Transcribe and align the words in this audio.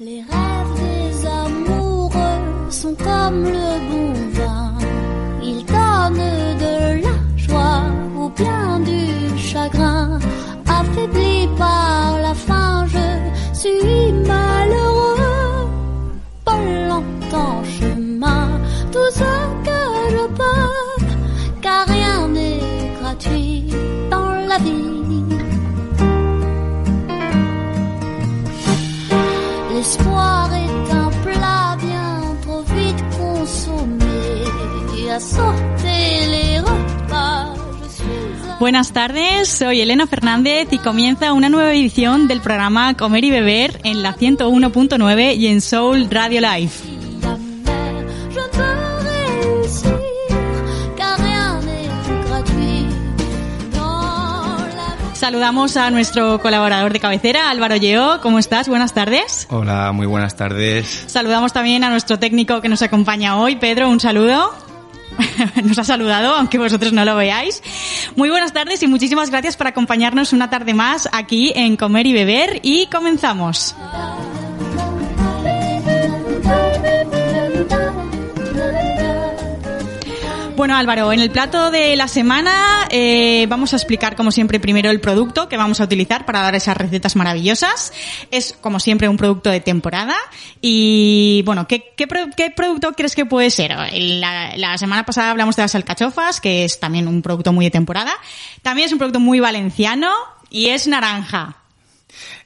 Les 0.00 0.22
rêves 0.22 0.74
des 0.76 1.26
amoureux 1.26 2.70
sont 2.70 2.94
comme 2.94 3.42
le 3.42 3.67
Buenas 38.60 38.92
tardes, 38.92 39.48
soy 39.48 39.80
Elena 39.80 40.08
Fernández 40.08 40.68
y 40.72 40.78
comienza 40.78 41.32
una 41.32 41.48
nueva 41.48 41.72
edición 41.72 42.26
del 42.26 42.40
programa 42.40 42.94
Comer 42.96 43.24
y 43.24 43.30
Beber 43.30 43.80
en 43.84 44.02
la 44.02 44.16
101.9 44.16 45.36
y 45.36 45.46
en 45.46 45.60
Soul 45.60 46.08
Radio 46.10 46.40
Live. 46.40 46.72
Saludamos 55.14 55.76
a 55.76 55.90
nuestro 55.90 56.40
colaborador 56.40 56.92
de 56.92 57.00
cabecera, 57.00 57.50
Álvaro 57.50 57.76
Lleó. 57.76 58.20
¿Cómo 58.22 58.38
estás? 58.38 58.68
Buenas 58.68 58.92
tardes. 58.92 59.46
Hola, 59.50 59.92
muy 59.92 60.06
buenas 60.06 60.36
tardes. 60.36 61.04
Saludamos 61.06 61.52
también 61.52 61.84
a 61.84 61.90
nuestro 61.90 62.18
técnico 62.18 62.60
que 62.60 62.68
nos 62.68 62.82
acompaña 62.82 63.36
hoy, 63.36 63.56
Pedro. 63.56 63.88
Un 63.88 64.00
saludo. 64.00 64.67
Nos 65.64 65.78
ha 65.78 65.84
saludado, 65.84 66.34
aunque 66.34 66.58
vosotros 66.58 66.92
no 66.92 67.04
lo 67.04 67.16
veáis. 67.16 67.62
Muy 68.16 68.30
buenas 68.30 68.52
tardes 68.52 68.82
y 68.82 68.86
muchísimas 68.86 69.30
gracias 69.30 69.56
por 69.56 69.66
acompañarnos 69.66 70.32
una 70.32 70.50
tarde 70.50 70.74
más 70.74 71.08
aquí 71.12 71.52
en 71.54 71.76
Comer 71.76 72.06
y 72.06 72.12
Beber 72.12 72.60
y 72.62 72.86
comenzamos. 72.86 73.74
Bueno, 80.58 80.76
Álvaro, 80.76 81.12
en 81.12 81.20
el 81.20 81.30
plato 81.30 81.70
de 81.70 81.94
la 81.94 82.08
semana 82.08 82.88
eh, 82.90 83.46
vamos 83.48 83.72
a 83.74 83.76
explicar, 83.76 84.16
como 84.16 84.32
siempre, 84.32 84.58
primero 84.58 84.90
el 84.90 85.00
producto 85.00 85.48
que 85.48 85.56
vamos 85.56 85.80
a 85.80 85.84
utilizar 85.84 86.26
para 86.26 86.40
dar 86.40 86.56
esas 86.56 86.76
recetas 86.76 87.14
maravillosas. 87.14 87.92
Es, 88.32 88.58
como 88.60 88.80
siempre, 88.80 89.08
un 89.08 89.16
producto 89.16 89.50
de 89.50 89.60
temporada. 89.60 90.16
Y, 90.60 91.42
bueno, 91.46 91.68
¿qué, 91.68 91.92
qué, 91.96 92.08
pro- 92.08 92.26
qué 92.36 92.50
producto 92.50 92.90
crees 92.94 93.14
que 93.14 93.24
puede 93.24 93.50
ser? 93.50 93.70
La, 93.92 94.56
la 94.56 94.76
semana 94.78 95.06
pasada 95.06 95.30
hablamos 95.30 95.54
de 95.54 95.62
las 95.62 95.76
alcachofas, 95.76 96.40
que 96.40 96.64
es 96.64 96.80
también 96.80 97.06
un 97.06 97.22
producto 97.22 97.52
muy 97.52 97.66
de 97.66 97.70
temporada. 97.70 98.14
También 98.60 98.86
es 98.86 98.92
un 98.92 98.98
producto 98.98 99.20
muy 99.20 99.38
valenciano 99.38 100.10
y 100.50 100.70
es 100.70 100.88
naranja. 100.88 101.54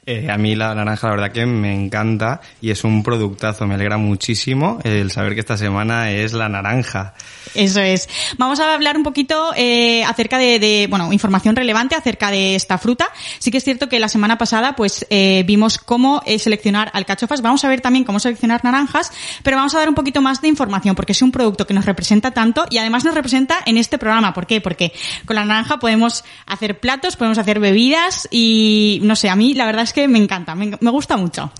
Eh, 0.04 0.28
a 0.28 0.36
mí 0.36 0.56
la 0.56 0.74
naranja 0.74 1.06
la 1.06 1.14
verdad 1.14 1.32
que 1.32 1.46
me 1.46 1.72
encanta 1.72 2.40
y 2.60 2.70
es 2.70 2.82
un 2.82 3.02
productazo. 3.02 3.66
Me 3.66 3.74
alegra 3.74 3.98
muchísimo 3.98 4.78
el 4.82 5.10
saber 5.10 5.34
que 5.34 5.40
esta 5.40 5.56
semana 5.56 6.10
es 6.10 6.32
la 6.32 6.48
naranja. 6.48 7.14
Eso 7.54 7.80
es. 7.80 8.08
Vamos 8.38 8.60
a 8.60 8.72
hablar 8.72 8.96
un 8.96 9.02
poquito 9.02 9.52
eh, 9.56 10.04
acerca 10.04 10.38
de, 10.38 10.86
bueno, 10.88 11.12
información 11.12 11.54
relevante 11.54 11.94
acerca 11.94 12.30
de 12.30 12.54
esta 12.54 12.78
fruta. 12.78 13.10
Sí 13.38 13.50
que 13.50 13.58
es 13.58 13.64
cierto 13.64 13.88
que 13.88 14.00
la 14.00 14.08
semana 14.08 14.38
pasada, 14.38 14.74
pues, 14.74 15.06
eh, 15.10 15.44
vimos 15.46 15.78
cómo 15.78 16.22
eh, 16.24 16.38
seleccionar 16.38 16.90
alcachofas. 16.94 17.42
Vamos 17.42 17.64
a 17.64 17.68
ver 17.68 17.80
también 17.80 18.04
cómo 18.04 18.20
seleccionar 18.20 18.64
naranjas, 18.64 19.12
pero 19.42 19.56
vamos 19.56 19.74
a 19.74 19.78
dar 19.78 19.88
un 19.88 19.94
poquito 19.94 20.22
más 20.22 20.40
de 20.40 20.48
información 20.48 20.94
porque 20.94 21.12
es 21.12 21.22
un 21.22 21.32
producto 21.32 21.66
que 21.66 21.74
nos 21.74 21.84
representa 21.84 22.30
tanto 22.30 22.64
y 22.70 22.78
además 22.78 23.04
nos 23.04 23.14
representa 23.14 23.58
en 23.66 23.76
este 23.76 23.98
programa. 23.98 24.32
¿Por 24.32 24.46
qué? 24.46 24.60
Porque 24.60 24.92
con 25.26 25.36
la 25.36 25.44
naranja 25.44 25.78
podemos 25.78 26.24
hacer 26.46 26.80
platos, 26.80 27.16
podemos 27.16 27.38
hacer 27.38 27.60
bebidas 27.60 28.28
y, 28.30 29.00
no 29.02 29.14
sé, 29.14 29.28
a 29.28 29.36
mí 29.36 29.54
la 29.54 29.66
verdad 29.66 29.84
es 29.84 29.91
que 29.92 30.08
me 30.08 30.18
encanta, 30.18 30.54
me, 30.54 30.76
me 30.80 30.90
gusta 30.90 31.16
mucho. 31.16 31.50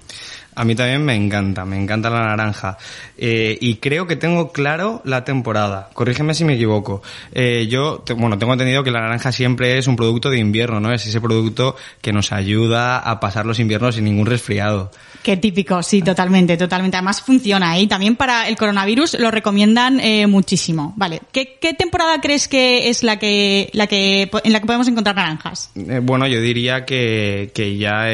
A 0.55 0.65
mí 0.65 0.75
también 0.75 1.05
me 1.05 1.15
encanta, 1.15 1.65
me 1.65 1.77
encanta 1.81 2.11
la 2.11 2.21
naranja. 2.27 2.77
Eh, 3.17 3.57
y 3.61 3.77
creo 3.77 4.07
que 4.07 4.17
tengo 4.17 4.53
claro 4.53 5.01
la 5.05 5.25
temporada. 5.25 5.89
Corrígeme 5.95 6.35
si 6.35 6.45
me 6.45 6.55
equivoco. 6.55 7.03
Eh, 7.33 7.67
yo, 7.71 8.03
te- 8.05 8.13
bueno, 8.13 8.37
tengo 8.39 8.53
entendido 8.53 8.85
que 8.85 8.91
la 8.91 9.01
naranja 9.01 9.33
siempre 9.33 9.79
es 9.79 9.87
un 9.87 9.97
producto 9.97 10.29
de 10.29 10.39
invierno, 10.39 10.79
¿no? 10.79 10.93
Es 10.93 11.07
ese 11.07 11.21
producto 11.23 11.75
que 12.03 12.12
nos 12.12 12.33
ayuda 12.33 12.99
a 12.99 13.19
pasar 13.19 13.47
los 13.47 13.59
inviernos 13.61 13.95
sin 13.95 14.05
ningún 14.05 14.27
resfriado. 14.27 14.91
Qué 15.23 15.37
típico, 15.39 15.83
sí, 15.83 16.03
totalmente, 16.03 16.57
totalmente. 16.57 16.97
Además 16.99 17.23
funciona 17.23 17.79
¿eh? 17.79 17.83
y 17.83 17.87
también 17.87 18.17
para 18.17 18.47
el 18.49 18.57
coronavirus 18.57 19.19
lo 19.21 19.31
recomiendan 19.31 20.01
eh, 20.01 20.27
muchísimo. 20.27 20.93
Vale, 20.97 21.23
¿Qué, 21.33 21.57
¿qué 21.61 21.73
temporada 21.75 22.21
crees 22.21 22.47
que 22.49 22.91
es 22.91 23.03
la 23.05 23.19
que, 23.19 23.71
la 23.73 23.87
que, 23.87 24.29
en 24.45 24.53
la 24.53 24.61
que 24.61 24.67
podemos 24.67 24.89
encontrar 24.89 25.15
naranjas? 25.17 25.71
Bueno, 25.75 26.27
yo 26.27 26.41
diría 26.43 26.85
que, 26.85 27.53
que 27.55 27.79
ya 27.79 28.07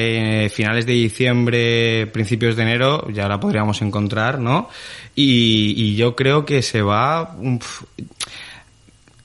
finales 0.51 0.85
de 0.87 0.93
diciembre, 0.93 2.07
principios 2.09 2.28
de 2.57 2.63
enero, 2.63 3.09
ya 3.11 3.29
la 3.29 3.41
podríamos 3.41 3.83
encontrar, 3.83 4.39
¿no? 4.39 4.69
Y, 5.15 5.97
yo 5.97 6.15
creo 6.15 6.45
que 6.45 6.63
se 6.63 6.83
va... 6.83 7.37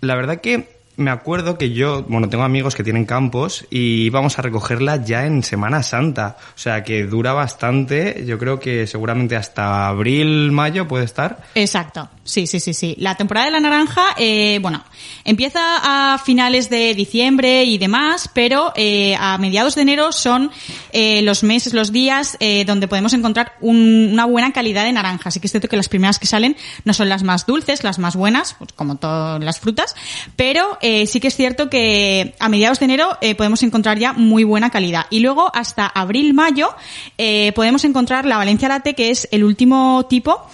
la 0.02 0.16
verdad 0.16 0.42
que 0.42 0.68
me 0.96 1.10
acuerdo 1.12 1.58
que 1.58 1.72
yo, 1.72 2.04
bueno, 2.04 2.30
tengo 2.30 2.44
amigos 2.44 2.76
que 2.76 2.84
tienen 2.84 3.06
campos 3.06 3.66
y 3.72 4.04
íbamos 4.06 4.38
a 4.38 4.42
recogerla 4.44 5.04
ya 5.04 5.26
en 5.26 5.42
Semana 5.44 5.82
Santa. 5.84 6.38
O 6.56 6.58
sea 6.58 6.84
que 6.84 7.04
dura 7.06 7.34
bastante, 7.34 8.24
yo 8.28 8.38
creo 8.38 8.60
que 8.60 8.86
seguramente 8.88 9.36
hasta 9.36 9.88
abril, 9.88 10.52
mayo 10.52 10.88
puede 10.88 11.06
estar. 11.06 11.42
Exacto, 11.56 12.10
sí, 12.24 12.46
sí, 12.48 12.60
sí, 12.60 12.74
sí. 12.74 12.96
La 13.00 13.16
temporada 13.16 13.46
de 13.48 13.52
la 13.54 13.60
naranja, 13.60 14.02
eh, 14.18 14.60
bueno, 14.62 14.84
empieza 15.26 16.14
a 16.14 16.18
finales 16.20 16.70
de 16.70 16.94
diciembre 16.94 17.64
y 17.64 17.78
demás, 17.78 18.30
pero 18.34 18.72
eh, 18.76 19.16
a 19.20 19.38
mediados 19.38 19.76
de 19.76 19.82
enero 19.82 20.12
son 20.12 20.52
eh, 20.92 21.22
los 21.24 21.44
meses, 21.44 21.74
los 21.74 21.92
días 21.92 22.38
eh, 22.40 22.66
donde 22.66 22.88
podemos 22.88 23.14
encontrar 23.14 23.54
un- 23.62 24.10
una 24.14 24.26
buena 24.26 24.52
calidad 24.54 24.84
de 24.84 24.92
naranja. 24.94 25.30
Así 25.30 25.40
que 25.40 25.48
es 25.48 25.52
cierto 25.52 25.68
que 25.68 25.78
las 25.78 25.90
primeras 25.90 26.20
que 26.20 26.28
salen 26.28 26.56
no 26.86 26.94
son 26.94 27.10
las 27.10 27.24
más 27.24 27.46
dulces, 27.46 27.84
las 27.84 27.98
más 28.00 28.16
buenas, 28.16 28.56
pues, 28.60 28.74
como 28.74 28.98
todas 28.98 29.44
las 29.44 29.60
frutas, 29.60 29.96
pero 30.36 30.78
eh, 30.86 31.08
sí 31.08 31.22
que 31.22 31.30
es 31.30 31.36
cierto 31.38 31.70
que 31.70 32.36
a 32.40 32.50
mediados 32.50 32.80
de 32.80 32.86
enero 32.86 33.18
eh, 33.22 33.36
podemos 33.36 33.64
encontrar 33.64 33.98
ya 33.98 34.12
muy 34.12 34.44
buena 34.44 34.70
calidad. 34.70 35.06
Y 35.10 35.22
luego 35.22 35.50
hasta 35.56 35.88
abril-mayo 35.88 36.76
eh, 37.18 37.54
podemos 37.54 37.86
encontrar 37.86 38.26
la 38.26 38.36
Valencia 38.36 38.68
Latte, 38.68 38.94
que 38.94 39.10
es 39.10 39.30
el 39.32 39.46
último 39.46 40.06
tipo 40.10 40.46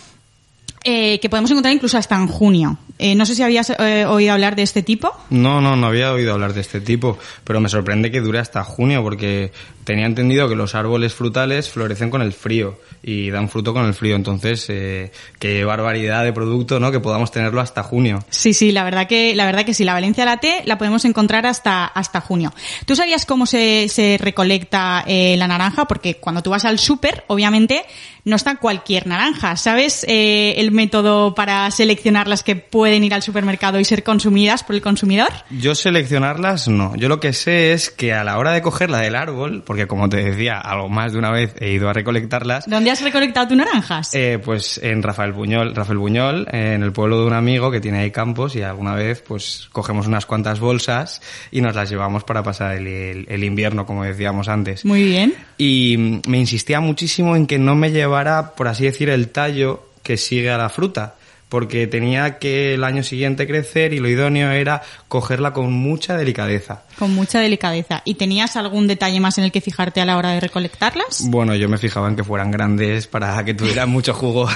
eh, 0.84 1.20
que 1.20 1.30
podemos 1.30 1.50
encontrar 1.50 1.74
incluso 1.74 1.98
hasta 1.98 2.16
en 2.16 2.28
junio. 2.28 2.78
Eh, 3.02 3.16
no 3.16 3.26
sé 3.26 3.34
si 3.34 3.44
habías 3.44 3.70
eh, 3.70 4.06
oído 4.06 4.34
hablar 4.34 4.58
de 4.58 4.64
este 4.64 4.84
tipo. 4.84 5.16
No, 5.30 5.62
no, 5.62 5.78
no 5.78 5.88
había 5.88 6.12
oído 6.12 6.34
hablar 6.34 6.54
de 6.54 6.60
este 6.60 6.82
tipo, 6.82 7.18
pero 7.46 7.62
me 7.62 7.70
sorprende 7.70 8.12
que 8.12 8.20
dure 8.20 8.40
hasta 8.40 8.62
junio 8.66 9.02
porque 9.02 9.54
tenía 9.86 10.06
entendido 10.06 10.50
que 10.50 10.56
los 10.56 10.76
árboles 10.76 11.16
frutales 11.16 11.70
florecen 11.70 12.10
con 12.10 12.22
el 12.22 12.34
frío 12.34 12.78
y 13.02 13.30
dan 13.30 13.50
fruto 13.50 13.74
con 13.74 13.86
el 13.86 13.94
frío, 13.94 14.16
entonces 14.18 14.66
eh, 14.70 15.12
qué 15.40 15.64
barbaridad 15.64 16.26
de 16.26 16.34
producto, 16.34 16.80
¿no? 16.80 16.92
Que 16.92 17.00
podamos 17.00 17.32
tenerlo 17.32 17.62
hasta 17.62 17.84
junio. 17.84 18.20
Sí, 18.30 18.54
sí, 18.54 18.74
la 18.74 18.84
verdad 18.84 19.08
que, 19.08 19.34
la 19.34 19.46
verdad 19.46 19.66
que 19.66 19.74
sí, 19.74 19.86
la 19.86 19.94
Valencia 19.94 20.26
Latte 20.26 20.62
la 20.66 20.78
podemos 20.78 21.06
encontrar 21.06 21.46
hasta, 21.46 21.86
hasta 21.86 22.20
junio. 22.20 22.54
¿Tú 22.86 22.98
sabías 22.98 23.26
cómo 23.26 23.46
se, 23.46 23.88
se 23.88 24.20
recolecta 24.20 25.06
eh, 25.08 25.36
la 25.38 25.48
naranja? 25.48 25.86
Porque 25.86 26.18
cuando 26.18 26.44
tú 26.44 26.50
vas 26.50 26.66
al 26.66 26.78
súper, 26.78 27.24
obviamente, 27.28 27.86
no 28.26 28.36
está 28.36 28.58
cualquier 28.58 29.08
naranja. 29.08 29.56
¿Sabes 29.56 30.06
el 30.08 30.72
método 30.72 31.34
para 31.34 31.72
seleccionar 31.72 32.28
las 32.28 32.44
que 32.44 32.58
pueden 32.58 32.89
ir 32.96 33.14
al 33.14 33.22
supermercado 33.22 33.80
y 33.80 33.86
ser 33.86 34.04
consumidas 34.04 34.64
por 34.64 34.76
el 34.76 34.82
consumidor? 34.82 35.30
Yo 35.50 35.76
seleccionarlas 35.76 36.68
no, 36.68 36.96
yo 36.96 37.10
lo 37.10 37.20
que 37.20 37.34
sé 37.34 37.74
es 37.74 37.90
que 37.90 38.14
a 38.14 38.24
la 38.24 38.38
hora 38.38 38.52
de 38.52 38.62
cogerla 38.62 39.00
del 39.00 39.16
árbol, 39.16 39.64
porque 39.66 39.88
como 39.88 40.10
te 40.10 40.18
decía, 40.18 40.58
algo 40.60 40.90
más 40.90 41.14
de 41.14 41.20
una 41.20 41.32
vez 41.32 41.54
he 41.60 41.72
ido 41.72 41.90
a 41.90 41.94
recolectarlas, 41.94 42.70
¿Dónde 42.70 42.92
has 42.92 43.02
recolectado 43.02 43.48
tus 43.50 43.58
naranjas? 43.58 44.14
Eh, 44.14 44.40
pues 44.44 44.80
en 44.84 45.04
Rafael 45.04 45.34
Buñol, 45.34 45.76
Rafael 45.76 45.98
Buñol, 46.00 46.48
eh, 46.52 46.74
en 46.76 46.84
el 46.84 46.92
pueblo 46.92 47.20
de 47.22 47.28
un 47.28 47.34
amigo 47.34 47.70
que 47.72 47.80
tiene 47.80 48.00
ahí 48.00 48.12
campos 48.12 48.56
y 48.56 48.62
alguna 48.62 48.96
vez 48.96 49.22
pues 49.26 49.70
cogemos 49.72 50.08
unas 50.08 50.26
cuantas 50.26 50.60
bolsas 50.60 51.22
y 51.52 51.62
nos 51.62 51.76
las 51.76 51.90
llevamos 51.90 52.24
para 52.24 52.44
pasar 52.44 52.76
el, 52.76 52.88
el- 52.88 53.26
el 53.30 53.44
invierno, 53.44 53.86
como 53.86 54.04
decíamos 54.04 54.48
antes. 54.48 54.86
Muy 54.86 55.04
bien. 55.04 55.34
Y 55.58 55.96
mm, 55.98 56.22
me 56.30 56.38
insistía 56.40 56.80
muchísimo 56.80 57.36
en 57.36 57.48
que 57.48 57.60
no 57.60 57.76
me 57.76 57.92
llevara, 57.92 58.52
por 58.56 58.68
así 58.68 58.86
decir, 58.86 59.10
el 59.10 59.30
tallo 59.30 59.86
que 60.04 60.18
sigue 60.18 60.50
a 60.50 60.58
la 60.58 60.70
fruta. 60.70 61.16
Porque 61.50 61.88
tenía 61.88 62.38
que 62.38 62.76
el 62.76 62.84
año 62.84 63.04
siguiente 63.04 63.48
crecer 63.48 63.94
y 63.94 64.00
lo 64.00 64.08
idóneo 64.08 64.52
era 64.52 64.84
cogerla 65.08 65.52
con 65.52 65.74
mucha 65.74 66.16
delicadeza. 66.16 66.84
Con 66.98 67.14
mucha 67.16 67.40
delicadeza. 67.40 68.02
¿Y 68.06 68.14
tenías 68.14 68.56
algún 68.56 68.88
detalle 68.88 69.20
más 69.20 69.38
en 69.40 69.46
el 69.46 69.52
que 69.52 69.60
fijarte 69.60 70.00
a 70.00 70.06
la 70.06 70.18
hora 70.18 70.32
de 70.32 70.40
recolectarlas? 70.40 71.24
Bueno, 71.28 71.56
yo 71.56 71.68
me 71.68 71.80
fijaba 71.80 72.08
en 72.08 72.16
que 72.16 72.24
fueran 72.24 72.52
grandes 72.52 73.08
para 73.08 73.44
que 73.44 73.56
tuvieran 73.56 73.90
mucho 73.90 74.14
jugo. 74.14 74.48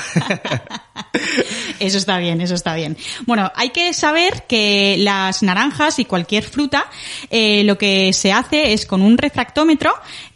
Eso 1.79 1.97
está 1.97 2.19
bien, 2.19 2.41
eso 2.41 2.53
está 2.53 2.75
bien. 2.75 2.95
Bueno, 3.25 3.51
hay 3.55 3.69
que 3.69 3.91
saber 3.93 4.43
que 4.47 4.95
las 4.99 5.41
naranjas 5.41 5.97
y 5.99 6.05
cualquier 6.05 6.43
fruta, 6.43 6.85
eh, 7.29 7.63
lo 7.63 7.77
que 7.77 8.13
se 8.13 8.31
hace 8.31 8.73
es 8.73 8.85
con 8.85 9.01
un 9.01 9.17
refractómetro 9.17 9.93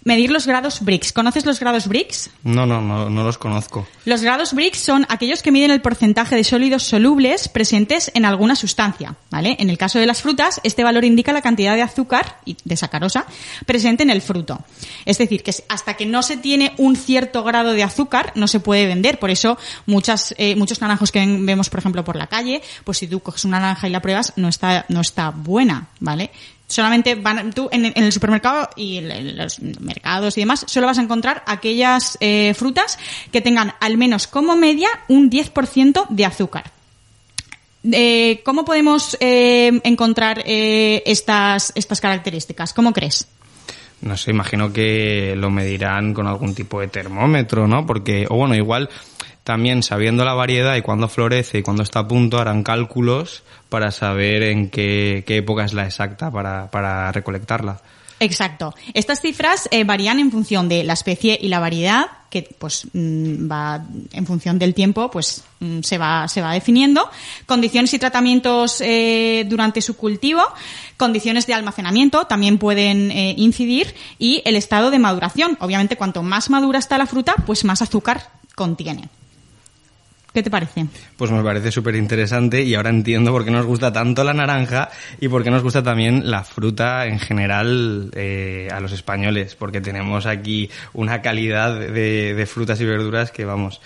medir 0.08 0.32
los 0.32 0.48
grados 0.48 0.80
Brix. 0.80 1.12
¿Conoces 1.12 1.46
los 1.46 1.60
grados 1.60 1.88
Brix? 1.88 2.30
No, 2.44 2.66
no, 2.66 2.82
no, 2.82 3.10
no 3.10 3.24
los 3.26 3.38
conozco. 3.38 3.86
Los 4.06 4.22
grados 4.22 4.54
Brix 4.54 4.80
son 4.80 5.06
aquellos 5.10 5.44
que 5.44 5.52
miden 5.52 5.70
el 5.70 5.82
porcentaje 5.82 6.38
de 6.38 6.46
sólidos 6.46 6.84
solubles 6.84 7.50
presentes 7.50 8.10
en 8.14 8.24
alguna 8.24 8.56
sustancia, 8.56 9.16
¿vale? 9.30 9.58
En 9.60 9.70
el 9.70 9.78
caso 9.78 10.00
de 10.00 10.06
las 10.06 10.22
frutas, 10.22 10.62
este 10.64 10.86
valor 10.86 11.04
indica 11.04 11.34
la 11.34 11.42
cantidad 11.42 11.76
de 11.76 11.82
azúcar 11.82 12.38
y 12.46 12.56
de 12.64 12.78
sacarosa 12.78 13.26
presente 13.66 14.04
en 14.04 14.10
el 14.10 14.22
fruto. 14.22 14.64
Es 15.04 15.18
decir, 15.18 15.44
que 15.44 15.54
hasta 15.68 15.96
que 15.96 16.06
no 16.06 16.24
se 16.24 16.38
tiene 16.38 16.74
un 16.78 16.96
cierto 16.96 17.44
grado 17.44 17.74
de 17.74 17.84
azúcar, 17.84 18.32
no 18.36 18.48
se 18.48 18.62
puede 18.62 18.86
vender. 18.86 19.20
Por 19.20 19.30
eso, 19.30 19.58
muchas, 19.88 20.34
eh, 20.38 20.56
muchos 20.56 20.80
naranjos 20.80 21.12
que 21.12 21.20
vemos, 21.20 21.70
por 21.70 21.80
ejemplo, 21.82 22.06
por 22.06 22.16
la 22.16 22.28
calle, 22.28 22.62
pues 22.86 23.00
si 23.00 23.08
tú 23.08 23.20
coges 23.20 23.44
una 23.44 23.60
naranja 23.60 23.90
y 23.90 23.92
la 23.92 24.02
pruebas, 24.02 24.32
no 24.38 24.48
está, 24.48 24.86
no 24.88 25.02
está 25.02 25.32
buena, 25.32 25.90
¿vale? 26.00 26.32
Solamente 26.68 27.16
van 27.16 27.54
tú 27.54 27.70
en, 27.72 27.86
el 27.96 28.12
supermercado 28.12 28.70
y 28.76 28.98
en 28.98 29.38
los 29.38 29.60
mercados 29.62 30.38
y 30.38 30.42
demás 30.42 30.66
solo 30.68 30.88
vas 30.88 30.98
a 30.98 31.02
encontrar 31.02 31.44
aquellas 31.48 32.18
eh, 32.20 32.54
frutas 32.56 33.00
que 33.32 33.42
tengan 33.42 33.74
al 33.80 33.98
menos 33.98 34.28
como 34.28 34.56
media 34.56 34.90
un 35.08 35.32
10% 35.32 36.08
de 36.10 36.26
azúcar. 36.26 36.72
Eh, 37.90 38.42
¿Cómo 38.44 38.66
podemos 38.66 39.16
eh, 39.22 39.80
encontrar 39.84 40.44
estas, 40.46 41.72
estas 41.76 42.02
características? 42.02 42.74
¿Cómo 42.74 42.92
crees? 42.92 43.28
No 44.02 44.18
sé, 44.18 44.32
imagino 44.32 44.72
que 44.72 45.34
lo 45.38 45.50
medirán 45.50 46.14
con 46.14 46.28
algún 46.28 46.54
tipo 46.54 46.82
de 46.82 46.88
termómetro, 46.88 47.68
¿no? 47.68 47.86
Porque, 47.86 48.28
o 48.30 48.36
bueno, 48.36 48.56
igual 48.56 48.90
también 49.48 49.82
sabiendo 49.82 50.26
la 50.26 50.34
variedad 50.34 50.76
y 50.76 50.82
cuándo 50.82 51.08
florece 51.08 51.60
y 51.60 51.62
cuándo 51.62 51.82
está 51.82 52.00
a 52.00 52.08
punto, 52.10 52.38
harán 52.38 52.64
cálculos 52.64 53.44
para 53.70 53.92
saber 53.92 54.44
en 54.44 54.70
qué, 54.70 55.24
época 55.26 55.64
es 55.64 55.72
la 55.72 55.86
exacta 55.86 56.30
para, 56.30 57.10
recolectarla. 57.14 57.80
Exacto. 58.20 58.76
Estas 58.94 59.22
cifras 59.22 59.70
eh, 59.72 59.86
varían 59.86 60.20
en 60.20 60.32
función 60.32 60.68
de 60.68 60.84
la 60.84 60.92
especie 60.92 61.40
y 61.42 61.48
la 61.48 61.62
variedad, 61.62 62.08
que 62.30 62.50
pues 62.60 62.88
mm, 62.92 63.50
va 63.50 63.86
en 64.12 64.26
función 64.26 64.60
del 64.60 64.74
tiempo, 64.74 65.10
pues 65.10 65.46
mm, 65.62 65.80
se 65.80 65.98
va 65.98 66.28
se 66.28 66.42
va 66.42 66.52
definiendo. 66.52 67.10
Condiciones 67.46 67.94
y 67.94 68.00
tratamientos 68.00 68.82
eh, 68.82 69.46
durante 69.48 69.82
su 69.82 69.96
cultivo, 69.96 70.42
condiciones 70.98 71.48
de 71.48 71.54
almacenamiento 71.54 72.26
también 72.26 72.58
pueden 72.58 73.12
eh, 73.12 73.34
incidir 73.38 73.96
y 74.20 74.42
el 74.44 74.58
estado 74.58 74.92
de 74.92 75.00
maduración. 75.00 75.56
Obviamente, 75.62 75.96
cuanto 75.96 76.22
más 76.22 76.50
madura 76.50 76.80
está 76.80 76.98
la 76.98 77.06
fruta, 77.06 77.36
pues 77.46 77.64
más 77.64 77.82
azúcar 77.82 78.30
contiene. 78.56 79.08
¿Qué 80.38 80.44
te 80.44 80.52
parece? 80.52 80.86
Pues 81.16 81.32
me 81.32 81.42
parece 81.42 81.72
súper 81.72 81.96
interesante 81.96 82.62
y 82.62 82.76
ahora 82.76 82.92
entiendo 82.92 83.32
por 83.32 83.44
qué 83.44 83.50
nos 83.50 83.66
gusta 83.66 83.92
tanto 83.92 84.24
la 84.24 84.36
naranja 84.36 84.92
y 85.20 85.30
por 85.30 85.44
qué 85.44 85.50
nos 85.50 85.64
gusta 85.64 85.82
también 85.82 86.30
la 86.30 86.44
fruta 86.44 87.08
en 87.08 87.18
general 87.18 88.12
eh, 88.14 88.68
a 88.72 88.80
los 88.80 88.92
españoles, 88.92 89.56
porque 89.56 89.82
tenemos 89.82 90.28
aquí 90.28 90.70
una 90.94 91.24
calidad 91.24 91.80
de, 91.80 92.48
frutas 92.48 92.80
y 92.82 92.86
verduras 92.86 93.32
que 93.32 93.46
vamos. 93.46 93.82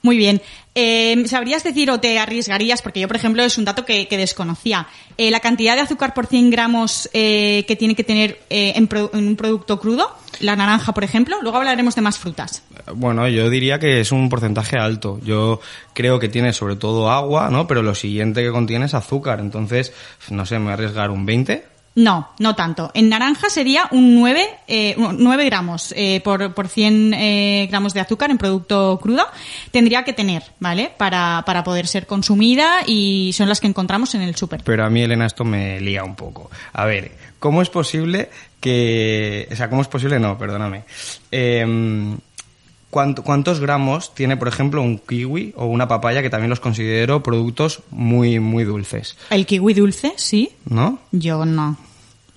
Muy 0.00 0.16
bien. 0.16 0.40
Eh, 0.74 1.22
¿Sabrías 1.26 1.62
decir 1.62 1.90
o 1.90 2.00
te 2.00 2.18
arriesgarías, 2.18 2.80
porque 2.80 3.00
yo, 3.00 3.06
por 3.06 3.16
ejemplo, 3.16 3.42
es 3.42 3.58
un 3.58 3.66
dato 3.66 3.84
que, 3.84 4.06
desconocía, 4.08 4.86
eh, 5.18 5.30
la 5.30 5.40
cantidad 5.40 5.74
de 5.74 5.82
azúcar 5.82 6.14
por 6.14 6.26
100 6.26 6.48
gramos 6.48 7.06
que 7.12 7.76
tiene 7.78 7.94
que 7.94 8.04
tener 8.04 8.40
en, 8.48 8.88
un 9.12 9.36
producto 9.36 9.78
crudo? 9.78 10.10
La 10.40 10.56
naranja, 10.56 10.92
por 10.92 11.04
ejemplo. 11.04 11.36
Luego 11.42 11.58
hablaremos 11.58 11.94
de 11.94 12.00
más 12.02 12.18
frutas. 12.18 12.62
Bueno, 12.94 13.28
yo 13.28 13.50
diría 13.50 13.78
que 13.78 14.00
es 14.00 14.12
un 14.12 14.28
porcentaje 14.28 14.76
alto. 14.78 15.20
Yo 15.24 15.60
creo 15.94 16.18
que 16.18 16.28
tiene 16.28 16.52
sobre 16.52 16.76
todo 16.76 17.10
agua, 17.10 17.50
¿no? 17.50 17.66
Pero 17.66 17.82
lo 17.82 17.94
siguiente 17.94 18.42
que 18.42 18.50
contiene 18.50 18.86
es 18.86 18.94
azúcar. 18.94 19.40
Entonces, 19.40 19.92
no 20.30 20.46
sé, 20.46 20.58
me 20.58 20.66
voy 20.66 20.70
a 20.70 20.74
arriesgar 20.74 21.10
un 21.10 21.26
20. 21.26 21.77
No, 21.98 22.28
no 22.38 22.54
tanto. 22.54 22.92
En 22.94 23.08
naranja 23.08 23.50
sería 23.50 23.88
un 23.90 24.14
9, 24.14 24.48
eh, 24.68 24.94
9 24.96 25.44
gramos 25.46 25.92
eh, 25.96 26.20
por, 26.22 26.54
por 26.54 26.68
100 26.68 27.12
eh, 27.12 27.66
gramos 27.68 27.92
de 27.92 27.98
azúcar 27.98 28.30
en 28.30 28.38
producto 28.38 29.00
crudo. 29.02 29.26
Tendría 29.72 30.04
que 30.04 30.12
tener, 30.12 30.44
¿vale? 30.60 30.92
Para, 30.96 31.42
para 31.44 31.64
poder 31.64 31.88
ser 31.88 32.06
consumida 32.06 32.82
y 32.86 33.32
son 33.32 33.48
las 33.48 33.60
que 33.60 33.66
encontramos 33.66 34.14
en 34.14 34.22
el 34.22 34.36
súper. 34.36 34.62
Pero 34.62 34.84
a 34.84 34.90
mí, 34.90 35.02
Elena, 35.02 35.26
esto 35.26 35.44
me 35.44 35.80
lía 35.80 36.04
un 36.04 36.14
poco. 36.14 36.52
A 36.72 36.84
ver, 36.84 37.10
¿cómo 37.40 37.62
es 37.62 37.68
posible 37.68 38.30
que... 38.60 39.48
O 39.50 39.56
sea, 39.56 39.68
¿cómo 39.68 39.82
es 39.82 39.88
posible? 39.88 40.20
No, 40.20 40.38
perdóname. 40.38 40.84
Eh, 41.32 42.16
¿Cuántos 42.90 43.60
gramos 43.60 44.14
tiene, 44.14 44.36
por 44.36 44.46
ejemplo, 44.46 44.82
un 44.82 44.98
kiwi 44.98 45.52
o 45.56 45.66
una 45.66 45.88
papaya, 45.88 46.22
que 46.22 46.30
también 46.30 46.48
los 46.48 46.60
considero 46.60 47.22
productos 47.22 47.82
muy, 47.90 48.38
muy 48.38 48.62
dulces? 48.64 49.18
¿El 49.30 49.44
kiwi 49.46 49.74
dulce? 49.74 50.14
Sí. 50.16 50.52
¿No? 50.64 51.00
Yo 51.12 51.44
no. 51.44 51.76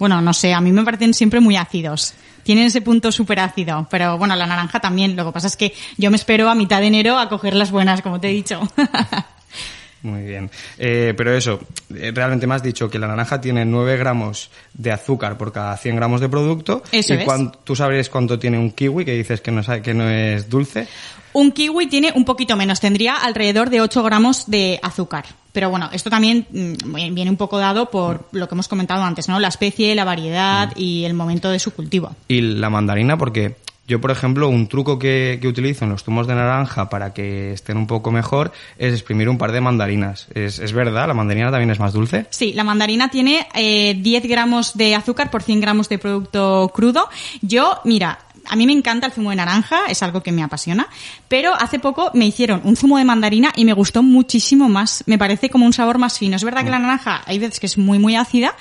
Bueno, 0.01 0.19
no 0.19 0.33
sé, 0.33 0.51
a 0.51 0.59
mí 0.62 0.71
me 0.71 0.83
parecen 0.83 1.13
siempre 1.13 1.39
muy 1.39 1.57
ácidos. 1.57 2.15
Tienen 2.42 2.65
ese 2.65 2.81
punto 2.81 3.12
súper 3.12 3.39
ácido, 3.39 3.86
pero 3.88 4.18
bueno, 4.18 4.36
la 4.36 4.48
naranja 4.48 4.80
también. 4.80 5.15
Lo 5.15 5.27
que 5.27 5.31
pasa 5.31 5.45
es 5.45 5.56
que 5.56 5.75
yo 5.95 6.09
me 6.09 6.15
espero 6.15 6.50
a 6.50 6.56
mitad 6.56 6.81
de 6.81 6.88
enero 6.88 7.19
a 7.19 7.30
coger 7.30 7.53
las 7.53 7.69
buenas, 7.69 8.01
como 8.01 8.19
te 8.19 8.30
he 8.30 8.31
dicho. 8.31 8.59
Muy 10.01 10.24
bien. 10.24 10.50
Eh, 10.80 11.13
pero 11.15 11.36
eso, 11.36 11.59
eh, 11.95 12.12
realmente 12.15 12.48
me 12.48 12.56
has 12.56 12.63
dicho 12.63 12.89
que 12.89 12.98
la 12.98 13.06
naranja 13.06 13.39
tiene 13.39 13.63
9 13.63 13.95
gramos 13.98 14.50
de 14.74 14.92
azúcar 14.92 15.38
por 15.38 15.51
cada 15.51 15.77
100 15.77 15.95
gramos 15.98 16.19
de 16.19 16.30
producto. 16.30 16.81
Eso 16.92 17.13
¿Y 17.13 17.19
tú 17.63 17.75
sabes 17.75 18.09
cuánto 18.09 18.39
tiene 18.39 18.57
un 18.57 18.71
kiwi, 18.71 19.06
que 19.06 19.13
dices 19.13 19.39
que 19.39 19.51
no, 19.51 19.62
que 19.83 19.94
no 19.94 20.09
es 20.09 20.50
dulce? 20.50 20.88
Un 21.33 21.51
kiwi 21.51 21.88
tiene 21.88 22.12
un 22.16 22.25
poquito 22.25 22.56
menos, 22.56 22.80
tendría 22.80 23.16
alrededor 23.16 23.69
de 23.69 23.81
8 23.81 24.04
gramos 24.04 24.50
de 24.50 24.80
azúcar. 24.83 25.25
Pero 25.54 25.69
bueno, 25.69 25.89
esto 25.92 26.10
también 26.10 26.48
mm, 26.50 27.13
viene 27.13 27.30
un 27.30 27.38
poco 27.38 27.57
dado 27.57 27.89
por 27.89 28.28
lo 28.31 28.48
que 28.48 28.56
hemos 28.56 28.68
comentado 28.68 29.04
antes, 29.04 29.28
¿no? 29.28 29.39
La 29.39 29.50
especie, 29.50 29.95
la 29.95 30.06
variedad 30.06 30.69
mm. 30.69 30.80
y 30.80 31.04
el 31.06 31.13
momento 31.13 31.50
de 31.50 31.60
su 31.60 31.72
cultivo. 31.72 32.16
Y 32.28 32.42
la 32.42 32.69
mandarina, 32.69 33.18
porque 33.18 33.56
yo, 33.92 34.00
por 34.00 34.12
ejemplo, 34.12 34.48
un 34.48 34.68
truco 34.68 34.98
que, 34.98 35.38
utilizo 35.44 35.83
en 35.83 35.92
los 35.92 36.04
zumos 36.04 36.25
de 36.25 36.33
naranja 36.33 36.89
para 36.89 37.13
que 37.13 37.51
estén 37.51 37.75
un 37.75 37.88
poco 37.88 38.10
mejor 38.12 38.54
es 38.78 38.94
exprimir 38.94 39.28
un 39.28 39.38
par 39.38 39.51
de 39.51 39.60
mandarinas. 39.60 40.28
¿Es, 40.33 40.72
verdad? 40.72 41.10
¿La 41.10 41.13
mandarina 41.13 41.51
también 41.51 41.72
es 41.72 41.80
más 41.80 41.92
dulce? 41.92 42.25
Sí, 42.30 42.54
la 42.54 42.63
mandarina 42.63 43.10
tiene 43.10 43.48
eh, 43.54 43.95
10 43.95 44.28
gramos 44.28 44.78
de 44.78 44.95
azúcar 44.95 45.30
por 45.30 45.44
100 45.44 45.60
gramos 45.60 45.89
de 45.89 45.98
producto 45.98 46.72
crudo. 46.74 47.10
Yo, 47.42 47.80
mira, 47.83 48.19
a 48.48 48.56
mí 48.56 48.66
me 48.66 48.74
encanta 48.74 49.08
el 49.08 49.14
zumo 49.14 49.30
de 49.30 49.36
naranja, 49.36 49.80
es 49.90 50.04
algo 50.04 50.22
que 50.22 50.32
me 50.32 50.44
apasiona, 50.44 50.88
pero 51.28 51.54
hace 51.54 51.80
poco 51.80 52.12
me 52.14 52.26
hicieron 52.26 52.62
un 52.64 52.76
zumo 52.76 52.98
de 52.98 53.06
mandarina 53.06 53.52
y 53.56 53.66
me 53.66 53.74
gustó 53.74 54.04
muchísimo 54.04 54.70
más. 54.70 55.04
Me 55.08 55.18
parece 55.18 55.50
como 55.50 55.66
un 55.66 55.74
sabor 55.74 55.98
más 55.98 56.18
fino. 56.18 56.36
Es 56.36 56.44
verdad 56.44 56.64
que 56.64 56.70
la 56.70 56.80
naranja 56.80 57.22
hay 57.26 57.40
veces 57.40 57.60
que 57.60 57.68
es 57.68 57.78
muy, 57.78 58.00
muy 58.00 58.16
ácida, 58.16 58.56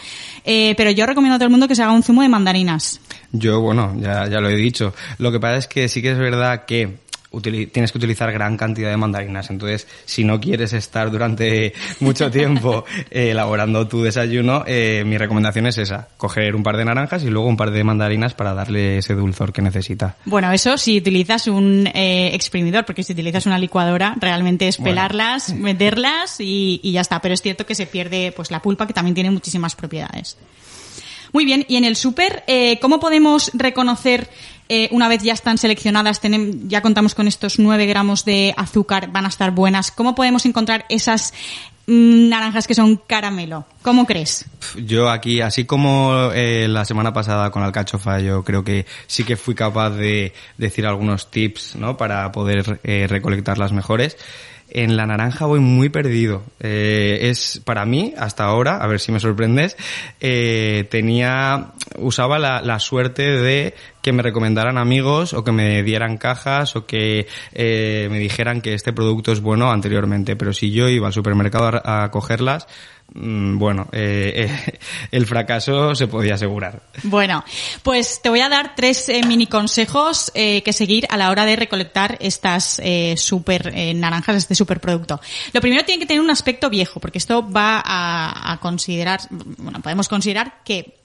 eh, 0.44 0.75
pero 0.77 0.91
yo 0.91 1.06
recomiendo 1.06 1.37
a 1.37 1.38
todo 1.38 1.47
el 1.47 1.50
mundo 1.50 1.69
que 1.69 1.75
se 1.75 1.82
haga 1.82 1.93
un 1.93 2.03
zumo 2.03 2.23
de 2.23 2.29
mandarinas. 2.29 3.00
Yo, 3.32 3.61
bueno, 3.61 3.94
ya, 3.99 4.29
ya 4.29 4.41
lo 4.41 4.49
he 4.49 4.56
dicho. 4.56 4.94
Lo 5.19 5.32
que 5.32 5.41
pasa 5.41 5.56
es 5.56 5.67
que 5.67 5.88
sí 5.88 6.03
que 6.03 6.12
es 6.12 6.19
verdad 6.19 6.65
que 6.65 6.99
tienes 7.41 7.93
que 7.93 7.99
utilizar 7.99 8.32
gran 8.32 8.56
cantidad 8.56 8.91
de 8.91 8.96
mandarinas. 8.96 9.51
Entonces, 9.51 9.87
si 10.05 10.25
no 10.25 10.41
quieres 10.41 10.72
estar 10.72 11.10
durante 11.10 11.72
mucho 12.01 12.31
tiempo 12.31 12.84
eh, 13.10 13.31
elaborando 13.31 13.87
tu 13.87 14.03
desayuno, 14.03 14.65
eh, 14.67 15.05
mi 15.06 15.17
recomendación 15.17 15.67
es 15.67 15.79
esa, 15.79 16.08
coger 16.17 16.56
un 16.56 16.63
par 16.63 16.77
de 16.77 16.84
naranjas 16.84 17.22
y 17.22 17.31
luego 17.31 17.49
un 17.49 17.56
par 17.56 17.70
de 17.70 17.84
mandarinas 17.84 18.34
para 18.34 18.55
darle 18.55 18.99
ese 18.99 19.15
dulzor 19.15 19.53
que 19.53 19.63
necesita. 19.63 20.17
Bueno, 20.25 20.51
eso 20.53 20.77
si 20.77 20.99
utilizas 20.99 21.46
un 21.46 21.87
eh, 21.94 22.34
exprimidor, 22.34 22.84
porque 22.84 23.05
si 23.05 23.13
utilizas 23.13 23.46
una 23.46 23.58
licuadora, 23.58 24.17
realmente 24.20 24.67
es 24.67 24.79
pelarlas, 24.79 25.55
meterlas 25.55 26.41
y, 26.41 26.81
y 26.82 26.93
ya 26.93 27.03
está. 27.03 27.20
Pero 27.20 27.34
es 27.34 27.43
cierto 27.43 27.65
que 27.65 27.75
se 27.75 27.87
pierde 27.87 28.32
pues 28.34 28.51
la 28.51 28.60
pulpa, 28.60 28.87
que 28.87 28.93
también 28.93 29.15
tiene 29.15 29.31
muchísimas 29.31 29.75
propiedades. 29.77 30.37
Muy 31.32 31.44
bien, 31.44 31.65
y 31.69 31.77
en 31.77 31.84
el 31.84 31.96
súper, 31.96 32.43
eh, 32.46 32.79
¿cómo 32.81 32.99
podemos 32.99 33.51
reconocer, 33.55 34.29
eh, 34.72 34.89
una 34.93 35.08
vez 35.08 35.20
ya 35.24 35.32
están 35.32 35.58
seleccionadas, 35.58 36.20
tenemos, 36.20 36.55
ya 36.69 36.81
contamos 36.81 37.17
con 37.17 37.27
estos 37.27 37.58
9 37.58 37.86
gramos 37.86 38.24
de 38.24 38.55
azúcar, 38.56 39.10
van 39.10 39.24
a 39.24 39.29
estar 39.29 39.50
buenas, 39.50 39.91
¿cómo 39.91 40.15
podemos 40.15 40.46
encontrar 40.46 40.86
esas 40.89 41.34
mm, 41.89 42.29
naranjas 42.29 42.69
que 42.69 42.77
son 42.77 42.96
caramelo? 42.96 43.67
¿Cómo 43.82 44.06
crees? 44.06 44.44
Yo 44.77 45.10
aquí, 45.10 45.41
así 45.41 45.65
como 45.65 46.31
eh, 46.32 46.69
la 46.69 46.84
semana 46.84 47.12
pasada 47.12 47.50
con 47.50 47.65
alcachofa, 47.65 48.20
yo 48.20 48.44
creo 48.44 48.62
que 48.62 48.86
sí 49.08 49.24
que 49.24 49.36
fui 49.36 49.56
capaz 49.56 49.91
de 49.91 50.34
decir 50.56 50.86
algunos 50.86 51.32
tips, 51.32 51.74
¿no? 51.74 51.96
Para 51.96 52.31
poder 52.31 52.81
recolectar 52.84 53.58
las 53.58 53.72
mejores 53.72 54.17
en 54.72 54.96
la 54.96 55.06
naranja 55.06 55.46
voy 55.46 55.60
muy 55.60 55.89
perdido. 55.89 56.43
Eh, 56.60 57.19
es 57.22 57.60
para 57.65 57.84
mí, 57.84 58.15
hasta 58.17 58.44
ahora, 58.44 58.77
a 58.77 58.86
ver 58.86 59.00
si 59.00 59.12
me 59.12 59.20
sorprendes, 59.20 59.77
eh, 60.20 60.86
tenía, 60.91 61.72
usaba 61.96 62.39
la, 62.39 62.79
suerte 62.81 63.22
de 63.22 63.74
que 64.00 64.12
me 64.12 64.22
recomendaran 64.22 64.79
amigos 64.79 65.34
o 65.34 65.44
que 65.44 65.53
me 65.53 65.82
dieran 65.82 66.17
cajas 66.17 66.74
o 66.74 66.86
que 66.86 67.27
eh, 67.53 68.08
me 68.10 68.19
dijeran 68.19 68.62
que 68.62 68.72
este 68.74 68.93
producto 68.93 69.32
es 69.32 69.41
bueno 69.41 69.70
anteriormente. 69.70 70.36
Pero 70.36 70.53
si 70.53 70.70
yo 70.70 70.89
iba 70.89 71.06
al 71.08 71.12
supermercado 71.12 71.81
a, 71.84 72.10
cogerlas, 72.10 72.67
bueno, 73.14 73.88
eh, 73.93 74.32
eh, 74.36 74.79
el 75.10 75.26
fracaso 75.26 75.94
se 75.94 76.06
podía 76.06 76.34
asegurar. 76.34 76.82
Bueno, 77.02 77.44
pues 77.82 78.20
te 78.22 78.29
voy 78.29 78.40
a 78.40 78.48
dar 78.48 78.74
tres 78.74 79.08
eh, 79.08 79.22
mini 79.26 79.46
consejos 79.46 80.31
eh, 80.34 80.62
que 80.62 80.72
seguir 80.72 81.06
a 81.10 81.17
la 81.17 81.31
hora 81.31 81.44
de 81.44 81.56
recolectar 81.56 82.17
estas 82.20 82.81
eh, 82.84 83.17
super 83.17 83.72
naranjas, 83.94 84.36
este 84.36 84.55
super 84.55 84.81
producto. 84.81 85.20
Lo 85.52 85.60
primero 85.60 85.84
tiene 85.84 86.00
que 86.00 86.06
tener 86.06 86.22
un 86.22 86.31
aspecto 86.31 86.70
viejo, 86.70 87.00
porque 87.00 87.19
esto 87.19 87.48
va 87.50 87.82
a, 87.84 88.58
considerar, 88.60 89.20
bueno, 89.31 89.81
podemos 89.81 90.08
considerar 90.08 90.62
que 90.64 91.00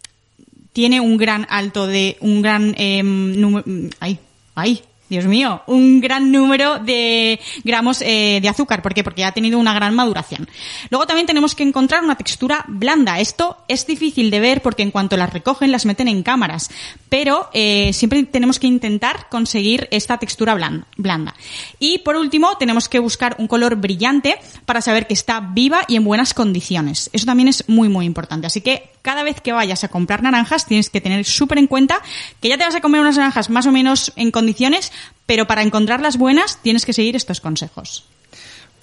tiene 0.73 0.99
un 0.99 1.17
gran 1.17 1.47
alto 1.49 1.87
de, 1.87 2.17
un 2.19 2.41
gran 2.41 2.75
eh, 2.77 3.01
número, 3.01 3.65
ay, 3.99 4.19
ay, 4.55 4.81
Dios 5.07 5.25
mío, 5.25 5.61
un 5.67 6.01
gran 6.01 6.31
número 6.31 6.79
de 6.79 7.39
gramos 7.63 8.01
eh, 8.01 8.39
de 8.41 8.49
azúcar. 8.49 8.81
¿Por 8.81 8.93
qué? 8.93 9.03
Porque 9.03 9.23
ha 9.23 9.31
tenido 9.31 9.59
una 9.59 9.73
gran 9.73 9.93
maduración. 9.93 10.49
Luego 10.89 11.05
también 11.05 11.27
tenemos 11.27 11.53
que 11.53 11.61
encontrar 11.63 12.03
una 12.03 12.15
textura 12.15 12.65
blanda. 12.67 13.19
Esto 13.19 13.57
es 13.67 13.85
difícil 13.85 14.31
de 14.31 14.39
ver 14.39 14.61
porque 14.63 14.81
en 14.81 14.89
cuanto 14.89 15.15
las 15.15 15.31
recogen 15.31 15.71
las 15.71 15.85
meten 15.85 16.07
en 16.07 16.23
cámaras. 16.23 16.71
Pero 17.07 17.49
eh, 17.53 17.91
siempre 17.93 18.23
tenemos 18.23 18.57
que 18.57 18.67
intentar 18.67 19.29
conseguir 19.29 19.87
esta 19.91 20.17
textura 20.17 20.55
blan- 20.55 20.85
blanda. 20.97 21.35
Y 21.77 21.99
por 21.99 22.15
último 22.15 22.57
tenemos 22.57 22.89
que 22.89 22.99
buscar 22.99 23.35
un 23.37 23.47
color 23.47 23.75
brillante 23.75 24.39
para 24.65 24.81
saber 24.81 25.05
que 25.05 25.13
está 25.13 25.39
viva 25.39 25.81
y 25.87 25.97
en 25.97 26.03
buenas 26.03 26.33
condiciones. 26.33 27.09
Eso 27.13 27.25
también 27.27 27.47
es 27.47 27.69
muy 27.69 27.89
muy 27.89 28.05
importante. 28.05 28.47
Así 28.47 28.61
que 28.61 28.89
cada 29.03 29.21
vez 29.21 29.39
que 29.39 29.51
vayas 29.51 29.83
a 29.83 29.89
comprar 29.89 30.23
naranjas 30.23 30.65
tienes 30.65 30.89
que 30.89 30.99
tener 30.99 31.25
súper 31.25 31.59
en 31.59 31.67
cuenta 31.67 32.01
que 32.41 32.49
ya 32.49 32.57
te 32.57 32.63
vas 32.63 32.73
a 32.73 32.81
comer 32.81 33.01
unas 33.01 33.17
naranjas 33.17 33.51
más 33.51 33.67
o 33.67 33.71
menos 33.71 34.11
en 34.15 34.31
condiciones, 34.31 34.91
pero 35.25 35.47
para 35.47 35.63
encontrarlas 35.63 36.17
buenas 36.17 36.61
tienes 36.61 36.85
que 36.85 36.93
seguir 36.93 37.15
estos 37.15 37.41
consejos. 37.41 38.05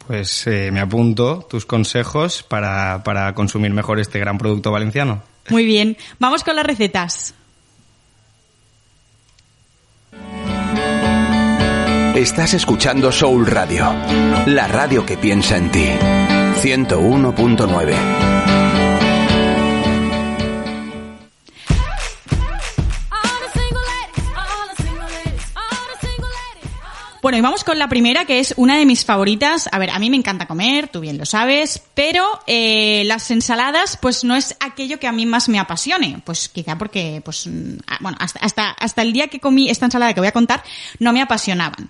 Pues 0.07 0.47
eh, 0.47 0.71
me 0.73 0.81
apunto 0.81 1.47
tus 1.49 1.64
consejos 1.64 2.42
para, 2.42 3.02
para 3.04 3.35
consumir 3.35 3.71
mejor 3.73 4.00
este 4.00 4.19
gran 4.19 4.38
producto 4.38 4.71
valenciano. 4.73 5.23
Muy 5.49 5.64
bien, 5.64 5.97
vamos 6.19 6.45
con 6.45 6.57
las 6.57 6.66
recetas. 6.66 7.35
Estás 12.14 12.54
escuchando 12.54 13.11
Soul 13.11 13.47
Radio, 13.47 13.92
la 14.47 14.69
radio 14.69 15.07
que 15.07 15.16
piensa 15.16 15.57
en 15.57 15.71
ti. 15.71 15.88
101.9. 16.62 18.42
Bueno, 27.23 27.38
y 27.38 27.41
vamos 27.41 27.62
con 27.62 27.79
la 27.79 27.88
primera, 27.88 28.25
que 28.25 28.41
es 28.41 28.52
una 28.57 28.76
de 28.76 28.85
mis 28.85 29.05
favoritas. 29.05 29.69
A 29.71 29.79
ver, 29.79 29.91
a 29.91 30.00
mí 30.00 30.11
me 30.11 30.17
encanta 30.17 30.49
comer, 30.49 30.88
tú 30.88 30.99
bien 30.99 31.19
lo 31.19 31.25
sabes, 31.25 31.81
pero 31.95 32.25
eh, 32.49 33.05
las 33.07 33.31
ensaladas, 33.31 33.97
pues 33.97 34.25
no 34.25 34.35
es 34.35 34.57
aquello 34.59 34.99
que 34.99 35.07
a 35.07 35.12
mí 35.12 35.25
más 35.25 35.49
me 35.49 35.61
apasione. 35.61 36.21
Pues 36.25 36.49
quizá 36.49 36.76
porque, 36.76 37.23
pues, 37.25 37.49
ah, 37.87 37.99
bueno, 38.00 38.19
hasta, 38.21 38.41
hasta, 38.41 38.71
hasta 38.71 39.02
el 39.02 39.12
día 39.12 39.29
que 39.29 39.38
comí 39.38 39.71
esta 39.71 39.85
ensalada 39.85 40.12
que 40.14 40.21
voy 40.21 40.26
a 40.26 40.33
contar, 40.33 40.64
no 40.99 41.12
me 41.12 41.23
apasionaban. 41.23 41.88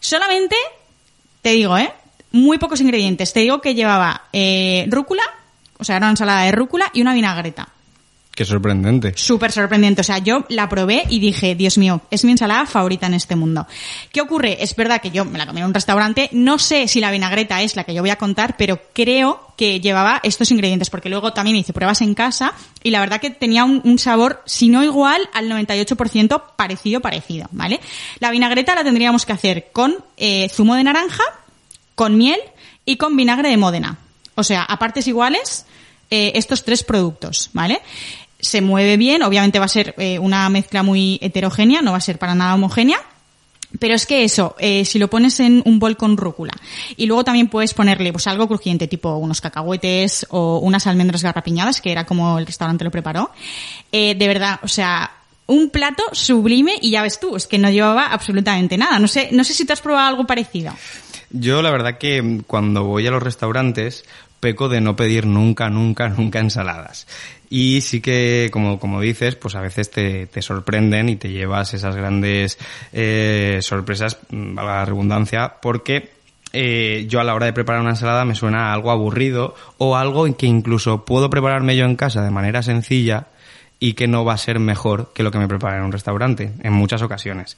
Solamente, 0.00 0.56
te 1.42 1.50
digo, 1.50 1.76
¿eh? 1.76 1.92
Muy 2.32 2.56
pocos 2.56 2.80
ingredientes. 2.80 3.34
Te 3.34 3.40
digo 3.40 3.60
que 3.60 3.74
llevaba 3.74 4.22
eh, 4.32 4.86
rúcula, 4.88 5.24
o 5.76 5.84
sea, 5.84 5.96
era 5.96 6.06
una 6.06 6.12
ensalada 6.12 6.44
de 6.44 6.52
rúcula 6.52 6.90
y 6.94 7.02
una 7.02 7.12
vinagreta. 7.12 7.68
Qué 8.34 8.44
sorprendente. 8.44 9.12
Súper 9.14 9.52
sorprendente. 9.52 10.00
O 10.00 10.04
sea, 10.04 10.18
yo 10.18 10.44
la 10.48 10.68
probé 10.68 11.04
y 11.08 11.20
dije, 11.20 11.54
Dios 11.54 11.78
mío, 11.78 12.00
es 12.10 12.24
mi 12.24 12.32
ensalada 12.32 12.66
favorita 12.66 13.06
en 13.06 13.14
este 13.14 13.36
mundo. 13.36 13.66
¿Qué 14.10 14.20
ocurre? 14.20 14.60
Es 14.60 14.74
verdad 14.74 15.00
que 15.00 15.12
yo 15.12 15.24
me 15.24 15.38
la 15.38 15.46
comí 15.46 15.60
en 15.60 15.66
un 15.66 15.74
restaurante. 15.74 16.28
No 16.32 16.58
sé 16.58 16.88
si 16.88 17.00
la 17.00 17.12
vinagreta 17.12 17.62
es 17.62 17.76
la 17.76 17.84
que 17.84 17.94
yo 17.94 18.02
voy 18.02 18.10
a 18.10 18.16
contar, 18.16 18.56
pero 18.56 18.80
creo 18.92 19.52
que 19.56 19.80
llevaba 19.80 20.20
estos 20.24 20.50
ingredientes, 20.50 20.90
porque 20.90 21.08
luego 21.08 21.32
también 21.32 21.56
hice 21.56 21.72
pruebas 21.72 22.00
en 22.00 22.14
casa 22.14 22.54
y 22.82 22.90
la 22.90 22.98
verdad 22.98 23.20
que 23.20 23.30
tenía 23.30 23.64
un, 23.64 23.98
sabor, 24.00 24.42
si 24.46 24.68
no 24.68 24.82
igual, 24.82 25.20
al 25.32 25.48
98% 25.48 26.42
parecido, 26.56 27.00
parecido, 27.00 27.46
¿vale? 27.52 27.80
La 28.18 28.32
vinagreta 28.32 28.74
la 28.74 28.82
tendríamos 28.82 29.26
que 29.26 29.32
hacer 29.32 29.68
con 29.72 29.96
eh, 30.16 30.48
zumo 30.48 30.74
de 30.74 30.82
naranja, 30.82 31.22
con 31.94 32.16
miel 32.16 32.40
y 32.84 32.96
con 32.96 33.16
vinagre 33.16 33.48
de 33.48 33.56
Módena. 33.56 33.98
O 34.34 34.42
sea, 34.42 34.64
a 34.64 34.76
partes 34.80 35.06
iguales, 35.06 35.66
eh, 36.10 36.32
estos 36.34 36.64
tres 36.64 36.82
productos, 36.82 37.50
¿vale? 37.52 37.80
Se 38.44 38.60
mueve 38.60 38.96
bien, 38.96 39.22
obviamente 39.22 39.58
va 39.58 39.64
a 39.64 39.68
ser 39.68 39.94
eh, 39.98 40.18
una 40.18 40.48
mezcla 40.50 40.82
muy 40.82 41.18
heterogénea, 41.22 41.82
no 41.82 41.92
va 41.92 41.98
a 41.98 42.02
ser 42.02 42.18
para 42.18 42.34
nada 42.34 42.54
homogénea. 42.54 42.98
Pero 43.78 43.94
es 43.94 44.06
que 44.06 44.22
eso, 44.22 44.54
eh, 44.58 44.84
si 44.84 44.98
lo 44.98 45.08
pones 45.08 45.40
en 45.40 45.62
un 45.64 45.80
bol 45.80 45.96
con 45.96 46.16
rúcula 46.16 46.52
y 46.96 47.06
luego 47.06 47.24
también 47.24 47.48
puedes 47.48 47.74
ponerle 47.74 48.12
pues 48.12 48.26
algo 48.28 48.46
crujiente, 48.46 48.86
tipo 48.86 49.16
unos 49.16 49.40
cacahuetes 49.40 50.26
o 50.30 50.58
unas 50.58 50.86
almendras 50.86 51.24
garrapiñadas, 51.24 51.80
que 51.80 51.90
era 51.90 52.06
como 52.06 52.38
el 52.38 52.46
restaurante 52.46 52.84
lo 52.84 52.92
preparó, 52.92 53.30
eh, 53.90 54.14
de 54.14 54.28
verdad, 54.28 54.60
o 54.62 54.68
sea, 54.68 55.10
un 55.46 55.70
plato 55.70 56.04
sublime 56.12 56.74
y 56.80 56.90
ya 56.90 57.02
ves 57.02 57.18
tú, 57.18 57.34
es 57.34 57.46
que 57.46 57.58
no 57.58 57.68
llevaba 57.70 58.06
absolutamente 58.12 58.78
nada. 58.78 58.98
No 58.98 59.08
sé, 59.08 59.30
no 59.32 59.42
sé 59.42 59.54
si 59.54 59.64
tú 59.64 59.72
has 59.72 59.80
probado 59.80 60.06
algo 60.06 60.24
parecido. 60.24 60.72
Yo 61.30 61.62
la 61.62 61.70
verdad 61.70 61.98
que 61.98 62.22
mm, 62.22 62.42
cuando 62.46 62.84
voy 62.84 63.06
a 63.06 63.10
los 63.10 63.22
restaurantes 63.22 64.04
peco 64.44 64.68
de 64.68 64.82
no 64.82 64.94
pedir 64.94 65.24
nunca, 65.24 65.70
nunca, 65.70 66.10
nunca 66.10 66.38
ensaladas. 66.38 67.06
Y 67.48 67.80
sí 67.80 68.02
que, 68.02 68.50
como, 68.52 68.78
como 68.78 69.00
dices, 69.00 69.36
pues 69.36 69.54
a 69.54 69.62
veces 69.62 69.90
te, 69.90 70.26
te 70.26 70.42
sorprenden 70.42 71.08
y 71.08 71.16
te 71.16 71.30
llevas 71.30 71.72
esas 71.72 71.96
grandes 71.96 72.58
eh, 72.92 73.60
sorpresas, 73.62 74.18
mm, 74.28 74.54
valga 74.54 74.74
la 74.74 74.84
redundancia, 74.84 75.54
porque 75.62 76.10
eh, 76.52 77.06
yo 77.08 77.20
a 77.20 77.24
la 77.24 77.34
hora 77.34 77.46
de 77.46 77.54
preparar 77.54 77.80
una 77.80 77.92
ensalada 77.92 78.26
me 78.26 78.34
suena 78.34 78.68
a 78.68 78.74
algo 78.74 78.90
aburrido 78.90 79.54
o 79.78 79.96
algo 79.96 80.26
en 80.26 80.34
que 80.34 80.44
incluso 80.44 81.06
puedo 81.06 81.30
prepararme 81.30 81.74
yo 81.74 81.86
en 81.86 81.96
casa 81.96 82.22
de 82.22 82.30
manera 82.30 82.62
sencilla 82.62 83.28
y 83.80 83.94
que 83.94 84.08
no 84.08 84.26
va 84.26 84.34
a 84.34 84.38
ser 84.38 84.58
mejor 84.58 85.12
que 85.14 85.22
lo 85.22 85.30
que 85.30 85.38
me 85.38 85.48
prepara 85.48 85.78
en 85.78 85.84
un 85.84 85.92
restaurante, 85.92 86.52
en 86.62 86.72
muchas 86.74 87.00
ocasiones. 87.00 87.56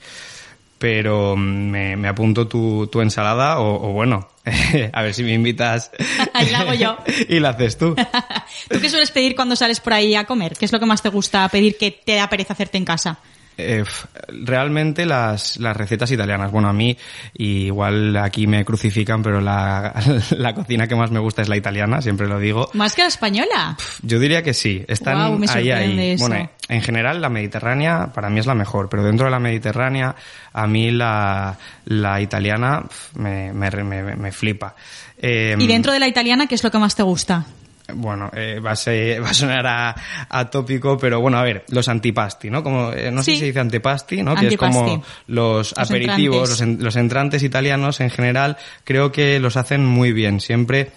Pero 0.78 1.37
mm, 1.37 1.71
me, 1.71 1.97
me 1.97 2.09
apunto 2.09 2.47
tu, 2.47 2.87
tu 2.88 3.00
ensalada 3.00 3.61
o, 3.61 3.88
o 3.88 3.92
bueno, 3.92 4.28
a 4.92 5.02
ver 5.02 5.14
si 5.14 5.23
me 5.23 5.33
invitas. 5.33 5.90
Ahí 6.35 6.50
la 6.50 6.61
hago 6.61 6.75
yo. 6.75 6.99
y 7.28 7.40
la 7.40 7.50
haces 7.50 7.78
tú. 7.78 7.95
¿Tú 7.95 8.80
qué 8.80 8.88
sueles 8.88 9.11
pedir 9.11 9.35
cuando 9.35 9.56
sales 9.56 9.80
por 9.80 9.92
ahí 9.92 10.14
a 10.14 10.25
comer? 10.25 10.56
¿Qué 10.56 10.64
es 10.64 10.73
lo 10.73 10.80
que 10.80 10.87
más 10.87 11.02
te 11.02 11.09
gusta 11.09 11.49
pedir 11.49 11.76
que 11.76 11.90
te 11.90 12.14
da 12.14 12.28
pereza 12.28 12.52
hacerte 12.52 12.78
en 12.78 12.85
casa? 12.85 13.18
Eh, 13.58 13.84
realmente 14.28 15.06
las, 15.06 15.56
las 15.58 15.76
recetas 15.76 16.10
italianas, 16.10 16.50
bueno, 16.50 16.68
a 16.68 16.72
mí 16.72 16.96
igual 17.34 18.16
aquí 18.16 18.46
me 18.46 18.64
crucifican, 18.64 19.22
pero 19.22 19.40
la, 19.40 19.94
la 20.36 20.54
cocina 20.54 20.86
que 20.86 20.94
más 20.94 21.10
me 21.10 21.20
gusta 21.20 21.42
es 21.42 21.48
la 21.48 21.56
italiana, 21.56 22.02
siempre 22.02 22.28
lo 22.28 22.38
digo. 22.38 22.70
¿Más 22.75 22.94
que 22.94 23.02
la 23.02 23.08
española? 23.08 23.76
Yo 24.02 24.18
diría 24.18 24.42
que 24.42 24.52
sí, 24.52 24.84
están 24.88 25.40
ahí, 25.48 25.70
ahí. 25.70 26.10
eso. 26.10 26.28
Bueno, 26.28 26.50
en 26.68 26.82
general 26.82 27.20
la 27.20 27.28
mediterránea 27.28 28.12
para 28.12 28.28
mí 28.28 28.40
es 28.40 28.46
la 28.46 28.54
mejor, 28.54 28.88
pero 28.88 29.02
dentro 29.02 29.26
de 29.26 29.30
la 29.30 29.38
mediterránea 29.38 30.14
a 30.52 30.66
mí 30.66 30.90
la, 30.90 31.56
la 31.86 32.20
italiana 32.20 32.84
me, 33.14 33.52
me, 33.52 33.70
me, 33.70 34.16
me 34.16 34.32
flipa. 34.32 34.75
Eh, 35.18 35.56
¿Y 35.58 35.66
dentro 35.66 35.92
de 35.92 36.00
la 36.00 36.08
italiana 36.08 36.46
qué 36.46 36.54
es 36.54 36.64
lo 36.64 36.70
que 36.70 36.78
más 36.78 36.94
te 36.94 37.02
gusta? 37.02 37.46
Bueno, 37.95 38.31
eh, 38.35 38.59
va, 38.59 38.73
a 38.73 38.76
ser- 38.76 39.23
va 39.25 39.31
a 39.31 39.35
sonar 39.35 39.66
a, 39.66 39.95
a 40.28 40.50
tópico, 40.50 40.99
pero 40.99 41.21
bueno, 41.21 41.38
a 41.38 41.43
ver, 41.43 41.64
los 41.69 41.88
antipasti, 41.88 42.50
¿no? 42.50 42.62
Como, 42.62 42.93
eh, 42.93 43.11
no 43.12 43.23
sé 43.23 43.33
si 43.33 43.38
se 43.38 43.45
dice 43.47 43.61
antipasti, 43.61 44.23
¿no? 44.23 44.33
Que 44.35 44.40
es 44.40 44.52
Antipasti. 44.52 44.75
como 44.78 45.05
los, 45.28 45.73
aperitivos, 45.78 46.50
entrantes. 46.50 46.50
los, 46.50 46.61
en- 46.61 46.85
los 46.85 46.97
entrantes 46.97 47.43
italianos 47.45 48.00
en 48.00 48.11
general, 48.11 48.57
creo 48.85 49.12
que 49.12 49.38
los 49.38 49.57
hacen 49.57 49.87
muy 49.87 50.12
bien. 50.12 50.40
Siempre, 50.40 50.90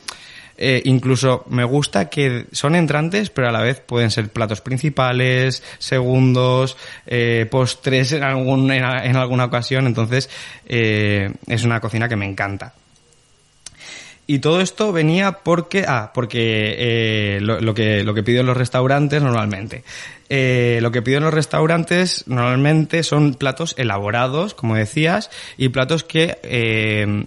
eh, 0.57 0.81
incluso 0.85 1.45
me 1.49 1.63
gusta 1.63 2.09
que 2.09 2.47
son 2.51 2.75
entrantes, 2.75 3.29
pero 3.29 3.49
a 3.49 3.51
la 3.51 3.61
vez 3.61 3.79
pueden 3.81 4.09
ser 4.11 4.29
platos 4.29 4.59
principales, 4.61 5.63
segundos, 5.77 6.75
eh, 7.05 7.47
postres 7.51 8.11
en, 8.13 8.23
algún, 8.23 8.71
en, 8.71 8.83
en 8.83 9.15
alguna 9.15 9.45
ocasión. 9.45 9.85
Entonces, 9.85 10.29
eh, 10.65 11.31
es 11.47 11.63
una 11.63 11.79
cocina 11.79 12.09
que 12.09 12.15
me 12.15 12.25
encanta. 12.25 12.73
Y 14.31 14.37
todo 14.37 14.61
esto 14.61 14.91
venía 14.91 15.31
porque, 15.31 15.85
ah, 15.87 16.11
porque 16.13 16.75
eh, 16.77 17.39
lo, 17.41 17.73
que, 17.73 18.03
lo 18.03 18.13
que 18.13 18.21
pido 18.21 18.41
en 18.41 18.45
los 18.45 18.55
restaurantes 18.55 19.23
normalmente. 19.23 19.83
Eh, 20.29 20.77
lo 20.83 20.91
que 20.91 21.01
pido 21.01 21.17
en 21.17 21.23
los 21.23 21.33
restaurantes 21.33 22.25
normalmente 22.27 23.01
son 23.01 23.33
platos 23.33 23.73
elaborados, 23.79 24.53
como 24.53 24.75
decías, 24.75 25.31
y 25.57 25.69
platos 25.69 26.03
que 26.03 26.37
eh, 26.43 27.25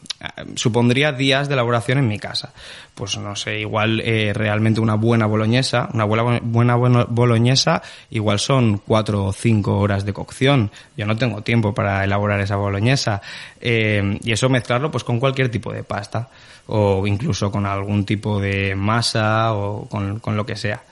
supondría 0.54 1.10
días 1.10 1.48
de 1.48 1.54
elaboración 1.54 1.98
en 1.98 2.06
mi 2.06 2.20
casa. 2.20 2.54
Pues 2.94 3.18
no 3.18 3.34
sé, 3.34 3.58
igual 3.58 4.00
eh, 4.04 4.32
realmente 4.32 4.80
una 4.80 4.94
buena 4.94 5.26
boloñesa, 5.26 5.88
una 5.92 6.04
buena, 6.04 6.38
buena 6.40 6.76
boloñesa, 6.76 7.82
igual 8.10 8.38
son 8.38 8.78
cuatro 8.78 9.24
o 9.24 9.32
cinco 9.32 9.80
horas 9.80 10.06
de 10.06 10.12
cocción. 10.12 10.70
Yo 10.96 11.04
no 11.06 11.16
tengo 11.16 11.42
tiempo 11.42 11.74
para 11.74 12.04
elaborar 12.04 12.38
esa 12.38 12.54
boloñesa. 12.54 13.20
Eh, 13.60 14.20
y 14.22 14.30
eso 14.30 14.48
mezclarlo 14.48 14.92
pues 14.92 15.02
con 15.02 15.18
cualquier 15.18 15.50
tipo 15.50 15.72
de 15.72 15.82
pasta 15.82 16.28
o 16.66 17.06
incluso 17.06 17.50
con 17.50 17.66
algún 17.66 18.04
tipo 18.04 18.40
de 18.40 18.74
masa 18.74 19.54
o 19.54 19.86
con, 19.88 20.20
con 20.20 20.36
lo 20.36 20.46
que 20.46 20.56
sea. 20.56 20.82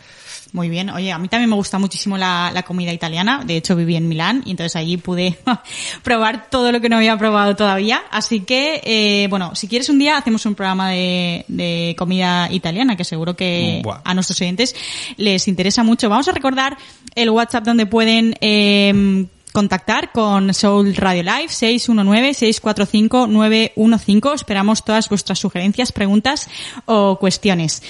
Muy 0.52 0.68
bien. 0.68 0.90
Oye, 0.90 1.12
a 1.12 1.18
mí 1.18 1.28
también 1.28 1.48
me 1.48 1.56
gusta 1.56 1.78
muchísimo 1.78 2.18
la, 2.18 2.50
la 2.52 2.62
comida 2.62 2.92
italiana. 2.92 3.42
De 3.44 3.56
hecho, 3.56 3.76
viví 3.76 3.94
en 3.96 4.08
Milán 4.08 4.42
y 4.44 4.50
entonces 4.50 4.74
allí 4.76 4.96
pude 4.96 5.38
probar 6.02 6.50
todo 6.50 6.72
lo 6.72 6.80
que 6.80 6.88
no 6.88 6.96
había 6.96 7.16
probado 7.16 7.54
todavía. 7.54 8.02
Así 8.10 8.40
que, 8.40 8.80
eh, 8.84 9.28
bueno, 9.28 9.54
si 9.54 9.68
quieres 9.68 9.88
un 9.88 9.98
día 9.98 10.16
hacemos 10.16 10.44
un 10.46 10.54
programa 10.54 10.90
de, 10.90 11.44
de 11.48 11.94
comida 11.96 12.48
italiana 12.50 12.96
que 12.96 13.04
seguro 13.04 13.36
que 13.36 13.80
Buah. 13.84 14.00
a 14.04 14.14
nuestros 14.14 14.40
oyentes 14.40 14.74
les 15.16 15.46
interesa 15.46 15.84
mucho. 15.84 16.08
Vamos 16.08 16.26
a 16.28 16.32
recordar 16.32 16.76
el 17.14 17.30
WhatsApp 17.30 17.64
donde 17.64 17.86
pueden 17.86 18.34
eh, 18.40 19.26
contactar 19.52 20.12
con 20.12 20.54
Soul 20.54 20.94
Radio 20.94 21.22
Live 21.22 21.48
619-645-915. 21.48 24.34
Esperamos 24.34 24.84
todas 24.84 25.08
vuestras 25.08 25.38
sugerencias, 25.38 25.92
preguntas 25.92 26.48
o 26.86 27.18
cuestiones. 27.18 27.82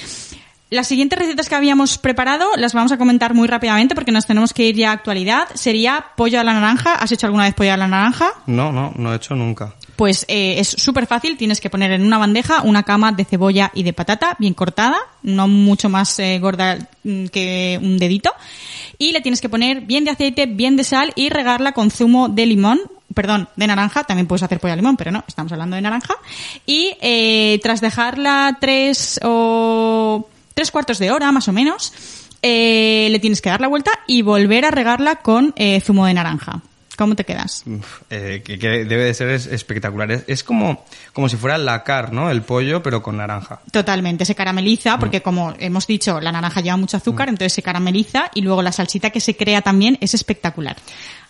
Las 0.70 0.86
siguientes 0.86 1.18
recetas 1.18 1.48
que 1.48 1.56
habíamos 1.56 1.98
preparado 1.98 2.46
las 2.56 2.74
vamos 2.74 2.92
a 2.92 2.98
comentar 2.98 3.34
muy 3.34 3.48
rápidamente 3.48 3.96
porque 3.96 4.12
nos 4.12 4.26
tenemos 4.26 4.54
que 4.54 4.68
ir 4.68 4.76
ya 4.76 4.90
a 4.90 4.94
actualidad. 4.94 5.48
Sería 5.54 6.06
pollo 6.16 6.38
a 6.38 6.44
la 6.44 6.52
naranja. 6.52 6.94
¿Has 6.94 7.10
hecho 7.10 7.26
alguna 7.26 7.42
vez 7.44 7.54
pollo 7.54 7.72
a 7.72 7.76
la 7.76 7.88
naranja? 7.88 8.34
No, 8.46 8.70
no, 8.70 8.92
no 8.94 9.12
he 9.12 9.16
hecho 9.16 9.34
nunca. 9.34 9.74
Pues 10.00 10.24
eh, 10.28 10.54
es 10.58 10.68
súper 10.68 11.06
fácil, 11.06 11.36
tienes 11.36 11.60
que 11.60 11.68
poner 11.68 11.92
en 11.92 12.02
una 12.02 12.16
bandeja 12.16 12.62
una 12.62 12.84
cama 12.84 13.12
de 13.12 13.26
cebolla 13.26 13.70
y 13.74 13.82
de 13.82 13.92
patata 13.92 14.34
bien 14.38 14.54
cortada, 14.54 14.96
no 15.22 15.46
mucho 15.46 15.90
más 15.90 16.18
eh, 16.20 16.38
gorda 16.38 16.78
mm, 17.04 17.26
que 17.26 17.78
un 17.82 17.98
dedito, 17.98 18.32
y 18.96 19.12
le 19.12 19.20
tienes 19.20 19.42
que 19.42 19.50
poner 19.50 19.82
bien 19.82 20.06
de 20.06 20.12
aceite, 20.12 20.46
bien 20.46 20.78
de 20.78 20.84
sal 20.84 21.12
y 21.16 21.28
regarla 21.28 21.72
con 21.72 21.90
zumo 21.90 22.30
de 22.30 22.46
limón, 22.46 22.80
perdón, 23.12 23.50
de 23.56 23.66
naranja, 23.66 24.04
también 24.04 24.26
puedes 24.26 24.42
hacer 24.42 24.58
pollo 24.58 24.72
a 24.72 24.76
limón, 24.76 24.96
pero 24.96 25.10
no, 25.10 25.22
estamos 25.28 25.52
hablando 25.52 25.76
de 25.76 25.82
naranja, 25.82 26.14
y 26.64 26.96
eh, 27.02 27.60
tras 27.62 27.82
dejarla 27.82 28.56
tres 28.58 29.20
o 29.22 30.30
tres 30.54 30.70
cuartos 30.70 30.98
de 30.98 31.10
hora 31.10 31.30
más 31.30 31.46
o 31.48 31.52
menos, 31.52 31.92
le 32.40 33.18
tienes 33.20 33.42
que 33.42 33.50
dar 33.50 33.60
la 33.60 33.68
vuelta 33.68 33.90
y 34.06 34.22
volver 34.22 34.64
a 34.64 34.70
regarla 34.70 35.16
con 35.16 35.54
zumo 35.82 36.06
de 36.06 36.14
naranja. 36.14 36.62
¿Cómo 37.00 37.14
te 37.16 37.24
quedas? 37.24 37.62
Uf, 37.66 38.02
eh, 38.10 38.42
que, 38.44 38.58
que 38.58 38.68
debe 38.84 39.04
de 39.04 39.14
ser 39.14 39.30
es- 39.30 39.46
espectacular. 39.46 40.10
Es, 40.12 40.24
es 40.26 40.44
como, 40.44 40.84
como 41.14 41.30
si 41.30 41.38
fuera 41.38 41.56
la 41.56 41.82
car, 41.82 42.12
¿no? 42.12 42.30
El 42.30 42.42
pollo, 42.42 42.82
pero 42.82 43.00
con 43.02 43.16
naranja. 43.16 43.60
Totalmente, 43.72 44.26
se 44.26 44.34
carameliza 44.34 44.98
porque 44.98 45.22
como 45.22 45.54
hemos 45.58 45.86
dicho, 45.86 46.20
la 46.20 46.30
naranja 46.30 46.60
lleva 46.60 46.76
mucho 46.76 46.98
azúcar, 46.98 47.30
entonces 47.30 47.54
se 47.54 47.62
carameliza 47.62 48.30
y 48.34 48.42
luego 48.42 48.60
la 48.60 48.70
salsita 48.70 49.08
que 49.08 49.20
se 49.20 49.34
crea 49.34 49.62
también 49.62 49.96
es 50.02 50.12
espectacular. 50.12 50.76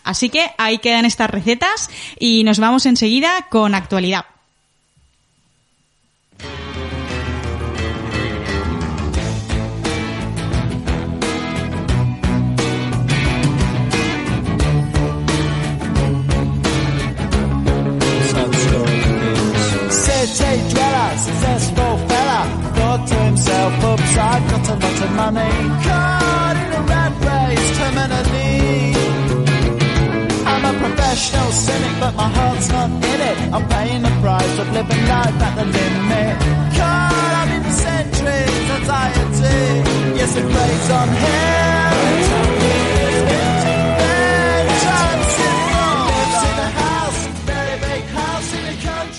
Así 0.03 0.27
que 0.29 0.49
ahí 0.57 0.79
quedan 0.79 1.05
estas 1.05 1.29
recetas 1.29 1.89
y 2.19 2.43
nos 2.43 2.59
vamos 2.59 2.85
enseguida 2.85 3.29
con 3.49 3.73
actualidad. 3.73 4.25
Thought 23.01 23.17
to 23.17 23.23
himself, 23.23 23.83
oops, 23.83 24.17
I've 24.17 24.49
got 24.49 24.69
a 24.69 24.75
lot 24.75 25.01
of 25.01 25.11
money. 25.11 25.51
Caught 25.83 26.57
in 26.63 26.71
a 26.73 26.81
rat 26.91 27.13
race, 27.27 27.69
terminally. 27.77 28.95
I'm 30.45 30.65
a 30.65 30.79
professional 30.79 31.51
cynic, 31.51 31.99
but 31.99 32.15
my 32.15 32.29
heart's 32.29 32.69
not 32.69 32.89
in 32.89 33.21
it. 33.21 33.37
I'm 33.53 33.67
paying 33.69 34.01
the 34.01 34.13
price 34.21 34.59
of 34.59 34.71
living 34.71 35.05
life 35.07 35.41
at 35.47 35.55
the 35.55 35.65
limit. 35.65 36.37
Caught 36.77 37.33
up 37.41 37.49
in 37.57 37.63
centuries, 37.71 38.69
anxiety. 38.77 40.17
Yes, 40.17 40.35
it 40.35 40.49
plays 40.51 40.91
on 40.91 41.07
him. 41.09 41.80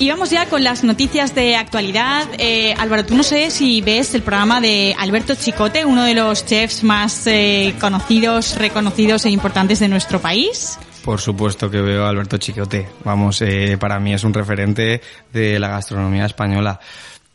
Y 0.03 0.11
vamos 0.11 0.31
ya 0.31 0.49
con 0.49 0.65
las 0.65 0.83
noticias 0.83 1.33
de 1.33 1.55
actualidad. 1.55 2.27
Eh, 2.37 2.75
Álvaro, 2.77 3.07
tú 3.07 3.15
no 3.15 3.23
sé 3.23 3.53
si 3.53 3.83
ves 3.83 4.13
el 4.17 4.23
programa 4.23 4.61
de 4.61 4.97
Alberto 4.99 5.37
Chicote, 5.37 5.85
uno 5.85 6.03
de 6.03 6.15
los 6.15 6.45
chefs 6.45 6.83
más 6.83 7.25
eh, 7.29 7.77
conocidos, 7.81 8.59
reconocidos 8.59 9.27
e 9.27 9.31
importantes 9.31 9.79
de 9.79 9.87
nuestro 9.87 10.21
país. 10.21 10.77
Por 11.05 11.21
supuesto 11.21 11.71
que 11.71 11.81
veo 11.81 12.05
a 12.05 12.09
Alberto 12.09 12.37
Chicote. 12.37 12.89
Vamos, 13.05 13.43
eh, 13.43 13.77
para 13.79 14.01
mí 14.01 14.13
es 14.13 14.25
un 14.25 14.35
referente 14.35 15.01
de 15.33 15.61
la 15.61 15.69
gastronomía 15.69 16.27
española. 16.27 16.81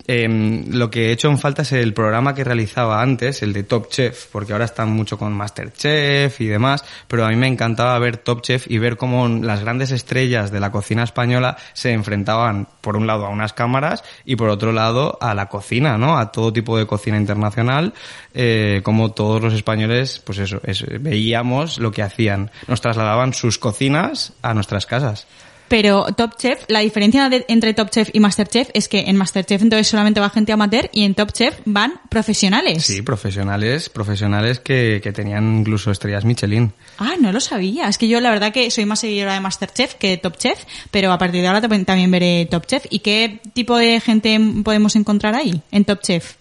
Em, 0.10 0.72
lo 0.72 0.90
que 0.90 1.08
he 1.10 1.12
hecho 1.12 1.28
en 1.28 1.38
falta 1.38 1.64
es 1.64 1.74
el 1.74 1.94
programa 1.94 2.34
que 2.34 2.46
realizaba 2.46 3.02
antes, 3.02 3.42
el 3.42 3.52
de 3.52 3.64
Top 3.64 3.90
Chef, 3.90 4.28
porque 4.32 4.54
ahora 4.54 4.64
están 4.64 4.90
mucho 4.90 5.18
con 5.18 5.34
Masterchef 5.34 6.40
y 6.40 6.46
demás, 6.48 6.86
pero 7.10 7.26
a 7.26 7.30
mí 7.30 7.36
me 7.36 7.48
encantaba 7.48 8.00
ver 8.00 8.16
Top 8.16 8.42
Chef 8.42 8.68
y 8.72 8.78
ver 8.78 8.96
cómo 8.96 9.28
las 9.28 9.60
grandes 9.62 9.92
estrellas 9.92 10.50
de 10.50 10.62
la 10.62 10.72
cocina 10.72 11.04
española 11.04 11.58
se 11.74 11.92
enfrentaban, 11.92 12.70
por 12.80 12.96
un 12.96 13.06
lado, 13.06 13.26
a 13.26 13.30
unas 13.30 13.52
cámaras 13.52 14.02
y 14.24 14.38
por 14.38 14.48
otro 14.48 14.72
lado, 14.72 15.18
a 15.20 15.34
la 15.34 15.48
cocina, 15.50 15.98
¿no? 15.98 16.18
A 16.18 16.32
todo 16.32 16.54
tipo 16.54 16.78
de 16.78 16.86
cocina 16.88 17.18
internacional, 17.18 17.94
eh, 18.34 18.80
como 18.84 19.12
todos 19.12 19.42
los 19.42 19.54
españoles, 19.54 20.22
pues 20.26 20.38
eso, 20.38 20.62
es- 20.64 20.86
veíamos 21.02 21.80
lo 21.80 21.92
que 21.92 22.04
hacían. 22.04 22.50
Nos 22.70 22.80
trasladaban 22.80 23.34
sus 23.34 23.58
cocinas 23.58 24.32
a 24.42 24.54
nuestras 24.54 24.86
casas. 24.86 25.28
Pero 25.68 26.06
Top 26.16 26.38
Chef, 26.38 26.60
la 26.70 26.80
diferencia 26.80 27.28
de- 27.30 27.46
entre 27.50 27.74
Top 27.74 27.90
Chef 27.90 28.10
y 28.14 28.20
Masterchef 28.20 28.70
es 28.74 28.88
que 28.88 29.02
en 29.08 29.16
Masterchef 29.18 29.62
entonces 29.62 29.88
solamente 29.88 30.20
va 30.20 30.30
gente 30.30 30.52
amateur 30.52 30.90
y 30.94 31.04
en 31.04 31.14
Top 31.16 31.32
Chef 31.34 31.56
van 31.66 31.94
profesionales. 32.10 32.84
Sí, 32.86 33.02
profesionales, 33.02 33.90
profesionales 33.90 34.60
que, 34.60 35.02
que 35.04 35.12
tenían 35.12 35.60
incluso 35.60 35.92
estrellas 35.92 36.24
Michelin. 36.26 36.72
Ah, 37.00 37.14
no 37.20 37.32
lo 37.32 37.40
sabía. 37.40 37.88
Es 37.90 37.98
que 37.98 38.08
yo 38.08 38.20
la 38.22 38.30
verdad 38.30 38.52
que 38.54 38.72
soy 38.72 38.86
más 38.86 39.00
seguidora 39.02 39.34
de 39.34 39.40
Masterchef 39.42 39.96
que 39.96 40.10
de 40.12 40.18
Top 40.18 40.38
Chef, 40.38 40.58
pero 40.92 41.12
a 41.12 41.18
partir 41.18 41.42
de 41.42 41.48
ahora 41.48 41.62
también 41.62 42.12
veré 42.12 42.48
Top 42.50 42.66
Chef. 42.66 42.86
¿Y 42.90 43.00
qué 43.00 43.40
tipo 43.54 43.78
de 43.78 44.00
gente 44.00 44.40
podemos 44.64 44.96
encontrar 44.96 45.36
ahí, 45.36 45.62
en 45.72 45.84
Top 45.86 46.02
Chef? 46.02 46.36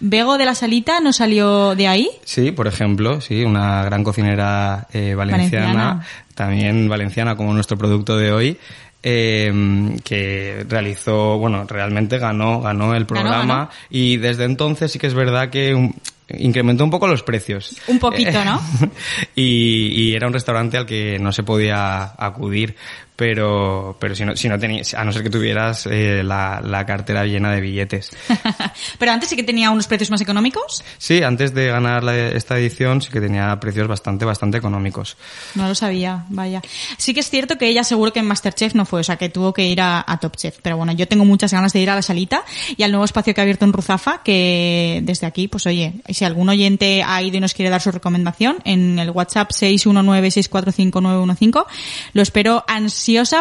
¿Bego 0.00 0.38
de 0.38 0.44
la 0.44 0.54
Salita 0.54 1.00
no 1.00 1.12
salió 1.12 1.74
de 1.74 1.88
ahí? 1.88 2.08
Sí, 2.24 2.52
por 2.52 2.68
ejemplo, 2.68 3.20
sí, 3.20 3.42
una 3.42 3.82
gran 3.82 4.04
cocinera 4.04 4.86
eh, 4.92 5.14
valenciana, 5.16 5.66
Valenciana. 5.66 6.06
También 6.38 6.88
valenciana 6.88 7.36
como 7.36 7.52
nuestro 7.52 7.76
producto 7.76 8.16
de 8.16 8.30
hoy, 8.30 8.56
eh, 9.02 9.96
que 10.04 10.64
realizó, 10.68 11.36
bueno, 11.36 11.64
realmente 11.68 12.18
ganó, 12.18 12.60
ganó 12.60 12.94
el 12.94 13.06
programa 13.06 13.56
ganó. 13.56 13.70
y 13.90 14.18
desde 14.18 14.44
entonces 14.44 14.92
sí 14.92 15.00
que 15.00 15.08
es 15.08 15.14
verdad 15.14 15.50
que 15.50 15.90
incrementó 16.28 16.84
un 16.84 16.90
poco 16.90 17.08
los 17.08 17.24
precios. 17.24 17.76
Un 17.88 17.98
poquito, 17.98 18.44
¿no? 18.44 18.60
y, 19.34 19.88
y 19.88 20.14
era 20.14 20.28
un 20.28 20.32
restaurante 20.32 20.76
al 20.76 20.86
que 20.86 21.18
no 21.18 21.32
se 21.32 21.42
podía 21.42 22.12
acudir, 22.16 22.76
pero, 23.18 23.96
pero 23.98 24.14
si 24.14 24.24
no, 24.24 24.36
si 24.36 24.48
no 24.48 24.60
tenías, 24.60 24.94
a 24.94 25.04
no 25.04 25.10
ser 25.12 25.24
que 25.24 25.30
tuvieras 25.30 25.86
eh, 25.90 26.22
la, 26.24 26.60
la 26.64 26.86
cartera 26.86 27.26
llena 27.26 27.50
de 27.50 27.60
billetes. 27.60 28.12
pero 29.00 29.10
antes 29.10 29.28
sí 29.28 29.34
que 29.34 29.42
tenía 29.42 29.72
unos 29.72 29.88
precios 29.88 30.08
más 30.12 30.20
económicos. 30.20 30.84
Sí, 30.98 31.20
antes 31.24 31.52
de 31.52 31.66
ganar 31.66 32.04
la- 32.04 32.16
esta 32.16 32.56
edición 32.56 33.02
sí 33.02 33.10
que 33.10 33.20
tenía 33.20 33.58
precios 33.58 33.88
bastante, 33.88 34.24
bastante 34.24 34.58
económicos. 34.58 35.16
No 35.56 35.66
lo 35.66 35.74
sabía, 35.74 36.26
vaya. 36.28 36.62
Sí 36.96 37.12
que 37.12 37.18
es 37.18 37.28
cierto 37.28 37.58
que 37.58 37.66
ella 37.66 37.82
seguro 37.82 38.12
que 38.12 38.20
en 38.20 38.26
Masterchef 38.26 38.76
no 38.76 38.86
fue, 38.86 39.00
o 39.00 39.04
sea 39.04 39.16
que 39.16 39.28
tuvo 39.30 39.52
que 39.52 39.66
ir 39.66 39.80
a, 39.80 40.04
a 40.06 40.20
Top 40.20 40.36
Chef. 40.36 40.58
Pero 40.62 40.76
bueno, 40.76 40.92
yo 40.92 41.08
tengo 41.08 41.24
muchas 41.24 41.52
ganas 41.52 41.72
de 41.72 41.80
ir 41.80 41.90
a 41.90 41.96
la 41.96 42.02
salita 42.02 42.44
y 42.76 42.84
al 42.84 42.92
nuevo 42.92 43.04
espacio 43.04 43.34
que 43.34 43.40
ha 43.40 43.42
abierto 43.42 43.64
en 43.64 43.72
Ruzafa, 43.72 44.22
que 44.22 45.00
desde 45.02 45.26
aquí, 45.26 45.48
pues 45.48 45.66
oye, 45.66 45.94
si 46.08 46.24
algún 46.24 46.48
oyente 46.50 47.02
ha 47.04 47.20
ido 47.20 47.38
y 47.38 47.40
nos 47.40 47.52
quiere 47.52 47.68
dar 47.68 47.80
su 47.80 47.90
recomendación, 47.90 48.58
en 48.64 48.96
el 49.00 49.10
WhatsApp 49.10 49.50
619-645-915, 49.50 51.64
lo 52.12 52.22
espero 52.22 52.64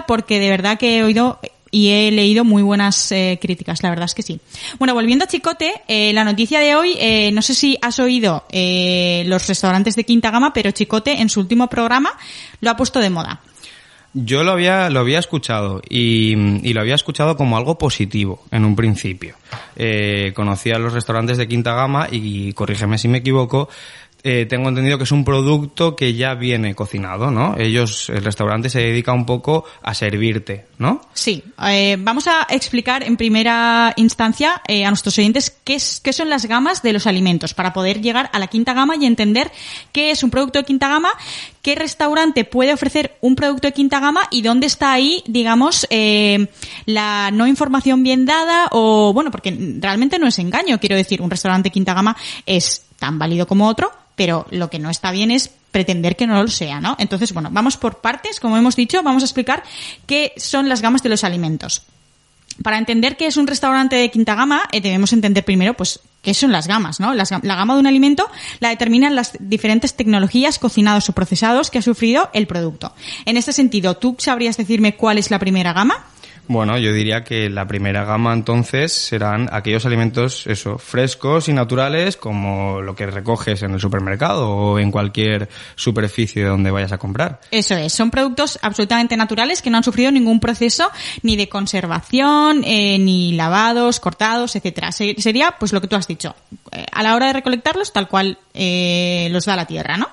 porque 0.07 0.39
de 0.39 0.49
verdad 0.49 0.77
que 0.77 0.97
he 0.97 1.03
oído 1.03 1.39
y 1.71 1.89
he 1.89 2.11
leído 2.11 2.43
muy 2.43 2.63
buenas 2.63 3.11
eh, 3.11 3.37
críticas, 3.41 3.83
la 3.83 3.89
verdad 3.89 4.05
es 4.05 4.13
que 4.13 4.23
sí. 4.23 4.39
Bueno, 4.79 4.93
volviendo 4.93 5.25
a 5.25 5.27
Chicote, 5.27 5.81
eh, 5.87 6.13
la 6.13 6.23
noticia 6.23 6.59
de 6.59 6.75
hoy, 6.75 6.95
eh, 6.99 7.31
no 7.31 7.41
sé 7.41 7.53
si 7.53 7.77
has 7.81 7.99
oído 7.99 8.45
los 8.51 9.47
restaurantes 9.47 9.95
de 9.95 10.03
quinta 10.03 10.31
gama, 10.31 10.53
pero 10.53 10.71
Chicote 10.71 11.21
en 11.21 11.29
su 11.29 11.39
último 11.39 11.67
programa 11.67 12.11
lo 12.61 12.69
ha 12.69 12.77
puesto 12.77 12.99
de 12.99 13.09
moda. 13.09 13.41
Yo 14.13 14.43
lo 14.43 14.53
había, 14.53 14.89
lo 14.89 15.01
había 15.01 15.19
escuchado 15.19 15.81
y, 15.87 16.31
y 16.67 16.73
lo 16.73 16.81
había 16.81 16.95
escuchado 16.95 17.37
como 17.37 17.57
algo 17.57 17.77
positivo 17.77 18.43
en 18.49 18.65
un 18.65 18.75
principio. 18.75 19.35
Conocía 20.33 20.79
los 20.79 20.93
restaurantes 20.93 21.37
de 21.37 21.47
quinta 21.47 21.75
gama 21.75 22.07
y, 22.09 22.53
corrígeme 22.53 22.97
si 22.97 23.07
me 23.07 23.19
equivoco, 23.19 23.69
eh, 24.23 24.45
tengo 24.47 24.69
entendido 24.69 24.97
que 24.97 25.03
es 25.03 25.11
un 25.11 25.23
producto 25.23 25.95
que 25.95 26.13
ya 26.13 26.33
viene 26.33 26.75
cocinado, 26.75 27.31
¿no? 27.31 27.55
Ellos, 27.57 28.09
el 28.09 28.23
restaurante 28.23 28.69
se 28.69 28.79
dedica 28.79 29.13
un 29.13 29.25
poco 29.25 29.65
a 29.83 29.93
servirte, 29.93 30.65
¿no? 30.79 31.01
Sí, 31.13 31.43
eh, 31.67 31.97
vamos 31.99 32.27
a 32.27 32.47
explicar 32.49 33.03
en 33.03 33.15
primera 33.15 33.93
instancia 33.95 34.61
eh, 34.67 34.85
a 34.85 34.89
nuestros 34.89 35.17
oyentes 35.17 35.55
qué, 35.63 35.75
es, 35.75 35.99
qué 36.03 36.13
son 36.13 36.29
las 36.29 36.45
gamas 36.45 36.81
de 36.81 36.93
los 36.93 37.07
alimentos 37.07 37.53
para 37.53 37.73
poder 37.73 38.01
llegar 38.01 38.29
a 38.33 38.39
la 38.39 38.47
quinta 38.47 38.73
gama 38.73 38.95
y 38.95 39.05
entender 39.05 39.51
qué 39.91 40.11
es 40.11 40.23
un 40.23 40.29
producto 40.29 40.59
de 40.59 40.65
quinta 40.65 40.87
gama, 40.87 41.09
qué 41.61 41.75
restaurante 41.75 42.43
puede 42.45 42.73
ofrecer 42.73 43.17
un 43.21 43.35
producto 43.35 43.67
de 43.67 43.73
quinta 43.73 43.99
gama 43.99 44.21
y 44.31 44.41
dónde 44.41 44.67
está 44.67 44.93
ahí, 44.93 45.23
digamos, 45.27 45.85
eh, 45.89 46.47
la 46.85 47.29
no 47.31 47.47
información 47.47 48.03
bien 48.03 48.25
dada 48.25 48.67
o, 48.71 49.13
bueno, 49.13 49.31
porque 49.31 49.77
realmente 49.79 50.19
no 50.19 50.27
es 50.27 50.39
engaño, 50.39 50.79
quiero 50.79 50.95
decir, 50.95 51.21
un 51.21 51.29
restaurante 51.29 51.69
quinta 51.69 51.93
gama 51.93 52.15
es 52.45 52.85
tan 52.97 53.19
válido 53.19 53.45
como 53.47 53.67
otro, 53.67 53.91
pero 54.17 54.47
lo 54.49 54.69
que 54.69 54.79
no 54.79 54.89
está 54.89 55.11
bien 55.11 55.31
es 55.31 55.49
pretender 55.71 56.17
que 56.17 56.27
no 56.27 56.41
lo 56.41 56.49
sea, 56.49 56.81
¿no? 56.81 56.95
Entonces, 56.99 57.31
bueno, 57.31 57.49
vamos 57.51 57.77
por 57.77 58.01
partes, 58.01 58.41
como 58.41 58.57
hemos 58.57 58.75
dicho, 58.75 59.03
vamos 59.03 59.23
a 59.23 59.27
explicar 59.27 59.63
qué 60.07 60.33
son 60.35 60.67
las 60.67 60.81
gamas 60.81 61.03
de 61.03 61.09
los 61.09 61.23
alimentos. 61.23 61.83
Para 62.63 62.79
entender 62.79 63.15
qué 63.15 63.27
es 63.27 63.37
un 63.37 63.45
restaurante 63.45 63.95
de 63.95 64.09
quinta 64.09 64.33
gama, 64.33 64.63
eh, 64.71 64.81
debemos 64.81 65.13
entender 65.13 65.45
primero, 65.45 65.75
pues, 65.75 65.99
qué 66.23 66.33
son 66.33 66.51
las 66.51 66.65
gamas, 66.65 66.99
¿no? 66.99 67.13
Las 67.13 67.29
la 67.29 67.55
gama 67.55 67.75
de 67.75 67.79
un 67.79 67.85
alimento 67.85 68.27
la 68.59 68.69
determinan 68.69 69.15
las 69.15 69.33
diferentes 69.39 69.93
tecnologías 69.93 70.57
cocinados 70.57 71.07
o 71.09 71.13
procesados 71.13 71.69
que 71.69 71.77
ha 71.77 71.83
sufrido 71.83 72.31
el 72.33 72.47
producto. 72.47 72.95
En 73.25 73.37
este 73.37 73.53
sentido, 73.53 73.97
¿tú 73.97 74.15
sabrías 74.17 74.57
decirme 74.57 74.95
cuál 74.95 75.19
es 75.19 75.29
la 75.29 75.37
primera 75.37 75.73
gama? 75.73 76.07
Bueno, 76.49 76.77
yo 76.77 76.93
diría 76.93 77.23
que 77.23 77.49
la 77.49 77.67
primera 77.67 78.05
gama 78.05 78.33
entonces 78.33 78.93
serán 78.93 79.49
aquellos 79.51 79.85
alimentos, 79.85 80.47
eso, 80.47 80.77
frescos 80.77 81.49
y 81.49 81.53
naturales 81.53 82.15
como 82.15 82.81
lo 82.81 82.95
que 82.95 83.05
recoges 83.05 83.63
en 83.63 83.73
el 83.73 83.79
supermercado 83.81 84.49
o 84.49 84.79
en 84.79 84.89
cualquier 84.91 85.49
superficie 85.75 86.43
donde 86.45 86.71
vayas 86.71 86.91
a 86.93 86.97
comprar. 86.97 87.41
Eso 87.51 87.75
es, 87.75 87.91
son 87.91 88.11
productos 88.11 88.59
absolutamente 88.61 89.17
naturales 89.17 89.61
que 89.61 89.69
no 89.69 89.77
han 89.77 89.83
sufrido 89.83 90.09
ningún 90.11 90.39
proceso 90.39 90.89
ni 91.21 91.35
de 91.35 91.49
conservación, 91.49 92.63
eh, 92.63 92.97
ni 92.99 93.33
lavados, 93.33 93.99
cortados, 93.99 94.55
etcétera. 94.55 94.91
Se- 94.91 95.15
sería, 95.19 95.55
pues 95.59 95.73
lo 95.73 95.81
que 95.81 95.87
tú 95.87 95.95
has 95.95 96.07
dicho, 96.07 96.35
eh, 96.71 96.85
a 96.91 97.03
la 97.03 97.15
hora 97.15 97.27
de 97.27 97.33
recolectarlos, 97.33 97.91
tal 97.91 98.07
cual 98.07 98.37
eh, 98.53 99.27
los 99.31 99.45
da 99.45 99.55
la 99.55 99.65
tierra, 99.65 99.97
¿no? 99.97 100.07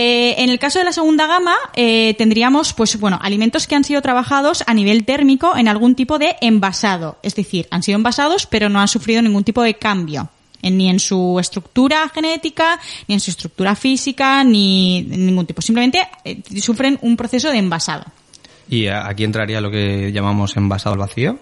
Eh, 0.00 0.44
en 0.44 0.48
el 0.48 0.60
caso 0.60 0.78
de 0.78 0.84
la 0.84 0.92
segunda 0.92 1.26
gama, 1.26 1.56
eh, 1.74 2.14
tendríamos, 2.16 2.72
pues 2.72 3.00
bueno, 3.00 3.18
alimentos 3.20 3.66
que 3.66 3.74
han 3.74 3.82
sido 3.82 4.00
trabajados 4.00 4.62
a 4.68 4.72
nivel 4.72 5.04
térmico 5.04 5.56
en 5.56 5.66
algún 5.66 5.96
tipo 5.96 6.20
de 6.20 6.36
envasado. 6.40 7.18
Es 7.24 7.34
decir, 7.34 7.66
han 7.72 7.82
sido 7.82 7.96
envasados, 7.96 8.46
pero 8.46 8.68
no 8.68 8.78
han 8.78 8.86
sufrido 8.86 9.20
ningún 9.22 9.42
tipo 9.42 9.60
de 9.60 9.74
cambio. 9.74 10.30
ni 10.62 10.88
en 10.88 11.00
su 11.00 11.38
estructura 11.40 12.08
genética, 12.14 12.78
ni 13.08 13.14
en 13.14 13.20
su 13.20 13.32
estructura 13.32 13.74
física, 13.74 14.44
ni 14.44 15.02
ningún 15.02 15.46
tipo. 15.46 15.62
Simplemente 15.62 16.06
eh, 16.24 16.42
sufren 16.60 16.96
un 17.02 17.16
proceso 17.16 17.50
de 17.50 17.58
envasado. 17.58 18.04
Y 18.68 18.86
aquí 18.86 19.24
entraría 19.24 19.60
lo 19.60 19.70
que 19.70 20.12
llamamos 20.12 20.56
envasado 20.56 20.92
al 20.92 21.00
vacío. 21.00 21.40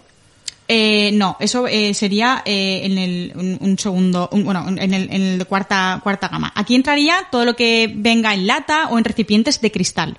Eh, 0.69 1.13
no, 1.13 1.37
eso 1.39 1.67
eh, 1.69 1.95
sería 1.95 2.43
eh, 2.45 2.81
en 2.85 2.99
el 2.99 3.33
un, 3.37 3.59
un 3.61 3.79
segundo, 3.79 4.29
un- 4.33 4.45
bueno, 4.45 4.65
en 4.69 4.93
el, 4.95 5.09
en 5.13 5.23
el 5.23 5.47
cuarta 5.47 6.01
cuarta 6.03 6.29
gama. 6.29 6.53
Aquí 6.57 6.75
entraría 6.75 7.29
todo 7.31 7.45
lo 7.45 7.55
que 7.55 7.93
venga 7.95 8.35
en 8.35 8.47
lata 8.47 8.89
o 8.91 8.99
en 8.99 9.05
recipientes 9.05 9.61
de 9.61 9.71
cristal. 9.71 10.19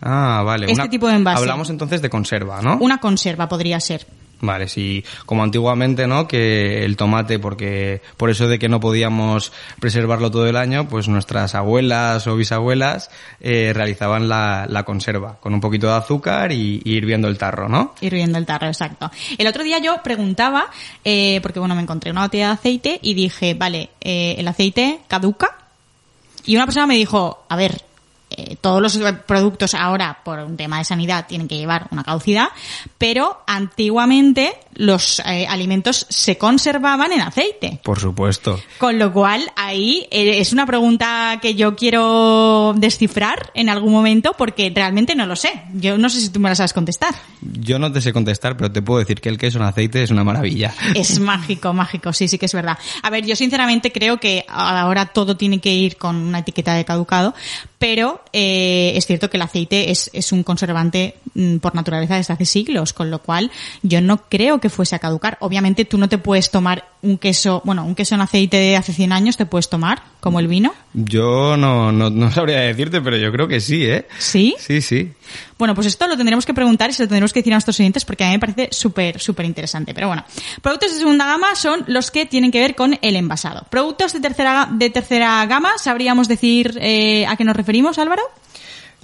Ah, 0.00 0.42
vale. 0.44 0.70
Este 0.70 0.88
tipo 0.88 1.08
de 1.08 1.14
envase. 1.16 1.38
Hablamos 1.40 1.68
entonces 1.70 2.00
de 2.02 2.08
conserva, 2.10 2.60
¿no? 2.62 2.78
Una 2.80 2.98
conserva 2.98 3.48
podría 3.48 3.78
ser. 3.80 4.06
Vale, 4.42 4.66
sí, 4.66 5.04
como 5.24 5.44
antiguamente, 5.44 6.08
¿no? 6.08 6.26
Que 6.26 6.84
el 6.84 6.96
tomate, 6.96 7.38
porque 7.38 8.02
por 8.16 8.28
eso 8.28 8.48
de 8.48 8.58
que 8.58 8.68
no 8.68 8.80
podíamos 8.80 9.52
preservarlo 9.78 10.32
todo 10.32 10.48
el 10.48 10.56
año, 10.56 10.88
pues 10.88 11.06
nuestras 11.06 11.54
abuelas 11.54 12.26
o 12.26 12.34
bisabuelas 12.34 13.08
eh, 13.40 13.72
realizaban 13.72 14.28
la, 14.28 14.66
la 14.68 14.82
conserva 14.82 15.38
con 15.38 15.54
un 15.54 15.60
poquito 15.60 15.86
de 15.86 15.94
azúcar 15.94 16.50
y, 16.50 16.82
y 16.84 16.94
hirviendo 16.94 17.28
el 17.28 17.38
tarro, 17.38 17.68
¿no? 17.68 17.94
Hirviendo 18.00 18.36
el 18.36 18.44
tarro, 18.44 18.66
exacto. 18.66 19.12
El 19.38 19.46
otro 19.46 19.62
día 19.62 19.78
yo 19.78 20.02
preguntaba, 20.02 20.66
eh, 21.04 21.38
porque 21.40 21.60
bueno, 21.60 21.76
me 21.76 21.82
encontré 21.82 22.10
una 22.10 22.22
botella 22.22 22.48
de 22.48 22.52
aceite 22.54 22.98
y 23.00 23.14
dije, 23.14 23.54
vale, 23.54 23.90
eh, 24.00 24.34
el 24.38 24.48
aceite 24.48 25.02
caduca. 25.06 25.56
Y 26.44 26.56
una 26.56 26.64
persona 26.64 26.88
me 26.88 26.96
dijo, 26.96 27.44
a 27.48 27.54
ver, 27.54 27.80
eh, 28.36 28.56
todos 28.60 28.80
los 28.80 29.12
productos 29.26 29.74
ahora, 29.74 30.18
por 30.24 30.38
un 30.40 30.56
tema 30.56 30.78
de 30.78 30.84
sanidad, 30.84 31.26
tienen 31.26 31.48
que 31.48 31.56
llevar 31.56 31.88
una 31.90 32.02
caducidad, 32.04 32.48
pero 32.98 33.42
antiguamente 33.46 34.54
los 34.74 35.20
eh, 35.20 35.46
alimentos 35.48 36.06
se 36.08 36.38
conservaban 36.38 37.12
en 37.12 37.20
aceite. 37.20 37.80
Por 37.82 38.00
supuesto. 38.00 38.60
Con 38.78 38.98
lo 38.98 39.12
cual, 39.12 39.50
ahí 39.56 40.06
eh, 40.10 40.38
es 40.38 40.52
una 40.52 40.66
pregunta 40.66 41.38
que 41.40 41.54
yo 41.54 41.76
quiero 41.76 42.74
descifrar 42.76 43.50
en 43.54 43.68
algún 43.68 43.92
momento 43.92 44.34
porque 44.36 44.72
realmente 44.74 45.14
no 45.14 45.26
lo 45.26 45.36
sé. 45.36 45.62
Yo 45.74 45.98
no 45.98 46.08
sé 46.08 46.20
si 46.20 46.30
tú 46.30 46.40
me 46.40 46.48
la 46.48 46.54
sabes 46.54 46.72
contestar. 46.72 47.14
Yo 47.40 47.78
no 47.78 47.92
te 47.92 48.00
sé 48.00 48.12
contestar, 48.12 48.56
pero 48.56 48.72
te 48.72 48.82
puedo 48.82 49.00
decir 49.00 49.20
que 49.20 49.28
el 49.28 49.38
queso 49.38 49.58
en 49.58 49.64
aceite 49.64 50.02
es 50.02 50.10
una 50.10 50.24
maravilla. 50.24 50.74
Es 50.94 51.18
mágico, 51.20 51.72
mágico, 51.72 52.12
sí, 52.12 52.28
sí 52.28 52.38
que 52.38 52.46
es 52.46 52.54
verdad. 52.54 52.78
A 53.02 53.10
ver, 53.10 53.26
yo 53.26 53.36
sinceramente 53.36 53.92
creo 53.92 54.18
que 54.18 54.44
ahora 54.48 55.06
todo 55.06 55.36
tiene 55.36 55.60
que 55.60 55.74
ir 55.74 55.96
con 55.96 56.16
una 56.16 56.40
etiqueta 56.40 56.74
de 56.74 56.84
caducado, 56.84 57.34
pero 57.78 58.22
eh, 58.32 58.92
es 58.96 59.06
cierto 59.06 59.28
que 59.28 59.36
el 59.36 59.42
aceite 59.42 59.90
es, 59.90 60.10
es 60.12 60.32
un 60.32 60.42
conservante 60.42 61.16
mm, 61.34 61.56
por 61.56 61.74
naturaleza 61.74 62.16
desde 62.16 62.32
hace 62.32 62.44
siglos, 62.44 62.92
con 62.92 63.10
lo 63.10 63.20
cual 63.20 63.50
yo 63.82 64.00
no 64.00 64.28
creo 64.28 64.60
que 64.62 64.70
fuese 64.70 64.96
a 64.96 64.98
caducar. 64.98 65.36
Obviamente 65.40 65.84
tú 65.84 65.98
no 65.98 66.08
te 66.08 66.16
puedes 66.16 66.50
tomar 66.50 66.88
un 67.02 67.18
queso, 67.18 67.60
bueno, 67.66 67.84
un 67.84 67.94
queso 67.94 68.14
en 68.14 68.22
aceite 68.22 68.56
de 68.56 68.76
hace 68.76 68.94
100 68.94 69.12
años 69.12 69.36
te 69.36 69.44
puedes 69.44 69.68
tomar, 69.68 70.02
como 70.20 70.40
el 70.40 70.48
vino. 70.48 70.72
Yo 70.94 71.58
no, 71.58 71.92
no, 71.92 72.08
no 72.08 72.30
sabría 72.30 72.60
decirte, 72.60 73.02
pero 73.02 73.18
yo 73.18 73.30
creo 73.30 73.46
que 73.48 73.60
sí, 73.60 73.84
¿eh? 73.84 74.06
¿Sí? 74.18 74.54
Sí, 74.58 74.80
sí. 74.80 75.12
Bueno, 75.58 75.74
pues 75.74 75.86
esto 75.86 76.06
lo 76.06 76.16
tendremos 76.16 76.46
que 76.46 76.54
preguntar 76.54 76.88
y 76.88 76.92
se 76.94 77.02
lo 77.02 77.08
tendremos 77.08 77.32
que 77.32 77.40
decir 77.40 77.52
a 77.52 77.56
nuestros 77.56 77.78
oyentes 77.78 78.04
porque 78.04 78.24
a 78.24 78.28
mí 78.28 78.32
me 78.34 78.38
parece 78.38 78.68
súper, 78.70 79.20
súper 79.20 79.44
interesante. 79.44 79.92
Pero 79.92 80.06
bueno, 80.06 80.24
productos 80.62 80.92
de 80.92 80.98
segunda 80.98 81.26
gama 81.26 81.54
son 81.54 81.84
los 81.88 82.10
que 82.10 82.24
tienen 82.24 82.50
que 82.50 82.60
ver 82.60 82.74
con 82.74 82.98
el 83.02 83.16
envasado. 83.16 83.66
Productos 83.68 84.12
de 84.12 84.20
tercera, 84.20 84.68
de 84.72 84.88
tercera 84.88 85.44
gama, 85.46 85.72
¿sabríamos 85.78 86.28
decir 86.28 86.78
eh, 86.80 87.26
a 87.26 87.36
qué 87.36 87.44
nos 87.44 87.56
referimos, 87.56 87.98
Álvaro? 87.98 88.22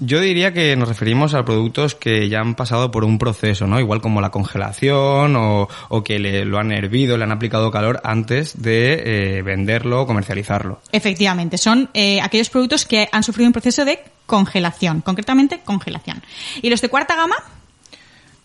Yo 0.01 0.21
diría 0.21 0.53
que 0.53 0.77
nos 0.77 0.89
referimos 0.89 1.35
a 1.35 1.45
productos 1.45 1.97
que 1.97 2.29
ya 2.29 2.41
han 2.41 2.55
pasado 2.55 2.91
por 2.91 3.05
un 3.05 3.19
proceso, 3.19 3.67
¿no? 3.67 3.81
Igual 3.81 4.01
como 4.01 4.21
la 4.21 4.31
congelación 4.31 5.35
o, 5.35 5.69
o 5.89 6.05
que 6.05 6.21
le, 6.21 6.45
lo 6.45 6.59
han 6.59 6.71
hervido, 6.71 7.17
le 7.17 7.25
han 7.25 7.33
aplicado 7.33 7.71
calor 7.73 8.01
antes 8.05 8.63
de 8.63 9.39
eh, 9.39 9.43
venderlo 9.43 10.03
o 10.03 10.07
comercializarlo. 10.07 10.81
Efectivamente, 10.93 11.59
son 11.59 11.91
eh, 11.95 12.21
aquellos 12.21 12.49
productos 12.49 12.85
que 12.85 13.09
han 13.11 13.25
sufrido 13.25 13.49
un 13.49 13.53
proceso 13.53 13.85
de 13.85 13.99
congelación, 14.27 15.01
concretamente 15.01 15.61
congelación. 15.65 16.23
¿Y 16.63 16.71
los 16.71 16.81
de 16.81 16.89
cuarta 16.89 17.17
gama? 17.17 17.37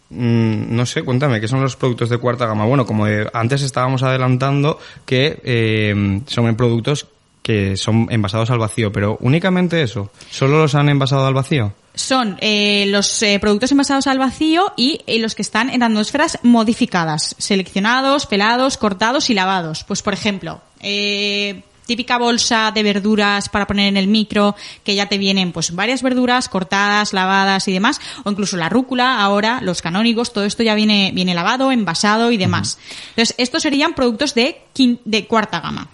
Mm, 0.09 0.75
no 0.75 0.85
sé, 0.85 1.03
cuéntame, 1.03 1.39
¿qué 1.39 1.47
son 1.47 1.61
los 1.61 1.75
productos 1.75 2.09
de 2.09 2.17
cuarta 2.17 2.45
gama? 2.45 2.65
Bueno, 2.65 2.85
como 2.85 3.07
eh, 3.07 3.27
antes 3.33 3.61
estábamos 3.61 4.01
adelantando 4.01 4.79
que 5.05 5.39
eh, 5.43 6.21
son 6.25 6.55
productos 6.55 7.07
que 7.43 7.77
son 7.77 8.07
envasados 8.09 8.49
al 8.49 8.57
vacío, 8.57 8.91
pero 8.91 9.17
únicamente 9.21 9.83
eso, 9.83 10.09
¿solo 10.31 10.57
los 10.59 10.73
han 10.73 10.89
envasado 10.89 11.27
al 11.27 11.33
vacío? 11.35 11.73
Son 11.93 12.37
eh, 12.41 12.85
los 12.87 13.21
eh, 13.21 13.37
productos 13.39 13.71
envasados 13.71 14.07
al 14.07 14.17
vacío 14.17 14.73
y 14.75 15.01
eh, 15.05 15.19
los 15.19 15.35
que 15.35 15.43
están 15.43 15.69
en 15.69 15.83
atmósferas 15.83 16.39
modificadas, 16.41 17.35
seleccionados, 17.37 18.25
pelados, 18.25 18.77
cortados 18.77 19.29
y 19.29 19.35
lavados. 19.35 19.83
Pues, 19.83 20.01
por 20.01 20.13
ejemplo, 20.13 20.59
eh, 20.79 21.61
típica 21.85 22.17
bolsa 22.17 22.71
de 22.73 22.81
verduras 22.81 23.49
para 23.49 23.67
poner 23.67 23.89
en 23.89 23.97
el 23.97 24.07
micro, 24.07 24.55
que 24.83 24.95
ya 24.95 25.07
te 25.09 25.17
vienen 25.17 25.51
pues 25.51 25.75
varias 25.75 26.01
verduras 26.01 26.47
cortadas, 26.49 27.11
lavadas 27.13 27.67
y 27.67 27.73
demás, 27.73 27.99
o 28.23 28.31
incluso 28.31 28.55
la 28.57 28.69
rúcula, 28.69 29.21
ahora 29.21 29.59
los 29.61 29.81
canónigos, 29.81 30.31
todo 30.33 30.45
esto 30.45 30.63
ya 30.63 30.75
viene, 30.75 31.11
viene 31.13 31.35
lavado, 31.35 31.71
envasado 31.71 32.31
y 32.31 32.37
demás. 32.37 32.79
Entonces, 33.09 33.35
estos 33.37 33.61
serían 33.61 33.93
productos 33.93 34.33
de, 34.33 34.61
quin- 34.73 34.99
de 35.05 35.27
cuarta 35.27 35.59
gama. 35.59 35.89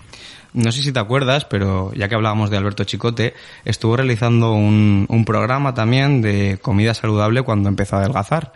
No 0.53 0.71
sé 0.71 0.81
si 0.81 0.91
te 0.91 0.99
acuerdas, 0.99 1.45
pero 1.45 1.93
ya 1.93 2.07
que 2.07 2.15
hablábamos 2.15 2.49
de 2.49 2.57
Alberto 2.57 2.83
Chicote, 2.83 3.33
estuvo 3.65 3.95
realizando 3.95 4.53
un, 4.53 5.05
un 5.07 5.25
programa 5.25 5.73
también 5.73 6.21
de 6.21 6.57
comida 6.61 6.93
saludable 6.93 7.43
cuando 7.43 7.69
empezó 7.69 7.95
a 7.95 7.99
adelgazar. 7.99 8.53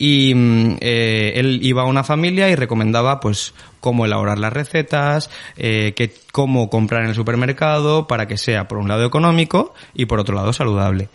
Y 0.00 0.34
mm, 0.34 0.78
eh, 0.80 1.34
él 1.36 1.60
iba 1.62 1.82
a 1.82 1.84
una 1.84 2.02
familia 2.02 2.48
y 2.48 2.54
recomendaba 2.54 3.20
pues 3.20 3.52
cómo 3.80 4.06
elaborar 4.06 4.38
las 4.38 4.50
recetas, 4.50 5.30
eh, 5.58 5.94
cómo 6.32 6.70
comprar 6.70 7.02
en 7.02 7.10
el 7.10 7.14
supermercado 7.14 8.06
para 8.06 8.26
que 8.26 8.38
sea 8.38 8.66
por 8.66 8.78
un 8.78 8.88
lado 8.88 9.04
económico 9.04 9.74
y 9.92 10.06
por 10.06 10.18
otro 10.18 10.34
lado 10.34 10.54
saludable. 10.54 11.10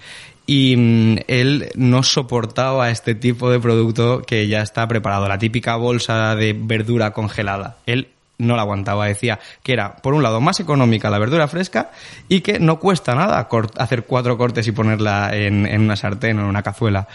Y 0.46 0.76
mm, 0.78 1.18
él 1.28 1.72
no 1.74 2.04
soportaba 2.04 2.92
este 2.92 3.16
tipo 3.16 3.50
de 3.50 3.60
producto 3.60 4.22
que 4.22 4.48
ya 4.48 4.62
está 4.62 4.88
preparado, 4.88 5.28
la 5.28 5.40
típica 5.40 5.78
bolsa 5.78 6.36
de 6.36 6.54
verdura 6.54 7.10
congelada. 7.12 7.78
Él 7.88 8.10
no 8.38 8.56
la 8.56 8.64
aguantaba, 8.64 9.08
decía 9.08 9.40
que 9.64 9.74
era, 9.74 9.96
por 9.98 10.14
un 10.14 10.24
lado, 10.24 10.42
más 10.42 10.60
económica 10.60 11.10
la 11.10 11.20
verdura 11.20 11.48
fresca 11.48 11.92
y 12.28 12.42
que 12.42 12.60
no 12.60 12.80
cuesta 12.80 13.16
nada 13.16 13.48
hacer 13.78 14.06
cuatro 14.06 14.38
cortes 14.38 14.68
y 14.68 14.72
ponerla 14.72 15.36
en, 15.36 15.66
en 15.66 15.82
una 15.82 15.96
sartén 15.96 16.40
o 16.40 16.42
en 16.42 16.48
una 16.48 16.64
cazuela. 16.64 17.08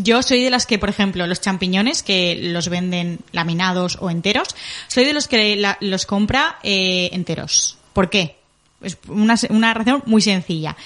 Yo 0.00 0.22
soy 0.22 0.44
de 0.44 0.50
las 0.50 0.64
que, 0.64 0.78
por 0.78 0.88
ejemplo, 0.88 1.26
los 1.26 1.40
champiñones 1.40 2.04
que 2.04 2.38
los 2.40 2.68
venden 2.68 3.18
laminados 3.32 3.98
o 4.00 4.10
enteros, 4.10 4.48
soy 4.86 5.04
de 5.04 5.12
los 5.12 5.26
que 5.26 5.60
los 5.80 6.06
compra 6.06 6.58
eh, 6.62 7.10
enteros. 7.12 7.78
¿Por 7.92 8.08
qué? 8.08 8.37
Es 8.80 8.96
una, 9.08 9.34
una 9.50 9.74
razón 9.74 10.02
muy 10.06 10.22
sencilla. 10.22 10.76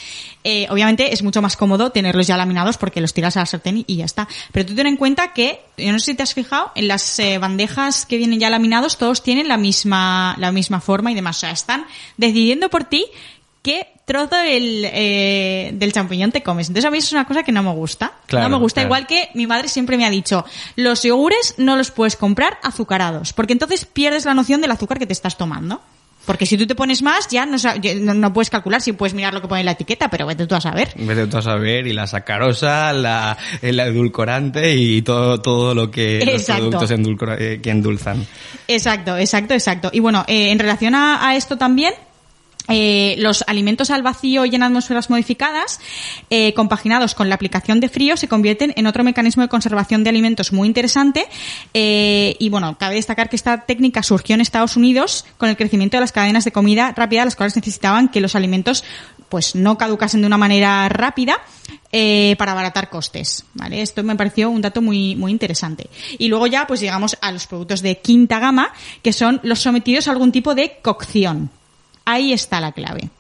Eh, 0.44 0.66
obviamente 0.70 1.12
es 1.12 1.22
mucho 1.22 1.42
más 1.42 1.58
cómodo 1.58 1.90
tenerlos 1.90 2.26
ya 2.26 2.38
laminados 2.38 2.78
porque 2.78 3.02
los 3.02 3.12
tiras 3.12 3.36
a 3.36 3.40
la 3.40 3.46
sartén 3.46 3.78
y, 3.78 3.84
y 3.86 3.96
ya 3.96 4.06
está. 4.06 4.28
Pero 4.50 4.66
tú 4.66 4.74
ten 4.74 4.86
en 4.86 4.96
cuenta 4.96 5.34
que, 5.34 5.60
yo 5.76 5.92
no 5.92 5.98
sé 5.98 6.06
si 6.06 6.14
te 6.14 6.22
has 6.22 6.32
fijado, 6.32 6.72
en 6.74 6.88
las 6.88 7.18
eh, 7.18 7.36
bandejas 7.36 8.06
que 8.06 8.16
vienen 8.16 8.40
ya 8.40 8.48
laminados 8.48 8.96
todos 8.96 9.22
tienen 9.22 9.46
la 9.46 9.58
misma, 9.58 10.34
la 10.38 10.52
misma 10.52 10.80
forma 10.80 11.12
y 11.12 11.14
demás. 11.14 11.36
O 11.36 11.40
sea, 11.40 11.50
están 11.50 11.86
decidiendo 12.16 12.70
por 12.70 12.84
ti 12.84 13.04
qué 13.60 13.88
trozo 14.06 14.36
del, 14.36 14.84
eh, 14.86 15.70
del 15.74 15.92
champiñón 15.92 16.32
te 16.32 16.42
comes. 16.42 16.68
Entonces 16.68 16.86
a 16.86 16.90
mí 16.90 16.98
eso 16.98 17.08
es 17.08 17.12
una 17.12 17.26
cosa 17.26 17.42
que 17.42 17.52
no 17.52 17.62
me 17.62 17.72
gusta. 17.72 18.12
Claro, 18.26 18.48
no 18.48 18.56
me 18.56 18.62
gusta. 18.62 18.80
claro. 18.80 18.88
Igual 18.88 19.06
que 19.06 19.28
mi 19.34 19.46
madre 19.46 19.68
siempre 19.68 19.96
me 19.96 20.04
ha 20.06 20.10
dicho, 20.10 20.44
los 20.76 21.02
yogures 21.02 21.54
no 21.58 21.76
los 21.76 21.90
puedes 21.90 22.16
comprar 22.16 22.58
azucarados, 22.62 23.32
porque 23.32 23.52
entonces 23.52 23.84
pierdes 23.84 24.24
la 24.24 24.34
noción 24.34 24.60
del 24.60 24.70
azúcar 24.70 24.98
que 24.98 25.06
te 25.06 25.12
estás 25.12 25.36
tomando. 25.36 25.82
Porque 26.26 26.46
si 26.46 26.56
tú 26.56 26.66
te 26.66 26.74
pones 26.74 27.02
más, 27.02 27.28
ya 27.28 27.46
no, 27.46 27.56
no, 28.00 28.14
no 28.14 28.32
puedes 28.32 28.50
calcular 28.50 28.80
si 28.80 28.92
puedes 28.92 29.14
mirar 29.14 29.34
lo 29.34 29.42
que 29.42 29.48
pone 29.48 29.60
en 29.60 29.66
la 29.66 29.72
etiqueta, 29.72 30.08
pero 30.08 30.26
vete 30.26 30.46
tú 30.46 30.54
a 30.54 30.60
saber. 30.60 30.92
Vete 30.96 31.26
tú 31.26 31.38
a 31.38 31.42
saber, 31.42 31.86
y 31.86 31.92
la 31.92 32.06
sacarosa, 32.06 32.92
la, 32.92 33.36
el 33.60 33.80
edulcorante 33.80 34.74
y 34.74 35.02
todo, 35.02 35.40
todo 35.40 35.74
lo 35.74 35.90
que 35.90 36.24
los 36.24 36.44
productos 36.44 36.90
eh, 37.38 37.60
que 37.62 37.70
endulzan. 37.70 38.24
Exacto, 38.68 39.16
exacto, 39.16 39.54
exacto. 39.54 39.90
Y 39.92 40.00
bueno, 40.00 40.24
eh, 40.28 40.50
en 40.50 40.58
relación 40.58 40.94
a, 40.94 41.28
a 41.28 41.36
esto 41.36 41.58
también, 41.58 41.92
eh, 42.68 43.16
los 43.18 43.44
alimentos 43.46 43.90
al 43.90 44.02
vacío 44.02 44.44
y 44.44 44.54
en 44.54 44.62
atmósferas 44.62 45.10
modificadas, 45.10 45.80
eh, 46.30 46.54
compaginados 46.54 47.14
con 47.14 47.28
la 47.28 47.34
aplicación 47.34 47.80
de 47.80 47.88
frío, 47.88 48.16
se 48.16 48.28
convierten 48.28 48.72
en 48.76 48.86
otro 48.86 49.04
mecanismo 49.04 49.42
de 49.42 49.48
conservación 49.48 50.04
de 50.04 50.10
alimentos 50.10 50.52
muy 50.52 50.68
interesante. 50.68 51.26
Eh, 51.74 52.36
y 52.38 52.48
bueno, 52.48 52.76
cabe 52.78 52.96
destacar 52.96 53.28
que 53.28 53.36
esta 53.36 53.66
técnica 53.66 54.02
surgió 54.02 54.34
en 54.34 54.40
Estados 54.40 54.76
Unidos 54.76 55.24
con 55.38 55.48
el 55.48 55.56
crecimiento 55.56 55.96
de 55.96 56.02
las 56.02 56.12
cadenas 56.12 56.44
de 56.44 56.52
comida 56.52 56.92
rápida, 56.96 57.24
las 57.24 57.36
cuales 57.36 57.56
necesitaban 57.56 58.08
que 58.08 58.20
los 58.20 58.36
alimentos 58.36 58.84
pues 59.28 59.54
no 59.54 59.78
caducasen 59.78 60.20
de 60.20 60.26
una 60.26 60.36
manera 60.36 60.88
rápida 60.90 61.38
eh, 61.90 62.36
para 62.38 62.52
abaratar 62.52 62.90
costes, 62.90 63.46
¿vale? 63.54 63.80
Esto 63.80 64.02
me 64.02 64.14
pareció 64.14 64.50
un 64.50 64.60
dato 64.60 64.82
muy, 64.82 65.16
muy 65.16 65.32
interesante. 65.32 65.88
Y 66.18 66.28
luego 66.28 66.46
ya 66.46 66.66
pues 66.66 66.80
llegamos 66.80 67.16
a 67.20 67.32
los 67.32 67.46
productos 67.46 67.80
de 67.80 67.98
quinta 67.98 68.38
gama, 68.38 68.72
que 69.02 69.12
son 69.12 69.40
los 69.42 69.60
sometidos 69.60 70.06
a 70.06 70.10
algún 70.10 70.32
tipo 70.32 70.54
de 70.54 70.78
cocción. 70.82 71.50
Ahí 72.04 72.32
está 72.32 72.60
la 72.60 72.72
clave. 72.72 73.10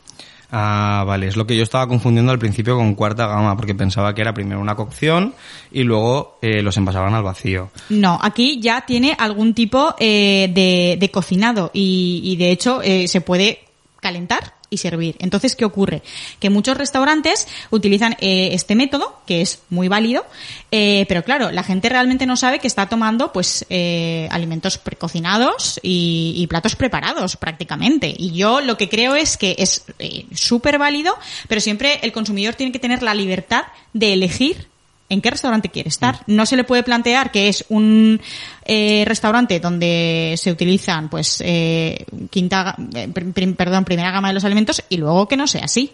Ah, 0.54 1.04
vale, 1.06 1.28
es 1.28 1.36
lo 1.36 1.46
que 1.46 1.56
yo 1.56 1.62
estaba 1.62 1.88
confundiendo 1.88 2.30
al 2.30 2.38
principio 2.38 2.76
con 2.76 2.94
cuarta 2.94 3.26
gama, 3.26 3.56
porque 3.56 3.74
pensaba 3.74 4.14
que 4.14 4.20
era 4.20 4.34
primero 4.34 4.60
una 4.60 4.74
cocción 4.74 5.34
y 5.70 5.82
luego 5.82 6.38
eh, 6.42 6.60
los 6.60 6.76
envasaban 6.76 7.14
al 7.14 7.22
vacío. 7.22 7.70
No, 7.88 8.18
aquí 8.20 8.60
ya 8.60 8.82
tiene 8.82 9.16
algún 9.18 9.54
tipo 9.54 9.94
eh, 9.98 10.50
de, 10.52 10.98
de 11.00 11.10
cocinado 11.10 11.70
y, 11.72 12.20
y 12.22 12.36
de 12.36 12.50
hecho 12.50 12.82
eh, 12.82 13.08
se 13.08 13.22
puede 13.22 13.64
calentar 14.00 14.54
y 14.72 14.78
servir. 14.78 15.16
Entonces, 15.20 15.54
¿qué 15.54 15.64
ocurre? 15.64 16.02
Que 16.40 16.50
muchos 16.50 16.76
restaurantes 16.76 17.46
utilizan 17.70 18.16
eh, 18.20 18.50
este 18.52 18.74
método, 18.74 19.20
que 19.26 19.42
es 19.42 19.60
muy 19.70 19.88
válido, 19.88 20.24
eh, 20.70 21.04
pero 21.08 21.22
claro, 21.22 21.52
la 21.52 21.62
gente 21.62 21.88
realmente 21.88 22.26
no 22.26 22.36
sabe 22.36 22.58
que 22.58 22.66
está 22.66 22.88
tomando 22.88 23.32
pues 23.32 23.66
eh, 23.68 24.26
alimentos 24.30 24.78
precocinados 24.78 25.78
y, 25.82 26.34
y 26.36 26.46
platos 26.46 26.74
preparados 26.74 27.36
prácticamente. 27.36 28.14
Y 28.16 28.32
yo 28.32 28.60
lo 28.60 28.76
que 28.76 28.88
creo 28.88 29.14
es 29.14 29.36
que 29.36 29.54
es 29.58 29.84
eh, 29.98 30.26
súper 30.34 30.78
válido, 30.78 31.14
pero 31.48 31.60
siempre 31.60 32.00
el 32.02 32.12
consumidor 32.12 32.54
tiene 32.54 32.72
que 32.72 32.78
tener 32.78 33.02
la 33.02 33.14
libertad 33.14 33.64
de 33.92 34.14
elegir 34.14 34.71
en 35.12 35.20
qué 35.20 35.30
restaurante 35.30 35.68
quiere 35.68 35.88
estar. 35.88 36.20
No 36.26 36.46
se 36.46 36.56
le 36.56 36.64
puede 36.64 36.82
plantear 36.82 37.30
que 37.30 37.48
es 37.48 37.64
un 37.68 38.20
eh, 38.64 39.04
restaurante 39.06 39.60
donde 39.60 40.34
se 40.38 40.50
utilizan, 40.50 41.08
pues, 41.08 41.42
eh, 41.44 42.04
quinta, 42.30 42.74
eh, 42.94 43.08
prim- 43.12 43.54
perdón, 43.54 43.84
primera 43.84 44.10
gama 44.10 44.28
de 44.28 44.34
los 44.34 44.44
alimentos 44.44 44.82
y 44.88 44.96
luego 44.96 45.28
que 45.28 45.36
no 45.36 45.46
sea 45.46 45.64
así. 45.64 45.92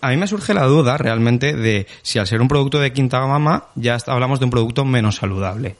A 0.00 0.10
mí 0.10 0.16
me 0.16 0.26
surge 0.26 0.52
la 0.52 0.64
duda 0.64 0.96
realmente 0.98 1.52
de 1.54 1.86
si 2.02 2.18
al 2.18 2.26
ser 2.26 2.40
un 2.40 2.48
producto 2.48 2.80
de 2.80 2.92
quinta 2.92 3.20
gama 3.20 3.66
ya 3.76 3.96
hablamos 4.06 4.40
de 4.40 4.46
un 4.46 4.50
producto 4.50 4.84
menos 4.84 5.16
saludable. 5.16 5.76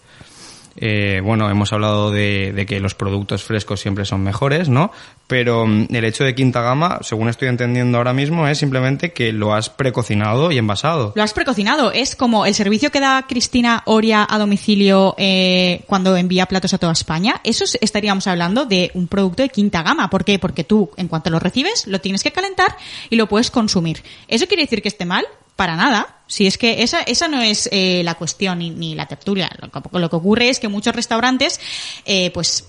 Eh, 0.79 1.21
bueno, 1.25 1.49
hemos 1.51 1.73
hablado 1.73 2.11
de, 2.11 2.65
que 2.69 2.81
los 2.81 2.95
productos 2.95 3.43
frescos 3.45 3.81
siempre 3.81 4.05
son 4.05 4.23
mejores, 4.23 4.69
¿no? 4.69 4.93
Pero 5.27 5.67
mm, 5.67 5.87
el 5.95 6.05
hecho 6.05 6.25
de 6.25 6.35
quinta 6.35 6.61
gama, 6.61 6.99
según 7.03 7.29
estoy 7.29 7.49
entendiendo 7.49 7.99
ahora 7.99 8.13
mismo, 8.13 8.47
es 8.47 8.59
simplemente 8.59 9.13
que 9.13 9.33
lo 9.33 9.55
has 9.55 9.71
precocinado 9.71 10.53
y 10.53 10.59
envasado. 10.59 11.13
Lo 11.17 11.23
has 11.23 11.33
precocinado. 11.33 11.93
Es 11.93 12.15
como 12.17 12.47
el 12.47 12.55
servicio 12.55 12.91
que 12.91 13.01
da 13.01 13.25
Cristina 13.29 13.83
Oria 13.87 14.27
a 14.29 14.39
domicilio 14.39 15.15
eh, 15.19 15.83
cuando 15.87 16.17
envía 16.17 16.47
platos 16.47 16.75
a 16.75 16.79
toda 16.79 16.93
España. 16.93 17.41
Eso 17.45 17.65
es- 17.65 17.79
estaríamos 17.81 18.27
hablando 18.27 18.65
de 18.67 18.91
un 18.95 19.09
producto 19.09 19.43
de 19.43 19.49
quinta 19.49 19.83
gama. 19.83 20.11
¿Por 20.11 20.25
qué? 20.25 20.39
Porque 20.39 20.65
tú, 20.65 20.91
en 20.97 21.09
cuanto 21.09 21.31
lo 21.31 21.39
recibes, 21.39 21.87
lo 21.87 22.01
tienes 22.01 22.23
que 22.23 22.33
calentar 22.33 22.77
y 23.11 23.17
lo 23.17 23.27
puedes 23.29 23.51
consumir. 23.51 24.03
¿Eso 24.29 24.47
quiere 24.47 24.63
decir 24.65 24.83
que 24.83 24.89
esté 24.89 25.05
mal? 25.07 25.25
Para 25.57 25.77
nada. 25.77 26.17
Si 26.27 26.47
es 26.47 26.59
que 26.59 26.83
esa, 26.83 27.01
esa 27.01 27.29
no 27.29 27.41
es 27.41 27.69
eh, 27.73 28.03
la 28.05 28.15
cuestión 28.15 28.59
ni, 28.59 28.71
ni 28.71 28.95
la 28.95 29.07
tertulia. 29.07 29.51
Lo 29.61 29.71
que, 29.71 29.99
lo 29.99 30.11
que 30.11 30.17
ocurre 30.17 30.49
es 30.49 30.61
que 30.61 30.69
muchos 30.69 30.95
restaurantes, 30.95 31.61
eh, 32.05 32.31
pues, 32.31 32.65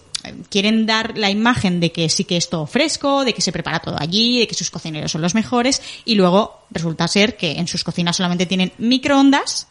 quieren 0.49 0.85
dar 0.85 1.17
la 1.17 1.29
imagen 1.29 1.79
de 1.79 1.91
que 1.91 2.09
sí 2.09 2.23
que 2.23 2.37
es 2.37 2.49
todo 2.49 2.65
fresco, 2.65 3.23
de 3.23 3.33
que 3.33 3.41
se 3.41 3.51
prepara 3.51 3.79
todo 3.79 3.95
allí, 3.99 4.39
de 4.39 4.47
que 4.47 4.55
sus 4.55 4.71
cocineros 4.71 5.11
son 5.11 5.21
los 5.21 5.35
mejores, 5.35 5.81
y 6.05 6.15
luego 6.15 6.63
resulta 6.71 7.07
ser 7.07 7.37
que 7.37 7.51
en 7.53 7.67
sus 7.67 7.83
cocinas 7.83 8.15
solamente 8.15 8.45
tienen 8.45 8.71
microondas 8.77 9.67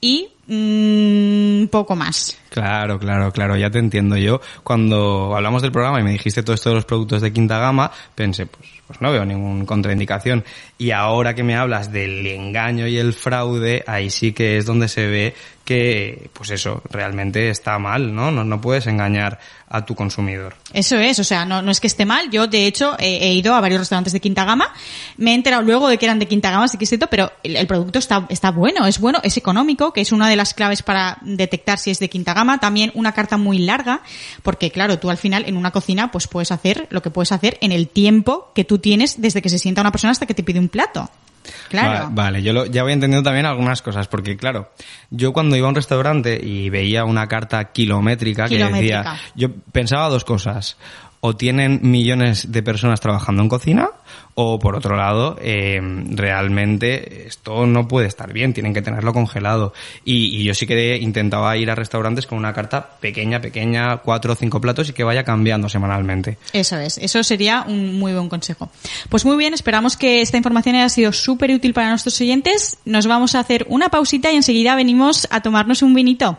y 0.00 0.28
mm, 0.46 1.66
poco 1.66 1.96
más. 1.96 2.38
Claro, 2.50 2.98
claro, 2.98 3.32
claro, 3.32 3.56
ya 3.56 3.70
te 3.70 3.78
entiendo. 3.78 4.16
Yo, 4.16 4.40
cuando 4.62 5.34
hablamos 5.34 5.62
del 5.62 5.72
programa 5.72 6.00
y 6.00 6.04
me 6.04 6.12
dijiste 6.12 6.42
todo 6.42 6.54
esto 6.54 6.70
de 6.70 6.76
los 6.76 6.84
productos 6.84 7.22
de 7.22 7.32
quinta 7.32 7.58
gama, 7.58 7.90
pensé, 8.14 8.46
pues, 8.46 8.68
pues 8.86 9.00
no 9.00 9.12
veo 9.12 9.24
ninguna 9.24 9.64
contraindicación. 9.66 10.44
Y 10.78 10.90
ahora 10.90 11.34
que 11.34 11.42
me 11.42 11.56
hablas 11.56 11.92
del 11.92 12.26
engaño 12.26 12.86
y 12.86 12.98
el 12.98 13.12
fraude, 13.12 13.84
ahí 13.86 14.10
sí 14.10 14.32
que 14.32 14.56
es 14.56 14.66
donde 14.66 14.88
se 14.88 15.06
ve 15.06 15.34
que, 15.66 16.30
pues 16.32 16.50
eso, 16.50 16.80
realmente 16.90 17.50
está 17.50 17.76
mal, 17.80 18.14
¿no? 18.14 18.30
No, 18.30 18.44
no 18.44 18.60
puedes 18.60 18.86
engañar 18.86 19.40
a 19.68 19.84
tu 19.84 19.96
consumidor. 19.96 20.54
Eso 20.72 20.96
es, 20.96 21.18
o 21.18 21.24
sea, 21.24 21.44
no, 21.44 21.60
no 21.60 21.72
es 21.72 21.80
que 21.80 21.88
esté 21.88 22.06
mal. 22.06 22.30
Yo, 22.30 22.46
de 22.46 22.66
hecho, 22.66 22.94
he, 23.00 23.32
ido 23.32 23.52
a 23.52 23.60
varios 23.60 23.80
restaurantes 23.80 24.12
de 24.12 24.20
quinta 24.20 24.44
gama. 24.44 24.72
Me 25.16 25.32
he 25.32 25.34
enterado 25.34 25.62
luego 25.62 25.88
de 25.88 25.98
que 25.98 26.06
eran 26.06 26.20
de 26.20 26.28
quinta 26.28 26.52
gama, 26.52 26.68
sí 26.68 26.78
que 26.78 26.84
es 26.84 26.88
cierto, 26.88 27.08
pero 27.08 27.32
el, 27.42 27.56
el 27.56 27.66
producto 27.66 27.98
está, 27.98 28.26
está 28.28 28.52
bueno, 28.52 28.86
es 28.86 29.00
bueno, 29.00 29.18
es 29.24 29.36
económico, 29.36 29.92
que 29.92 30.02
es 30.02 30.12
una 30.12 30.28
de 30.28 30.36
las 30.36 30.54
claves 30.54 30.84
para 30.84 31.18
detectar 31.22 31.80
si 31.80 31.90
es 31.90 31.98
de 31.98 32.08
quinta 32.08 32.32
gama. 32.32 32.58
También 32.58 32.92
una 32.94 33.10
carta 33.10 33.36
muy 33.36 33.58
larga, 33.58 34.02
porque 34.44 34.70
claro, 34.70 35.00
tú 35.00 35.10
al 35.10 35.18
final 35.18 35.46
en 35.48 35.56
una 35.56 35.72
cocina 35.72 36.12
pues 36.12 36.28
puedes 36.28 36.52
hacer 36.52 36.86
lo 36.90 37.02
que 37.02 37.10
puedes 37.10 37.32
hacer 37.32 37.58
en 37.60 37.72
el 37.72 37.88
tiempo 37.88 38.52
que 38.54 38.62
tú 38.62 38.78
tienes 38.78 39.20
desde 39.20 39.42
que 39.42 39.48
se 39.48 39.58
sienta 39.58 39.80
una 39.80 39.90
persona 39.90 40.12
hasta 40.12 40.26
que 40.26 40.34
te 40.34 40.44
pide 40.44 40.60
un 40.60 40.68
plato. 40.68 41.10
Claro. 41.68 42.04
Va- 42.04 42.10
vale, 42.10 42.42
yo 42.42 42.52
lo- 42.52 42.66
ya 42.66 42.82
voy 42.82 42.92
entendiendo 42.92 43.24
también 43.28 43.46
algunas 43.46 43.82
cosas, 43.82 44.08
porque 44.08 44.36
claro, 44.36 44.70
yo 45.10 45.32
cuando 45.32 45.56
iba 45.56 45.66
a 45.66 45.70
un 45.70 45.74
restaurante 45.76 46.38
y 46.42 46.70
veía 46.70 47.04
una 47.04 47.26
carta 47.28 47.72
kilométrica, 47.72 48.46
que 48.48 48.54
decía, 48.80 49.02
yo 49.34 49.48
pensaba 49.72 50.08
dos 50.08 50.24
cosas. 50.24 50.76
O 51.20 51.34
tienen 51.34 51.80
millones 51.82 52.52
de 52.52 52.62
personas 52.62 53.00
trabajando 53.00 53.42
en 53.42 53.48
cocina, 53.48 53.88
o 54.38 54.58
por 54.58 54.76
otro 54.76 54.96
lado, 54.96 55.38
eh, 55.40 55.80
realmente 56.10 57.26
esto 57.26 57.64
no 57.66 57.88
puede 57.88 58.06
estar 58.06 58.34
bien, 58.34 58.52
tienen 58.52 58.74
que 58.74 58.82
tenerlo 58.82 59.14
congelado. 59.14 59.72
Y, 60.04 60.36
y 60.36 60.44
yo 60.44 60.54
sí 60.54 60.66
que 60.66 60.98
intentaba 60.98 61.56
ir 61.56 61.70
a 61.70 61.74
restaurantes 61.74 62.26
con 62.26 62.36
una 62.36 62.52
carta 62.52 62.86
pequeña, 63.00 63.40
pequeña, 63.40 63.96
cuatro 63.96 64.34
o 64.34 64.36
cinco 64.36 64.60
platos 64.60 64.90
y 64.90 64.92
que 64.92 65.04
vaya 65.04 65.24
cambiando 65.24 65.70
semanalmente. 65.70 66.36
Eso 66.52 66.76
es, 66.76 66.98
eso 66.98 67.22
sería 67.24 67.64
un 67.66 67.98
muy 67.98 68.12
buen 68.12 68.28
consejo. 68.28 68.70
Pues 69.08 69.24
muy 69.24 69.38
bien, 69.38 69.54
esperamos 69.54 69.96
que 69.96 70.20
esta 70.20 70.36
información 70.36 70.76
haya 70.76 70.90
sido 70.90 71.12
súper 71.12 71.50
útil 71.50 71.72
para 71.72 71.88
nuestros 71.88 72.20
oyentes. 72.20 72.76
Nos 72.84 73.06
vamos 73.06 73.34
a 73.34 73.40
hacer 73.40 73.64
una 73.70 73.88
pausita 73.88 74.30
y 74.30 74.36
enseguida 74.36 74.74
venimos 74.74 75.26
a 75.30 75.40
tomarnos 75.40 75.80
un 75.80 75.94
vinito. 75.94 76.38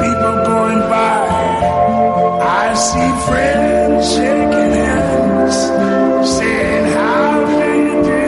people 0.00 0.36
going 0.52 0.80
by. 0.90 1.18
I 2.62 2.74
see 2.74 3.10
friends 3.26 4.04
shaking 4.14 4.72
hands, 4.84 5.56
saying, 6.36 6.86
How 6.92 7.44
do 7.50 7.66
you 7.86 7.96
do? 8.10 8.22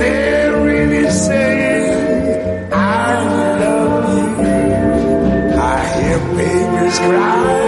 They're 0.00 0.54
really 0.64 1.06
saying, 1.10 2.72
I 2.72 2.74
love 3.62 4.04
you. 4.16 4.28
I 5.58 5.76
hear 5.96 6.18
babies 6.36 6.98
cry. 6.98 7.67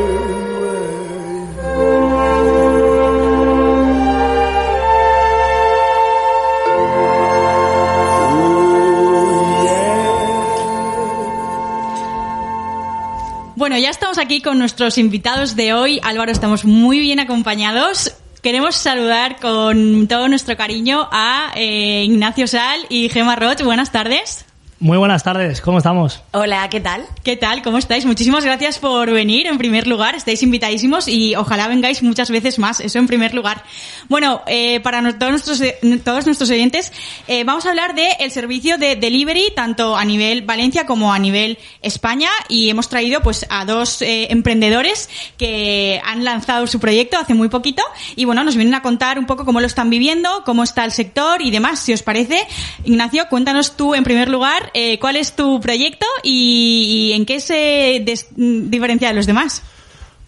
Bueno, 13.61 13.77
ya 13.77 13.91
estamos 13.91 14.17
aquí 14.17 14.41
con 14.41 14.57
nuestros 14.57 14.97
invitados 14.97 15.55
de 15.55 15.71
hoy. 15.71 15.99
Álvaro, 16.01 16.31
estamos 16.31 16.65
muy 16.65 16.99
bien 16.99 17.19
acompañados. 17.19 18.11
Queremos 18.41 18.75
saludar 18.75 19.39
con 19.39 20.07
todo 20.07 20.27
nuestro 20.27 20.57
cariño 20.57 21.07
a 21.11 21.51
eh, 21.55 22.05
Ignacio 22.05 22.47
Sal 22.47 22.79
y 22.89 23.09
Gemma 23.09 23.35
Roch. 23.35 23.61
Buenas 23.61 23.91
tardes. 23.91 24.45
Muy 24.83 24.97
buenas 24.97 25.21
tardes, 25.21 25.61
¿cómo 25.61 25.77
estamos? 25.77 26.23
Hola, 26.31 26.67
¿qué 26.71 26.79
tal? 26.79 27.05
¿Qué 27.23 27.35
tal? 27.37 27.61
¿Cómo 27.61 27.77
estáis? 27.77 28.03
Muchísimas 28.07 28.43
gracias 28.43 28.79
por 28.79 29.11
venir, 29.11 29.45
en 29.45 29.59
primer 29.59 29.85
lugar. 29.85 30.15
Estáis 30.15 30.41
invitadísimos 30.41 31.07
y 31.07 31.35
ojalá 31.35 31.67
vengáis 31.67 32.01
muchas 32.01 32.31
veces 32.31 32.57
más. 32.57 32.79
Eso 32.79 32.97
en 32.97 33.05
primer 33.05 33.35
lugar. 33.35 33.63
Bueno, 34.09 34.41
eh, 34.47 34.79
para 34.79 35.03
no- 35.03 35.15
todos 35.19 35.29
nuestros, 35.33 35.61
eh, 35.61 35.77
todos 36.03 36.25
nuestros 36.25 36.49
oyentes, 36.49 36.91
eh, 37.27 37.43
vamos 37.43 37.67
a 37.67 37.69
hablar 37.69 37.93
del 37.93 38.07
el 38.19 38.31
servicio 38.31 38.79
de 38.79 38.95
delivery, 38.95 39.53
tanto 39.55 39.95
a 39.95 40.03
nivel 40.03 40.41
Valencia 40.41 40.87
como 40.87 41.13
a 41.13 41.19
nivel 41.19 41.59
España. 41.83 42.29
Y 42.49 42.71
hemos 42.71 42.89
traído 42.89 43.21
pues 43.21 43.45
a 43.51 43.65
dos 43.65 44.01
eh, 44.01 44.31
emprendedores 44.31 45.11
que 45.37 46.01
han 46.03 46.23
lanzado 46.23 46.65
su 46.65 46.79
proyecto 46.79 47.19
hace 47.19 47.35
muy 47.35 47.49
poquito. 47.49 47.83
Y 48.15 48.25
bueno, 48.25 48.43
nos 48.43 48.55
vienen 48.55 48.73
a 48.73 48.81
contar 48.81 49.19
un 49.19 49.27
poco 49.27 49.45
cómo 49.45 49.61
lo 49.61 49.67
están 49.67 49.91
viviendo, 49.91 50.41
cómo 50.43 50.63
está 50.63 50.83
el 50.85 50.91
sector 50.91 51.43
y 51.43 51.51
demás. 51.51 51.79
Si 51.81 51.93
os 51.93 52.01
parece, 52.01 52.47
Ignacio, 52.83 53.27
cuéntanos 53.29 53.77
tú 53.77 53.93
en 53.93 54.03
primer 54.03 54.27
lugar 54.27 54.70
eh, 54.73 54.99
cuál 54.99 55.15
es 55.15 55.35
tu 55.35 55.59
proyecto 55.59 56.05
y, 56.23 57.09
y 57.09 57.13
en 57.13 57.25
qué 57.25 57.39
se 57.39 58.03
diferencia 58.35 59.09
de 59.09 59.13
los 59.13 59.25
demás. 59.25 59.63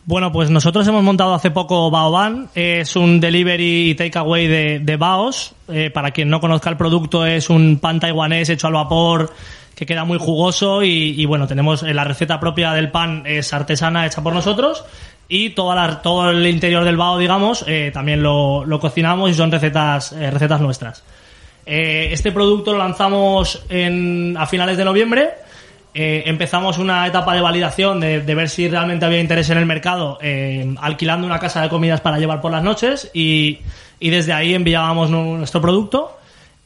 Bueno, 0.05 0.33
pues 0.33 0.49
nosotros 0.49 0.85
hemos 0.87 1.01
montado 1.01 1.33
hace 1.33 1.49
poco 1.49 1.89
Baoban, 1.89 2.49
es 2.55 2.97
un 2.97 3.21
delivery 3.21 3.91
y 3.91 3.95
takeaway 3.95 4.47
de, 4.47 4.79
de 4.79 4.97
Baos. 4.97 5.53
Eh, 5.69 5.91
para 5.91 6.11
quien 6.11 6.29
no 6.29 6.41
conozca 6.41 6.69
el 6.69 6.75
producto, 6.75 7.25
es 7.25 7.49
un 7.49 7.79
pan 7.79 8.01
taiwanés 8.01 8.49
hecho 8.49 8.67
al 8.67 8.73
vapor 8.73 9.31
que 9.75 9.85
queda 9.85 10.03
muy 10.03 10.19
jugoso 10.19 10.83
y, 10.83 11.15
y 11.17 11.25
bueno, 11.25 11.47
tenemos 11.47 11.83
eh, 11.83 11.93
la 11.93 12.03
receta 12.03 12.37
propia 12.39 12.73
del 12.73 12.91
pan 12.91 13.23
es 13.25 13.53
artesana 13.53 14.05
hecha 14.05 14.21
por 14.21 14.33
nosotros 14.33 14.83
y 15.29 15.51
toda 15.51 15.73
la- 15.75 16.01
todo 16.01 16.29
el 16.31 16.45
interior 16.45 16.83
del 16.83 16.97
bao, 16.97 17.17
digamos, 17.17 17.63
eh, 17.65 17.89
también 17.93 18.21
lo, 18.21 18.65
lo 18.65 18.79
cocinamos 18.81 19.31
y 19.31 19.33
son 19.33 19.51
recetas, 19.51 20.11
eh, 20.11 20.29
recetas 20.29 20.59
nuestras. 20.59 21.01
Eh, 21.65 22.09
este 22.11 22.31
producto 22.31 22.73
lo 22.73 22.79
lanzamos 22.79 23.63
en, 23.69 24.35
a 24.37 24.45
finales 24.47 24.77
de 24.77 24.85
noviembre. 24.85 25.29
Eh, 25.95 26.23
empezamos 26.25 26.79
una 26.79 27.05
etapa 27.05 27.35
de 27.35 27.41
validación 27.41 27.99
de, 27.99 28.21
de 28.21 28.35
ver 28.35 28.49
si 28.49 28.67
realmente 28.67 29.05
había 29.05 29.19
interés 29.19 29.49
en 29.51 29.59
el 29.59 29.65
mercado, 29.67 30.17
eh, 30.21 30.73
alquilando 30.81 31.27
una 31.27 31.37
casa 31.39 31.61
de 31.61 31.69
comidas 31.69 32.01
para 32.01 32.17
llevar 32.17 32.41
por 32.41 32.51
las 32.51 32.63
noches 32.63 33.11
y, 33.13 33.59
y 33.99 34.09
desde 34.09 34.33
ahí 34.33 34.55
enviábamos 34.55 35.09
nu- 35.11 35.37
nuestro 35.37 35.61
producto. 35.61 36.17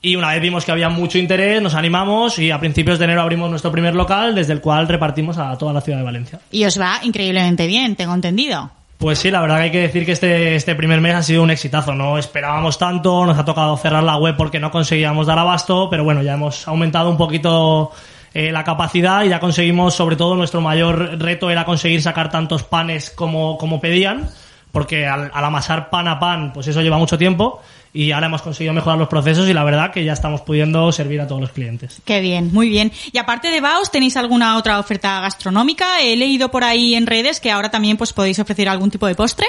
Y 0.01 0.15
una 0.15 0.29
vez 0.31 0.41
vimos 0.41 0.63
que 0.63 0.71
había 0.71 0.89
mucho 0.89 1.17
interés, 1.17 1.61
nos 1.61 1.73
animamos 1.73 2.37
y 2.39 2.51
a 2.51 2.59
principios 2.59 2.99
de 2.99 3.05
enero 3.05 3.21
abrimos 3.21 3.49
nuestro 3.49 3.71
primer 3.71 3.95
local, 3.95 4.33
desde 4.35 4.53
el 4.53 4.61
cual 4.61 4.87
repartimos 4.87 5.37
a 5.39 5.57
toda 5.57 5.73
la 5.73 5.81
ciudad 5.81 5.97
de 5.97 6.05
Valencia. 6.05 6.39
Y 6.51 6.63
os 6.65 6.79
va 6.79 6.99
increíblemente 7.03 7.67
bien, 7.67 7.95
tengo 7.95 8.13
entendido. 8.13 8.71
Pues 8.97 9.19
sí, 9.19 9.29
la 9.29 9.41
verdad 9.41 9.57
que 9.57 9.63
hay 9.63 9.71
que 9.71 9.81
decir 9.81 10.05
que 10.07 10.11
este, 10.11 10.55
este 10.55 10.73
primer 10.73 11.01
mes 11.01 11.13
ha 11.13 11.21
sido 11.21 11.43
un 11.43 11.51
exitazo. 11.51 11.93
No 11.93 12.17
esperábamos 12.17 12.79
tanto, 12.79 13.27
nos 13.27 13.37
ha 13.37 13.45
tocado 13.45 13.77
cerrar 13.77 14.03
la 14.03 14.17
web 14.17 14.35
porque 14.35 14.59
no 14.59 14.71
conseguíamos 14.71 15.27
dar 15.27 15.37
abasto, 15.37 15.87
pero 15.89 16.03
bueno, 16.03 16.23
ya 16.23 16.33
hemos 16.33 16.67
aumentado 16.67 17.11
un 17.11 17.17
poquito 17.17 17.91
eh, 18.33 18.51
la 18.51 18.63
capacidad 18.63 19.23
y 19.23 19.29
ya 19.29 19.39
conseguimos, 19.39 19.93
sobre 19.93 20.15
todo, 20.15 20.35
nuestro 20.35 20.61
mayor 20.61 21.19
reto 21.19 21.51
era 21.51 21.63
conseguir 21.63 22.01
sacar 22.01 22.31
tantos 22.31 22.63
panes 22.63 23.11
como, 23.11 23.59
como 23.59 23.79
pedían, 23.79 24.29
porque 24.71 25.05
al, 25.05 25.29
al 25.31 25.45
amasar 25.45 25.91
pan 25.91 26.07
a 26.07 26.19
pan, 26.19 26.51
pues 26.51 26.67
eso 26.67 26.81
lleva 26.81 26.97
mucho 26.97 27.19
tiempo 27.19 27.61
y 27.93 28.11
ahora 28.11 28.27
hemos 28.27 28.41
conseguido 28.41 28.73
mejorar 28.73 28.97
los 28.97 29.07
procesos 29.07 29.47
y 29.49 29.53
la 29.53 29.63
verdad 29.63 29.91
que 29.91 30.03
ya 30.03 30.13
estamos 30.13 30.41
pudiendo 30.41 30.91
servir 30.91 31.21
a 31.21 31.27
todos 31.27 31.41
los 31.41 31.51
clientes. 31.51 32.01
Qué 32.05 32.21
bien, 32.21 32.53
muy 32.53 32.69
bien. 32.69 32.91
Y 33.11 33.17
aparte 33.17 33.49
de 33.49 33.61
Baos, 33.61 33.91
¿tenéis 33.91 34.17
alguna 34.17 34.57
otra 34.57 34.79
oferta 34.79 35.19
gastronómica? 35.21 36.01
He 36.01 36.15
leído 36.15 36.49
por 36.49 36.63
ahí 36.63 36.95
en 36.95 37.07
redes 37.07 37.39
que 37.39 37.51
ahora 37.51 37.69
también 37.71 37.97
pues 37.97 38.13
podéis 38.13 38.39
ofrecer 38.39 38.69
algún 38.69 38.91
tipo 38.91 39.07
de 39.07 39.15
postre. 39.15 39.47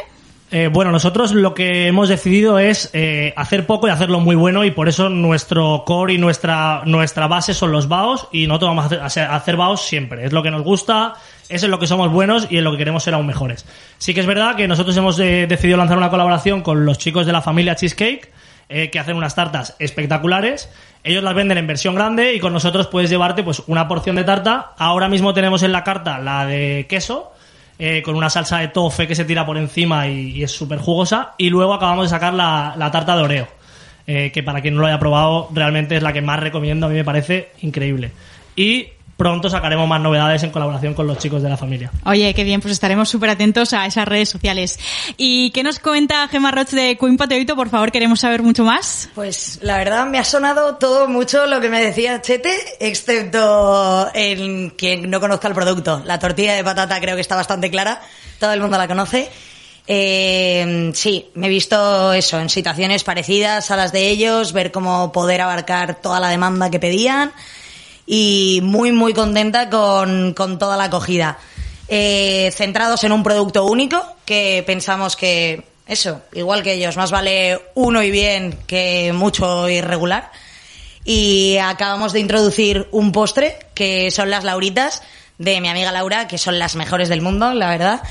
Eh, 0.51 0.69
bueno, 0.73 0.91
nosotros 0.91 1.33
lo 1.33 1.53
que 1.53 1.89
hemos 1.89 2.09
decidido 2.09 2.59
es 2.59 2.89
eh, 2.95 3.35
hacer 3.37 3.67
poco 3.67 3.87
y 3.87 3.91
hacerlo 3.91 4.19
muy 4.19 4.35
bueno 4.35 4.65
y 4.65 4.71
por 4.71 4.89
eso 4.89 5.11
nuestro 5.11 5.83
core 5.85 6.15
y 6.15 6.19
nuestra, 6.19 6.83
nuestra 6.87 7.27
base 7.27 7.53
son 7.53 7.71
los 7.71 7.87
baos 7.87 8.29
y 8.33 8.47
nosotros 8.47 8.75
vamos 8.75 8.93
a 8.93 9.37
hacer, 9.37 9.57
baos 9.57 9.83
siempre. 9.83 10.25
Es 10.25 10.33
lo 10.33 10.43
que 10.43 10.51
nos 10.51 10.63
gusta, 10.63 11.15
es 11.51 11.63
en 11.65 11.71
lo 11.71 11.79
que 11.79 11.87
somos 11.87 12.11
buenos 12.11 12.47
y 12.49 12.57
en 12.59 12.65
lo 12.65 12.73
que 12.73 12.79
queremos 12.79 13.03
ser 13.03 13.13
aún 13.13 13.27
mejores. 13.27 13.67
Sí 13.99 14.15
que 14.15 14.21
es 14.21 14.27
verdad 14.27 14.57
que 14.57 14.67
nosotros 14.67 14.97
hemos 14.97 15.19
eh, 15.21 15.47
decidido 15.47 15.77
lanzar 15.77 15.99
una 15.99 16.09
colaboración 16.09 16.63
con 16.63 16.87
los 16.87 16.97
chicos 16.97 17.27
de 17.27 17.33
la 17.33 17.43
familia 17.43 17.77
Cheesecake 17.77 18.33
eh, 18.71 18.91
que 18.91 18.99
hacen 18.99 19.17
unas 19.17 19.35
tartas 19.35 19.77
espectaculares. 19.79 20.71
Ellos 21.03 21.25
las 21.25 21.35
venden 21.35 21.57
en 21.57 21.67
versión 21.67 21.95
grande 21.95 22.35
y 22.35 22.41
con 22.41 22.53
nosotros 22.53 22.87
puedes 22.89 23.09
llevarte 23.09 23.43
pues 23.43 23.63
una 23.67 23.89
porción 23.89 24.17
de 24.17 24.25
tarta. 24.25 24.73
Ahora 24.77 25.09
mismo 25.09 25.33
tenemos 25.33 25.63
en 25.63 25.73
la 25.73 25.85
carta 25.85 26.19
la 26.19 26.45
de 26.45 26.87
queso, 26.87 27.33
eh, 27.79 28.03
con 28.03 28.17
una 28.17 28.29
salsa 28.29 28.59
de 28.59 28.69
tofe 28.69 29.07
que 29.07 29.15
se 29.15 29.25
tira 29.25 29.47
por 29.47 29.57
encima 29.57 30.09
y, 30.09 30.43
es 30.43 30.51
súper 30.51 30.79
jugosa. 30.79 31.35
Y 31.39 31.51
luego 31.51 31.75
acabamos 31.75 32.07
de 32.07 32.11
sacar 32.11 32.35
la, 32.35 32.75
la 32.77 32.91
tarta 32.91 33.17
de 33.17 33.23
Oreo, 33.23 33.49
eh, 34.07 34.33
que 34.33 34.43
para 34.43 34.61
quien 34.61 34.75
no 34.75 34.81
lo 34.81 34.87
haya 34.87 34.99
probado 34.99 35.49
realmente 35.53 35.97
es 35.97 36.03
la 36.03 36.13
que 36.13 36.23
más 36.23 36.41
recomiendo, 36.41 36.87
a 36.87 36.89
mí 36.89 36.97
me 36.97 37.05
parece 37.05 37.51
increíble. 37.63 38.11
Y 38.57 38.89
pronto 39.19 39.51
sacaremos 39.51 39.89
más 39.89 40.01
novedades 40.01 40.45
en 40.45 40.51
colaboración 40.51 40.95
con 40.95 41.09
los 41.09 41.19
chicos 41.19 41.43
de 41.43 41.49
la 41.49 41.57
familia. 41.57 41.91
Oye, 42.05 42.33
qué 42.35 42.45
bien, 42.45 42.61
pues 42.61 42.71
estaremos 42.71 43.09
súper 43.09 43.31
atentos 43.31 43.73
a 43.73 43.85
esas 43.85 44.07
redes 44.07 44.29
sociales. 44.29 44.79
¿Y 45.17 45.51
qué 45.51 45.65
nos 45.65 45.81
comenta 45.81 46.29
Gemma 46.29 46.53
Roch 46.53 46.69
de 46.69 46.97
Queen 46.97 47.17
Potato? 47.17 47.57
Por 47.57 47.69
favor, 47.69 47.91
queremos 47.91 48.21
saber 48.21 48.45
mucho 48.45 48.63
más. 48.63 49.09
Pues 49.17 49.59
la 49.61 49.77
verdad 49.77 50.07
me 50.07 50.21
ha 50.21 50.25
sonado 50.25 50.77
todo 50.77 51.09
mucho 51.09 51.47
lo 51.47 51.61
que 51.61 51.69
me 51.69 51.83
decía 51.85 52.23
Chete, 52.23 52.57
excepto 52.79 54.09
en 54.15 54.71
quien 54.71 55.11
no 55.11 55.19
conozca 55.19 55.49
el 55.49 55.55
producto. 55.55 56.01
La 56.05 56.21
tortilla 56.21 56.55
de 56.55 56.63
patata 56.63 57.01
creo 57.01 57.17
que 57.17 57.21
está 57.21 57.35
bastante 57.35 57.73
clara, 57.73 58.01
todo 58.39 58.53
el 58.53 58.61
mundo 58.61 58.79
la 58.79 58.87
conoce. 58.87 59.29
Eh, 59.89 60.93
sí, 60.95 61.29
me 61.35 61.49
he 61.49 61.51
visto 61.51 62.13
eso 62.13 62.39
en 62.39 62.51
situaciones 62.51 63.03
parecidas 63.03 63.73
a 63.73 63.77
las 63.77 63.91
de 63.91 64.11
ellos, 64.11 64.53
ver 64.53 64.71
cómo 64.71 65.11
poder 65.11 65.41
abarcar 65.41 66.01
toda 66.01 66.21
la 66.21 66.29
demanda 66.29 66.71
que 66.71 66.79
pedían 66.79 67.33
y 68.11 68.61
muy 68.63 68.91
muy 68.91 69.13
contenta 69.13 69.69
con, 69.69 70.33
con 70.33 70.59
toda 70.59 70.79
la 70.79 70.85
acogida. 70.85 71.39
Eh, 71.89 72.51
centrados 72.55 73.05
en 73.05 73.13
un 73.13 73.23
producto 73.23 73.67
único 73.67 74.03
que 74.25 74.65
pensamos 74.67 75.15
que 75.15 75.65
eso, 75.87 76.23
igual 76.33 76.63
que 76.63 76.73
ellos, 76.75 76.97
más 76.97 77.11
vale 77.11 77.61
uno 77.75 78.03
y 78.03 78.11
bien 78.11 78.59
que 78.67 79.13
mucho 79.13 79.69
irregular. 79.69 80.33
Y 81.05 81.59
acabamos 81.59 82.13
de 82.13 82.21
introducir 82.21 82.89
un 82.93 83.13
postre 83.13 83.59
que 83.75 84.11
son 84.11 84.31
las 84.31 84.45
lauritas 84.45 85.03
de 85.37 85.61
mi 85.61 85.69
amiga 85.69 85.93
Laura, 85.93 86.29
que 86.29 86.39
son 86.39 86.59
las 86.59 86.77
mejores 86.77 87.09
del 87.09 87.21
mundo, 87.21 87.53
la 87.55 87.71
verdad. 87.71 88.03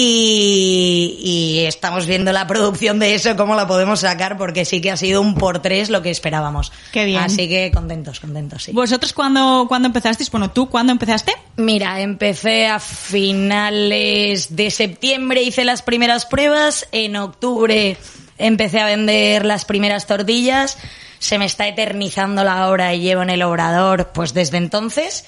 Y, 0.00 1.18
y 1.24 1.66
estamos 1.66 2.06
viendo 2.06 2.30
la 2.30 2.46
producción 2.46 3.00
de 3.00 3.16
eso, 3.16 3.34
cómo 3.34 3.56
la 3.56 3.66
podemos 3.66 3.98
sacar, 3.98 4.38
porque 4.38 4.64
sí 4.64 4.80
que 4.80 4.92
ha 4.92 4.96
sido 4.96 5.20
un 5.20 5.34
por 5.34 5.60
tres 5.60 5.90
lo 5.90 6.02
que 6.02 6.10
esperábamos. 6.10 6.70
Qué 6.92 7.04
bien. 7.04 7.20
Así 7.20 7.48
que 7.48 7.72
contentos, 7.74 8.20
contentos, 8.20 8.62
sí. 8.62 8.70
¿Vosotros 8.72 9.12
cuándo, 9.12 9.66
cuándo 9.66 9.86
empezasteis? 9.86 10.30
Bueno, 10.30 10.52
¿tú 10.52 10.68
cuándo 10.68 10.92
empezaste? 10.92 11.32
Mira, 11.56 12.00
empecé 12.00 12.68
a 12.68 12.78
finales 12.78 14.54
de 14.54 14.70
septiembre, 14.70 15.42
hice 15.42 15.64
las 15.64 15.82
primeras 15.82 16.26
pruebas, 16.26 16.86
en 16.92 17.16
octubre 17.16 17.96
empecé 18.38 18.78
a 18.78 18.86
vender 18.86 19.44
las 19.44 19.64
primeras 19.64 20.06
tortillas, 20.06 20.78
se 21.18 21.38
me 21.38 21.44
está 21.44 21.66
eternizando 21.66 22.44
la 22.44 22.68
hora 22.68 22.94
y 22.94 23.00
llevo 23.00 23.22
en 23.22 23.30
el 23.30 23.42
obrador 23.42 24.12
pues 24.14 24.32
desde 24.32 24.58
entonces 24.58 25.24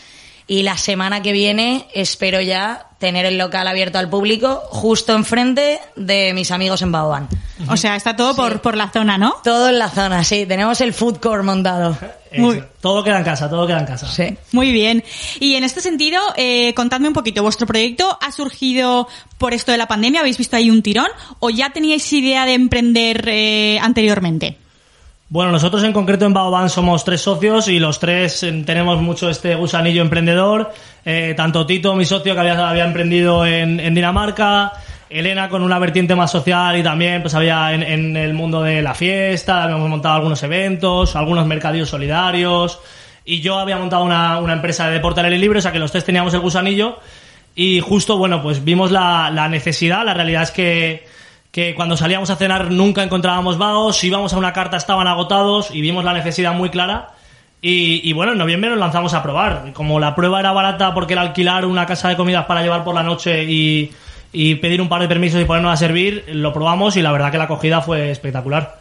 Y 0.51 0.64
la 0.64 0.76
semana 0.76 1.22
que 1.22 1.30
viene 1.30 1.86
espero 1.94 2.40
ya 2.40 2.88
tener 2.98 3.24
el 3.24 3.38
local 3.38 3.68
abierto 3.68 3.98
al 4.01 4.11
público 4.11 4.61
justo 4.70 5.14
enfrente 5.14 5.78
de 5.94 6.34
mis 6.34 6.51
amigos 6.51 6.82
en 6.82 6.90
Baoban. 6.90 7.28
O 7.68 7.76
sea, 7.76 7.94
está 7.94 8.16
todo 8.16 8.34
por, 8.34 8.61
por 8.61 8.76
la 8.76 8.88
zona, 8.90 9.16
¿no? 9.16 9.36
Todo 9.44 9.68
en 9.68 9.78
la 9.78 9.88
zona, 9.88 10.24
sí. 10.24 10.46
Tenemos 10.46 10.80
el 10.80 10.92
food 10.92 11.18
court 11.18 11.44
montado. 11.44 11.96
Muy- 12.36 12.57
Eso. 12.57 12.66
Todo 12.80 13.05
queda 13.05 13.18
en 13.18 13.24
casa, 13.24 13.48
todo 13.48 13.64
queda 13.64 13.78
en 13.78 13.86
casa. 13.86 14.09
Sí. 14.09 14.36
Muy 14.51 14.72
bien. 14.72 15.05
Y 15.38 15.55
en 15.55 15.62
este 15.62 15.80
sentido, 15.80 16.20
eh, 16.36 16.74
contadme 16.74 17.07
un 17.07 17.14
poquito, 17.14 17.44
¿vuestro 17.44 17.68
proyecto 17.68 18.18
ha 18.20 18.32
surgido 18.32 19.07
por 19.38 19.55
esto 19.55 19.70
de 19.70 19.78
la 19.78 19.86
pandemia? 19.86 20.18
¿Habéis 20.18 20.36
visto 20.38 20.57
ahí 20.57 20.68
un 20.68 20.82
tirón? 20.82 21.07
¿O 21.38 21.51
ya 21.51 21.70
teníais 21.70 22.12
idea 22.12 22.44
de 22.44 22.55
emprender 22.55 23.24
eh, 23.28 23.78
anteriormente? 23.80 24.59
Bueno, 25.33 25.53
nosotros 25.53 25.85
en 25.85 25.93
concreto 25.93 26.26
en 26.26 26.33
Baoban 26.33 26.68
somos 26.68 27.05
tres 27.05 27.20
socios 27.20 27.68
y 27.68 27.78
los 27.78 28.01
tres 28.01 28.43
eh, 28.43 28.64
tenemos 28.66 29.01
mucho 29.01 29.31
este 29.31 29.55
gusanillo 29.55 30.03
emprendedor. 30.03 30.72
Eh, 31.05 31.35
tanto 31.37 31.64
Tito, 31.66 31.95
mi 31.95 32.05
socio, 32.05 32.35
que 32.35 32.41
había, 32.41 32.68
había 32.68 32.85
emprendido 32.85 33.47
en, 33.47 33.95
Dinamarca, 33.95 34.72
Elena 35.09 35.49
con 35.49 35.62
una 35.62 35.78
vertiente 35.78 36.16
más 36.16 36.33
social 36.33 36.76
y 36.76 36.83
también 36.83 37.22
pues 37.22 37.35
había 37.35 37.72
en, 37.72 37.85
en 37.85 38.16
el 38.16 38.35
mundo 38.35 38.61
de 38.61 38.83
la 38.83 38.93
fiesta, 38.93 39.62
habíamos 39.62 39.89
montado 39.89 40.16
algunos 40.16 40.43
eventos, 40.43 41.14
algunos 41.14 41.47
mercadillos 41.47 41.91
solidarios 41.91 42.81
y 43.24 43.41
yo 43.41 43.61
había 43.61 43.78
montado 43.78 44.03
una, 44.03 44.41
una 44.41 44.55
empresa 44.55 44.89
de 44.89 44.95
deporte 44.95 45.20
al 45.20 45.26
aire 45.26 45.39
libre, 45.39 45.61
o 45.61 45.62
sea 45.62 45.70
que 45.70 45.78
los 45.78 45.93
tres 45.93 46.05
teníamos 46.05 46.35
el 46.35 46.41
gusanillo 46.41 46.99
y 47.55 47.78
justo, 47.78 48.18
bueno, 48.18 48.43
pues 48.43 48.64
vimos 48.64 48.91
la, 48.91 49.31
la 49.31 49.49
necesidad, 49.49 50.05
la 50.05 50.12
realidad 50.14 50.43
es 50.43 50.51
que 50.51 51.07
que 51.51 51.74
cuando 51.74 51.96
salíamos 51.96 52.30
a 52.30 52.36
cenar 52.36 52.70
nunca 52.70 53.03
encontrábamos 53.03 53.59
vagos, 53.59 53.96
si 53.98 54.07
íbamos 54.07 54.32
a 54.32 54.38
una 54.38 54.53
carta 54.53 54.76
estaban 54.76 55.07
agotados 55.07 55.70
y 55.72 55.80
vimos 55.80 56.05
la 56.05 56.12
necesidad 56.12 56.55
muy 56.55 56.70
clara. 56.70 57.11
Y, 57.62 58.09
y 58.09 58.12
bueno, 58.14 58.32
en 58.32 58.38
noviembre 58.38 58.70
nos 58.70 58.78
lanzamos 58.78 59.12
a 59.12 59.22
probar. 59.22 59.72
Como 59.74 60.01
la 60.01 60.14
prueba 60.14 60.40
era 60.40 60.53
barata 60.53 60.94
porque 60.94 61.14
era 61.14 61.22
alquilar 61.22 61.66
una 61.66 61.86
casa 61.86 62.09
de 62.09 62.16
comidas 62.16 62.46
para 62.46 62.62
llevar 62.62 62.84
por 62.84 62.94
la 62.94 63.03
noche 63.03 63.44
y, 63.44 63.90
y 64.32 64.55
pedir 64.57 64.80
un 64.80 64.88
par 64.88 65.03
de 65.03 65.09
permisos 65.09 65.40
y 65.40 65.44
ponernos 65.44 65.72
a 65.72 65.76
servir, 65.76 66.24
lo 66.28 66.53
probamos 66.53 66.96
y 66.96 67.03
la 67.03 67.12
verdad 67.12 67.30
que 67.32 67.38
la 67.38 67.44
acogida 67.44 67.80
fue 67.80 68.11
espectacular. 68.11 68.78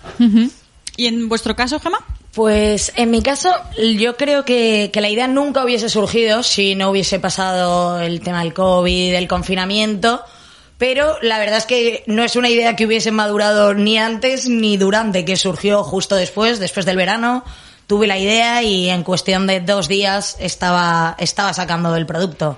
¿Y 0.95 1.07
en 1.07 1.27
vuestro 1.27 1.55
caso, 1.55 1.79
Gemma? 1.79 1.99
Pues 2.33 2.93
en 2.95 3.09
mi 3.09 3.21
caso, 3.21 3.49
yo 3.97 4.15
creo 4.15 4.45
que, 4.45 4.91
que 4.93 5.01
la 5.01 5.09
idea 5.09 5.27
nunca 5.27 5.63
hubiese 5.63 5.89
surgido 5.89 6.43
si 6.43 6.75
no 6.75 6.91
hubiese 6.91 7.19
pasado 7.19 7.99
el 7.99 8.21
tema 8.21 8.43
del 8.43 8.53
COVID, 8.53 9.11
del 9.11 9.27
confinamiento. 9.27 10.21
Pero 10.79 11.17
la 11.21 11.37
verdad 11.39 11.57
es 11.57 11.65
que 11.65 12.03
no 12.07 12.23
es 12.23 12.37
una 12.37 12.47
idea 12.47 12.77
que 12.77 12.85
hubiese 12.85 13.11
madurado 13.11 13.73
ni 13.73 13.97
antes 13.97 14.47
ni 14.47 14.77
durante, 14.77 15.25
que 15.25 15.35
surgió 15.35 15.83
justo 15.83 16.15
después, 16.15 16.57
después 16.57 16.85
del 16.85 16.95
verano. 16.95 17.43
Tuve 17.85 18.07
la 18.07 18.17
idea 18.17 18.63
y 18.63 18.89
en 18.89 19.03
cuestión 19.03 19.45
de 19.45 19.59
dos 19.59 19.89
días 19.89 20.37
estaba, 20.39 21.17
estaba 21.19 21.53
sacando 21.53 21.93
el 21.97 22.05
producto. 22.05 22.57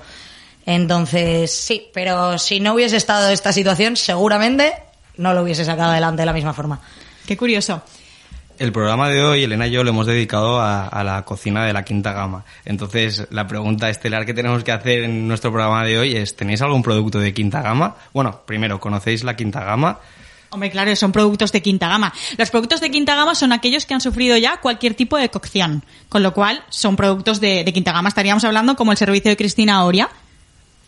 Entonces, 0.67 1.51
sí, 1.51 1.89
pero 1.93 2.37
si 2.37 2.59
no 2.59 2.75
hubiese 2.75 2.97
estado 2.97 3.29
esta 3.29 3.51
situación, 3.51 3.97
seguramente 3.97 4.75
no 5.17 5.33
lo 5.33 5.41
hubiese 5.41 5.65
sacado 5.65 5.89
adelante 5.89 6.21
de 6.21 6.27
la 6.27 6.33
misma 6.33 6.53
forma. 6.53 6.79
Qué 7.25 7.35
curioso. 7.35 7.81
El 8.61 8.71
programa 8.71 9.09
de 9.09 9.23
hoy, 9.23 9.43
Elena 9.43 9.65
y 9.65 9.71
yo, 9.71 9.83
lo 9.83 9.89
hemos 9.89 10.05
dedicado 10.05 10.61
a, 10.61 11.03
la 11.03 11.25
cocina 11.25 11.65
de 11.65 11.73
la 11.73 11.83
quinta 11.83 12.13
gama. 12.13 12.45
Entonces, 12.63 13.25
la 13.31 13.47
pregunta 13.47 13.89
estelar 13.89 14.23
que 14.23 14.35
tenemos 14.35 14.63
que 14.63 14.71
hacer 14.71 15.01
en 15.01 15.27
nuestro 15.27 15.51
programa 15.51 15.83
de 15.83 15.97
hoy 15.97 16.15
es, 16.15 16.35
¿tenéis 16.35 16.61
algún 16.61 16.83
producto 16.83 17.19
de 17.19 17.33
quinta 17.33 17.63
gama? 17.63 17.95
Bueno, 18.13 18.41
primero, 18.45 18.79
¿conocéis 18.79 19.23
la 19.23 19.35
quinta 19.35 19.63
gama? 19.63 19.97
Hombre, 20.51 20.69
claro, 20.69 20.95
son 20.95 21.11
productos 21.11 21.51
de 21.51 21.63
quinta 21.63 21.87
gama. 21.87 22.13
Los 22.37 22.51
productos 22.51 22.81
de 22.81 22.91
quinta 22.91 23.15
gama 23.15 23.33
son 23.33 23.51
aquellos 23.51 23.87
que 23.87 23.95
han 23.95 24.01
sufrido 24.01 24.37
ya 24.37 24.57
cualquier 24.57 24.93
tipo 24.93 25.17
de 25.17 25.29
cocción. 25.29 25.83
Con 26.07 26.21
lo 26.21 26.35
cual, 26.35 26.63
son 26.69 26.95
productos 26.95 27.41
de 27.41 27.65
quinta 27.73 27.93
gama. 27.93 28.09
Estaríamos 28.09 28.43
hablando 28.43 28.75
como 28.75 28.91
el 28.91 28.97
servicio 28.99 29.31
de 29.31 29.37
Cristina 29.37 29.83
Oria. 29.85 30.07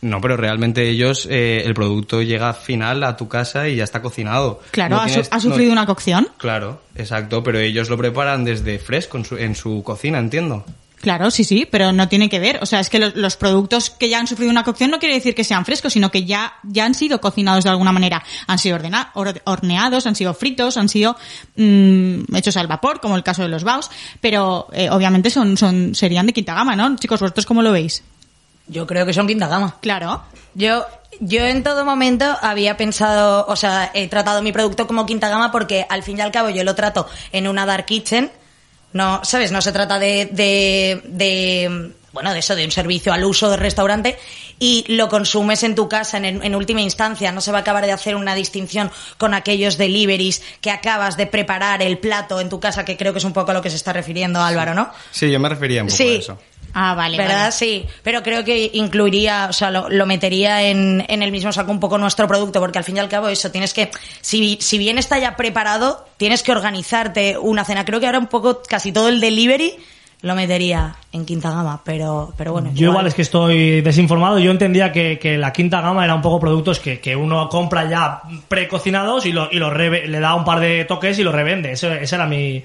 No, 0.04 0.20
pero 0.22 0.36
realmente 0.38 0.88
ellos, 0.90 1.28
eh, 1.32 1.64
el 1.66 1.74
producto 1.74 2.22
llega 2.22 2.54
final 2.54 3.04
a 3.04 3.16
tu 3.18 3.28
casa 3.28 3.68
y 3.70 3.78
ya 3.78 3.84
está 3.86 4.02
cocinado. 4.02 4.62
Claro, 4.72 4.98
No 4.98 5.02
ha, 5.02 5.10
su- 5.10 5.22
no- 5.32 5.40
sufrido 5.40 5.72
una 5.72 5.86
cocción. 5.86 6.28
Claro, 6.38 6.82
exacto, 6.96 7.42
pero 7.44 7.60
ellos 7.60 7.90
lo 7.90 7.98
preparan 7.98 8.44
desde 8.44 8.80
fresco 8.80 9.18
en 9.18 9.26
su, 9.26 9.38
en 9.38 9.56
su 9.56 9.82
cocina, 9.84 10.20
entiendo. 10.20 10.66
Claro, 11.02 11.30
sí, 11.32 11.44
sí, 11.44 11.68
pero 11.70 11.92
no 11.92 12.08
tiene 12.08 12.30
que 12.30 12.40
ver. 12.40 12.60
O 12.62 12.66
sea, 12.66 12.80
es 12.80 12.90
que 12.90 12.98
los, 12.98 13.14
los 13.18 13.36
productos 13.36 13.90
que 13.90 14.08
ya 14.08 14.20
han 14.20 14.28
sufrido 14.28 14.50
una 14.50 14.64
cocción 14.64 14.90
no 14.90 15.00
quiere 15.00 15.16
decir 15.16 15.36
que 15.36 15.44
sean 15.44 15.66
frescos, 15.66 15.92
sino 15.92 16.10
que 16.10 16.24
ya, 16.24 16.54
ya 16.64 16.86
han 16.86 16.94
sido 16.94 17.20
cocinados 17.20 17.66
de 17.66 17.72
alguna 17.72 17.92
manera. 17.92 18.24
Han 18.48 18.58
sido 18.58 18.78
ordena- 18.78 19.12
or- 19.14 19.42
horneados, 19.44 20.08
han 20.08 20.16
sido 20.16 20.34
fritos, 20.34 20.78
han 20.78 20.88
sido 20.88 21.18
mm, 21.58 22.36
hechos 22.36 22.56
al 22.58 22.68
vapor, 22.68 23.00
como 23.02 23.16
el 23.16 23.24
caso 23.24 23.42
de 23.42 23.50
los 23.50 23.64
baos, 23.66 23.90
pero 24.22 24.68
eh, 24.72 24.90
obviamente 24.90 25.30
son, 25.30 25.58
son, 25.58 25.94
serían 25.96 26.26
de 26.26 26.34
quinta 26.34 26.54
gama, 26.54 26.76
¿no? 26.76 26.96
Chicos, 26.96 27.20
¿vosotros 27.20 27.46
cómo 27.46 27.62
lo 27.62 27.72
veis? 27.74 28.04
Yo 28.68 28.88
creo 28.88 29.06
que 29.06 29.14
son 29.14 29.28
quinta 29.28 29.48
gama. 29.48 29.78
Claro. 29.82 30.24
Yo, 30.56 30.86
yo 31.20 31.42
en 31.46 31.64
todo 31.64 31.84
momento 31.86 32.26
había 32.42 32.78
pensado, 32.78 33.46
o 33.48 33.56
sea, 33.56 33.92
he 33.94 34.08
tratado 34.08 34.42
mi 34.42 34.52
producto 34.52 34.88
como 34.88 35.06
quinta 35.06 35.30
gama 35.30 35.52
porque 35.52 35.86
al 35.90 36.04
fin 36.04 36.18
y 36.18 36.22
al 36.22 36.32
cabo 36.32 36.50
yo 36.50 36.64
lo 36.64 36.76
trato 36.76 37.08
en 37.32 37.48
una 37.48 37.66
dark 37.66 37.86
kitchen. 37.86 38.32
No, 38.94 39.22
¿sabes? 39.24 39.52
No 39.52 39.60
se 39.62 39.72
trata 39.72 39.98
de, 39.98 40.30
de, 40.32 41.02
de, 41.06 41.92
bueno, 42.12 42.32
de 42.32 42.40
eso, 42.40 42.56
de 42.56 42.64
un 42.64 42.70
servicio 42.70 43.12
al 43.12 43.24
uso 43.24 43.50
de 43.50 43.58
restaurante 43.58 44.20
y 44.60 44.86
lo 44.88 45.10
consumes 45.10 45.64
en 45.64 45.74
tu 45.74 45.90
casa 45.90 46.18
en, 46.18 46.26
en 46.26 46.56
última 46.56 46.80
instancia. 46.80 47.32
No 47.32 47.42
se 47.42 47.52
va 47.52 47.58
a 47.58 47.62
acabar 47.62 47.84
de 47.88 47.92
hacer 47.92 48.16
una 48.16 48.36
distinción 48.36 48.92
con 49.18 49.34
aquellos 49.34 49.80
deliveries 49.80 50.44
que 50.62 50.70
acabas 50.70 51.18
de 51.18 51.26
preparar 51.26 51.82
el 51.82 51.98
plato 51.98 52.40
en 52.40 52.50
tu 52.50 52.60
casa, 52.60 52.86
que 52.86 52.96
creo 52.96 53.14
que 53.14 53.18
es 53.20 53.26
un 53.26 53.34
poco 53.34 53.50
a 53.50 53.56
lo 53.56 53.64
que 53.64 53.72
se 53.72 53.78
está 53.78 53.94
refiriendo 53.94 54.40
Álvaro, 54.44 54.76
¿no? 54.76 54.92
Sí, 55.10 55.32
yo 55.32 55.40
me 55.40 55.50
refería 55.50 55.82
un 55.82 55.88
poco 55.88 55.98
Sí. 55.98 56.10
a 56.16 56.20
eso. 56.20 56.38
Ah, 56.74 56.96
vale. 56.96 57.18
¿Verdad? 57.18 57.38
vale. 57.40 57.52
Sí, 57.52 57.86
pero 58.02 58.24
creo 58.24 58.44
que 58.44 58.72
incluiría, 58.74 59.48
o 59.50 59.54
sea, 59.54 59.70
lo, 59.72 59.90
lo 59.90 60.06
metería 60.06 60.64
en, 60.64 61.06
en 61.08 61.22
el 61.22 61.32
mismo 61.32 61.52
saco 61.52 61.72
un 61.72 61.80
poco 61.80 61.98
nuestro 61.98 62.28
producto, 62.28 62.60
porque 62.60 62.80
al 62.80 62.84
fin 62.84 62.98
y 62.98 63.00
al 63.00 63.10
cabo 63.10 63.30
eso, 63.30 63.52
tienes 63.52 63.74
que, 63.74 63.92
si, 64.22 64.58
si 64.60 64.78
bien 64.78 64.98
está 64.98 65.20
ya 65.20 65.36
preparado, 65.36 66.06
tienes 66.18 66.42
que 66.44 66.52
organizarte 66.52 67.38
una 67.38 67.64
cena. 67.64 67.86
Creo 67.86 68.00
que 68.00 68.06
ahora 68.08 68.20
un 68.20 68.28
poco 68.28 68.62
casi 68.68 68.92
todo 68.92 69.10
el 69.10 69.20
delivery 69.20 69.74
lo 70.22 70.36
metería 70.36 70.96
en 71.12 71.26
quinta 71.26 71.52
gama, 71.52 71.82
pero, 71.84 72.34
pero 72.38 72.54
bueno. 72.54 72.72
Yo 72.74 72.90
igual 72.92 73.06
es 73.08 73.14
que 73.14 73.24
estoy 73.24 73.82
desinformado. 73.82 74.40
Yo 74.40 74.52
entendía 74.52 74.90
que, 74.94 75.20
que 75.20 75.38
la 75.38 75.52
quinta 75.52 75.82
gama 75.82 76.06
era 76.06 76.16
un 76.16 76.22
poco 76.22 76.40
productos 76.40 76.80
que, 76.80 77.02
que 77.02 77.14
uno 77.14 77.50
compra 77.50 77.90
ya 77.90 78.22
precocinados 78.48 79.26
y, 79.26 79.34
lo, 79.34 79.50
y 79.52 79.58
lo 79.58 79.70
reve- 79.70 80.08
le 80.08 80.20
da 80.22 80.34
un 80.36 80.46
par 80.46 80.62
de 80.62 80.86
toques 80.86 81.20
y 81.20 81.24
lo 81.24 81.34
revende. 81.34 81.74
Ese, 81.74 82.02
ese 82.02 82.16
era 82.16 82.26
mi... 82.26 82.64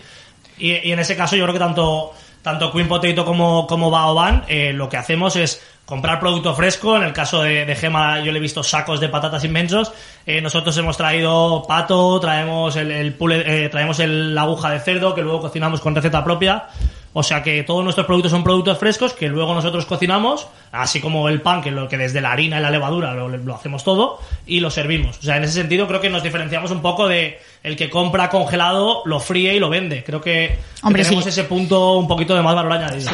Y, 0.61 0.70
y 0.88 0.92
en 0.92 1.00
ese 1.00 1.16
caso 1.16 1.34
yo 1.34 1.42
creo 1.44 1.52
que 1.54 1.59
tanto, 1.59 2.12
tanto 2.43 2.70
Queen 2.72 2.89
Potato 2.89 3.24
como, 3.24 3.66
como 3.66 3.91
Baoban 3.91 4.45
eh, 4.49 4.72
lo 4.72 4.89
que 4.89 4.97
hacemos 4.97 5.36
es 5.36 5.62
comprar 5.84 6.20
producto 6.20 6.55
fresco. 6.55 6.97
En 6.97 7.03
el 7.03 7.12
caso 7.12 7.43
de, 7.43 7.64
de 7.64 7.74
Gema 7.74 8.20
yo 8.20 8.30
le 8.32 8.39
he 8.39 8.43
visto 8.43 8.62
sacos 8.62 9.01
de 9.01 9.09
patatas 9.09 9.45
inmensos. 9.45 9.93
Eh, 10.26 10.41
nosotros 10.41 10.76
hemos 10.76 10.97
traído 10.97 11.64
pato, 11.66 12.20
traemos 12.20 12.76
el, 12.76 12.91
el 12.91 13.16
pule- 13.18 13.43
eh, 13.47 13.68
traemos 13.70 13.99
el- 14.01 14.34
la 14.34 14.43
aguja 14.43 14.70
de 14.70 14.80
cerdo 14.80 15.14
que 15.14 15.22
luego 15.22 15.41
cocinamos 15.41 15.80
con 15.80 15.95
receta 15.95 16.22
propia. 16.22 16.66
O 17.14 17.22
sea 17.22 17.42
que 17.42 17.62
todos 17.62 17.82
nuestros 17.82 18.06
productos 18.06 18.30
son 18.30 18.44
productos 18.44 18.78
frescos 18.78 19.12
que 19.14 19.28
luego 19.28 19.54
nosotros 19.54 19.86
cocinamos, 19.86 20.46
así 20.72 21.00
como 21.00 21.28
el 21.28 21.40
pan, 21.40 21.62
que 21.62 21.70
lo 21.70 21.88
que 21.88 21.96
desde 21.96 22.20
la 22.20 22.32
harina 22.32 22.59
y 22.59 22.62
la 22.62 22.70
levadura 22.70 23.14
lo, 23.14 23.28
lo 23.28 23.54
hacemos 23.54 23.82
todo, 23.82 24.20
y 24.46 24.61
lo 24.61 24.70
servimos. 24.70 25.18
O 25.18 25.22
sea, 25.22 25.36
en 25.38 25.44
ese 25.44 25.54
sentido 25.54 25.88
creo 25.88 26.00
que 26.00 26.11
nos 26.11 26.22
diferenciamos 26.22 26.70
un 26.70 26.82
poco 26.82 27.09
de 27.09 27.40
el 27.62 27.76
que 27.76 27.88
compra 27.90 28.28
congelado, 28.28 29.02
lo 29.06 29.20
fríe 29.20 29.54
y 29.54 29.59
lo 29.59 29.68
vende. 29.70 30.04
Creo 30.04 30.20
que, 30.20 30.59
tenemos 30.82 31.24
sí. 31.24 31.30
ese 31.30 31.44
punto 31.44 31.96
un 31.98 32.06
poquito 32.06 32.34
de 32.34 32.42
más 32.42 32.54
valor 32.54 32.72
añadido. 32.72 33.11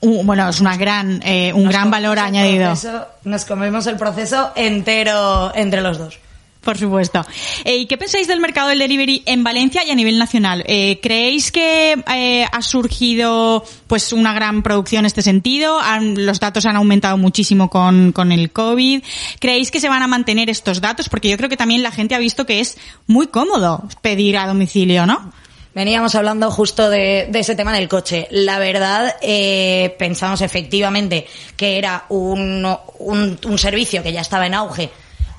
Uh, 0.00 0.22
bueno, 0.22 0.48
es 0.48 0.60
una 0.60 0.76
gran, 0.76 1.20
eh, 1.24 1.52
un 1.54 1.64
Nos 1.64 1.72
gran 1.72 1.90
valor 1.90 2.18
añadido. 2.18 2.66
proceso- 2.72 3.06
nos 3.24 3.44
comemos 3.44 3.86
el 3.86 3.96
proceso 3.96 4.52
entero 4.54 5.50
entre 5.54 5.80
los 5.80 5.98
dos. 5.98 6.18
Por 6.64 6.78
supuesto. 6.78 7.24
Eh, 7.64 7.76
¿Y 7.76 7.86
qué 7.86 7.98
pensáis 7.98 8.26
del 8.26 8.40
mercado 8.40 8.68
del 8.70 8.78
delivery 8.78 9.22
en 9.26 9.44
Valencia 9.44 9.84
y 9.84 9.90
a 9.90 9.94
nivel 9.94 10.18
nacional? 10.18 10.64
Eh, 10.66 10.98
¿Creéis 11.02 11.52
que 11.52 12.02
eh, 12.14 12.46
ha 12.50 12.62
surgido 12.62 13.64
pues 13.86 14.12
una 14.12 14.32
gran 14.32 14.62
producción 14.62 15.00
en 15.00 15.06
este 15.06 15.22
sentido? 15.22 15.78
Los 16.00 16.40
datos 16.40 16.64
han 16.64 16.76
aumentado 16.76 17.18
muchísimo 17.18 17.68
con, 17.68 18.12
con 18.12 18.32
el 18.32 18.50
COVID. 18.50 19.02
¿Creéis 19.40 19.70
que 19.70 19.80
se 19.80 19.90
van 19.90 20.02
a 20.02 20.06
mantener 20.06 20.48
estos 20.48 20.80
datos? 20.80 21.08
Porque 21.08 21.28
yo 21.28 21.36
creo 21.36 21.50
que 21.50 21.56
también 21.56 21.82
la 21.82 21.90
gente 21.90 22.14
ha 22.14 22.18
visto 22.18 22.46
que 22.46 22.60
es 22.60 22.78
muy 23.06 23.26
cómodo 23.26 23.86
pedir 24.00 24.38
a 24.38 24.46
domicilio, 24.46 25.06
¿no? 25.06 25.32
Veníamos 25.74 26.14
hablando 26.14 26.50
justo 26.52 26.88
de, 26.88 27.26
de 27.30 27.40
ese 27.40 27.56
tema 27.56 27.72
del 27.72 27.88
coche. 27.88 28.28
La 28.30 28.60
verdad, 28.60 29.16
eh, 29.20 29.94
pensamos 29.98 30.40
efectivamente 30.40 31.26
que 31.56 31.78
era 31.78 32.06
un, 32.08 32.64
un, 33.00 33.38
un 33.44 33.58
servicio 33.58 34.02
que 34.02 34.12
ya 34.12 34.20
estaba 34.20 34.46
en 34.46 34.54
auge 34.54 34.90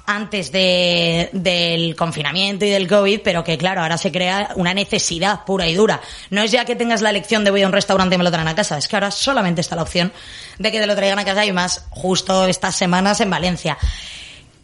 antes 0.06 0.52
de, 0.52 1.30
del 1.34 1.96
confinamiento 1.96 2.66
y 2.66 2.70
del 2.70 2.88
COVID, 2.88 3.22
pero 3.24 3.44
que 3.44 3.58
claro, 3.58 3.82
ahora 3.82 3.98
se 3.98 4.12
crea 4.12 4.52
una 4.56 4.74
necesidad 4.74 5.46
pura 5.46 5.68
y 5.68 5.76
dura. 5.76 6.02
No 6.30 6.42
es 6.42 6.52
ya 6.52 6.66
que 6.66 6.76
tengas 6.76 7.02
la 7.02 7.10
elección 7.10 7.44
de 7.44 7.52
voy 7.52 7.64
a 7.64 7.68
un 7.68 7.74
restaurante 7.74 8.16
y 8.16 8.18
me 8.18 8.24
lo 8.24 8.32
traen 8.32 8.48
a 8.48 8.56
casa, 8.56 8.78
es 8.78 8.88
que 8.88 8.96
ahora 8.96 9.12
solamente 9.12 9.62
está 9.62 9.76
la 9.76 9.84
opción 9.84 10.12
de 10.60 10.72
que 10.72 10.80
te 10.80 10.88
lo 10.88 10.96
traigan 10.96 11.20
a 11.20 11.26
casa 11.26 11.46
y 11.46 11.52
más 11.52 11.86
justo 11.90 12.46
estas 12.46 12.76
semanas 12.76 13.20
en 13.22 13.30
Valencia. 13.30 13.78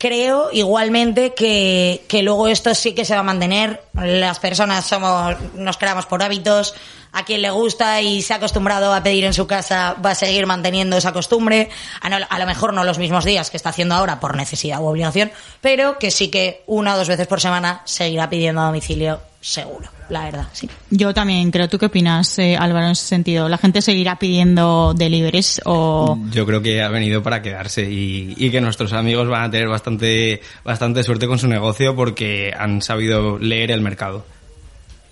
Creo 0.02 0.49
igualmente 0.52 1.36
que, 1.36 2.04
que 2.08 2.24
luego 2.24 2.47
esto 2.47 2.74
sí 2.74 2.93
que 2.93 3.06
se 3.06 3.14
va 3.14 3.20
a 3.20 3.24
mantener. 3.24 3.84
Las 3.93 4.39
personas 4.39 4.84
somos, 4.84 5.36
nos 5.54 5.78
creamos 5.78 6.08
por 6.08 6.24
hábitos. 6.24 6.74
A 7.14 7.24
quien 7.26 7.41
le 7.41 7.52
gusta 7.52 8.02
y 8.02 8.22
se 8.22 8.32
ha 8.34 8.38
acostumbrado 8.38 8.93
a 8.93 9.04
pedir 9.04 9.26
en 9.26 9.34
su 9.34 9.45
casa 9.45 9.97
va 10.04 10.12
a 10.12 10.16
seguir 10.16 10.47
manteniendo 10.47 10.95
esa 10.97 11.12
costumbre. 11.12 11.70
A, 11.99 12.10
no- 12.10 12.18
a 12.28 12.39
lo 12.39 12.45
mejor 12.47 12.74
no 12.74 12.84
los 12.84 12.97
mismos 12.97 13.26
días 13.26 13.52
que 13.52 13.58
está 13.58 13.70
haciendo 13.70 13.93
ahora 13.95 14.20
por 14.20 14.36
necesidad 14.36 14.80
u 14.82 14.86
obligación, 14.88 15.30
pero 15.60 15.99
que 15.99 16.10
sí 16.10 16.30
que 16.30 16.64
una 16.68 16.95
o 16.95 16.97
dos 16.97 17.10
veces 17.10 17.28
por 17.28 17.39
semana 17.41 17.82
seguirá 17.86 18.30
pidiendo 18.30 18.62
a 18.62 18.66
domicilio 18.68 19.20
seguro, 19.41 19.89
la 20.09 20.25
verdad, 20.25 20.47
sí. 20.53 20.69
Yo 20.91 21.13
también 21.13 21.49
creo. 21.51 21.67
¿Tú 21.67 21.77
qué 21.79 21.87
opinas, 21.87 22.37
eh, 22.39 22.55
Álvaro, 22.55 22.85
en 22.85 22.91
ese 22.91 23.05
sentido? 23.07 23.49
¿La 23.49 23.57
gente 23.57 23.81
seguirá 23.81 24.17
pidiendo 24.19 24.93
deliveries 24.95 25.59
o...? 25.65 26.17
Yo 26.31 26.45
creo 26.45 26.61
que 26.61 26.81
ha 26.83 26.89
venido 26.89 27.23
para 27.23 27.41
quedarse 27.41 27.89
y, 27.91 28.35
y 28.37 28.51
que 28.51 28.61
nuestros 28.61 28.93
amigos 28.93 29.27
van 29.27 29.43
a 29.45 29.49
tener 29.51 29.67
bastante, 29.67 30.41
bastante 30.63 31.03
suerte 31.03 31.27
con 31.27 31.39
su 31.39 31.47
negocio 31.47 31.95
porque 31.95 32.53
han 32.57 32.81
sabido 32.83 33.39
leer 33.39 33.71
el 33.71 33.81
mercado. 33.81 34.23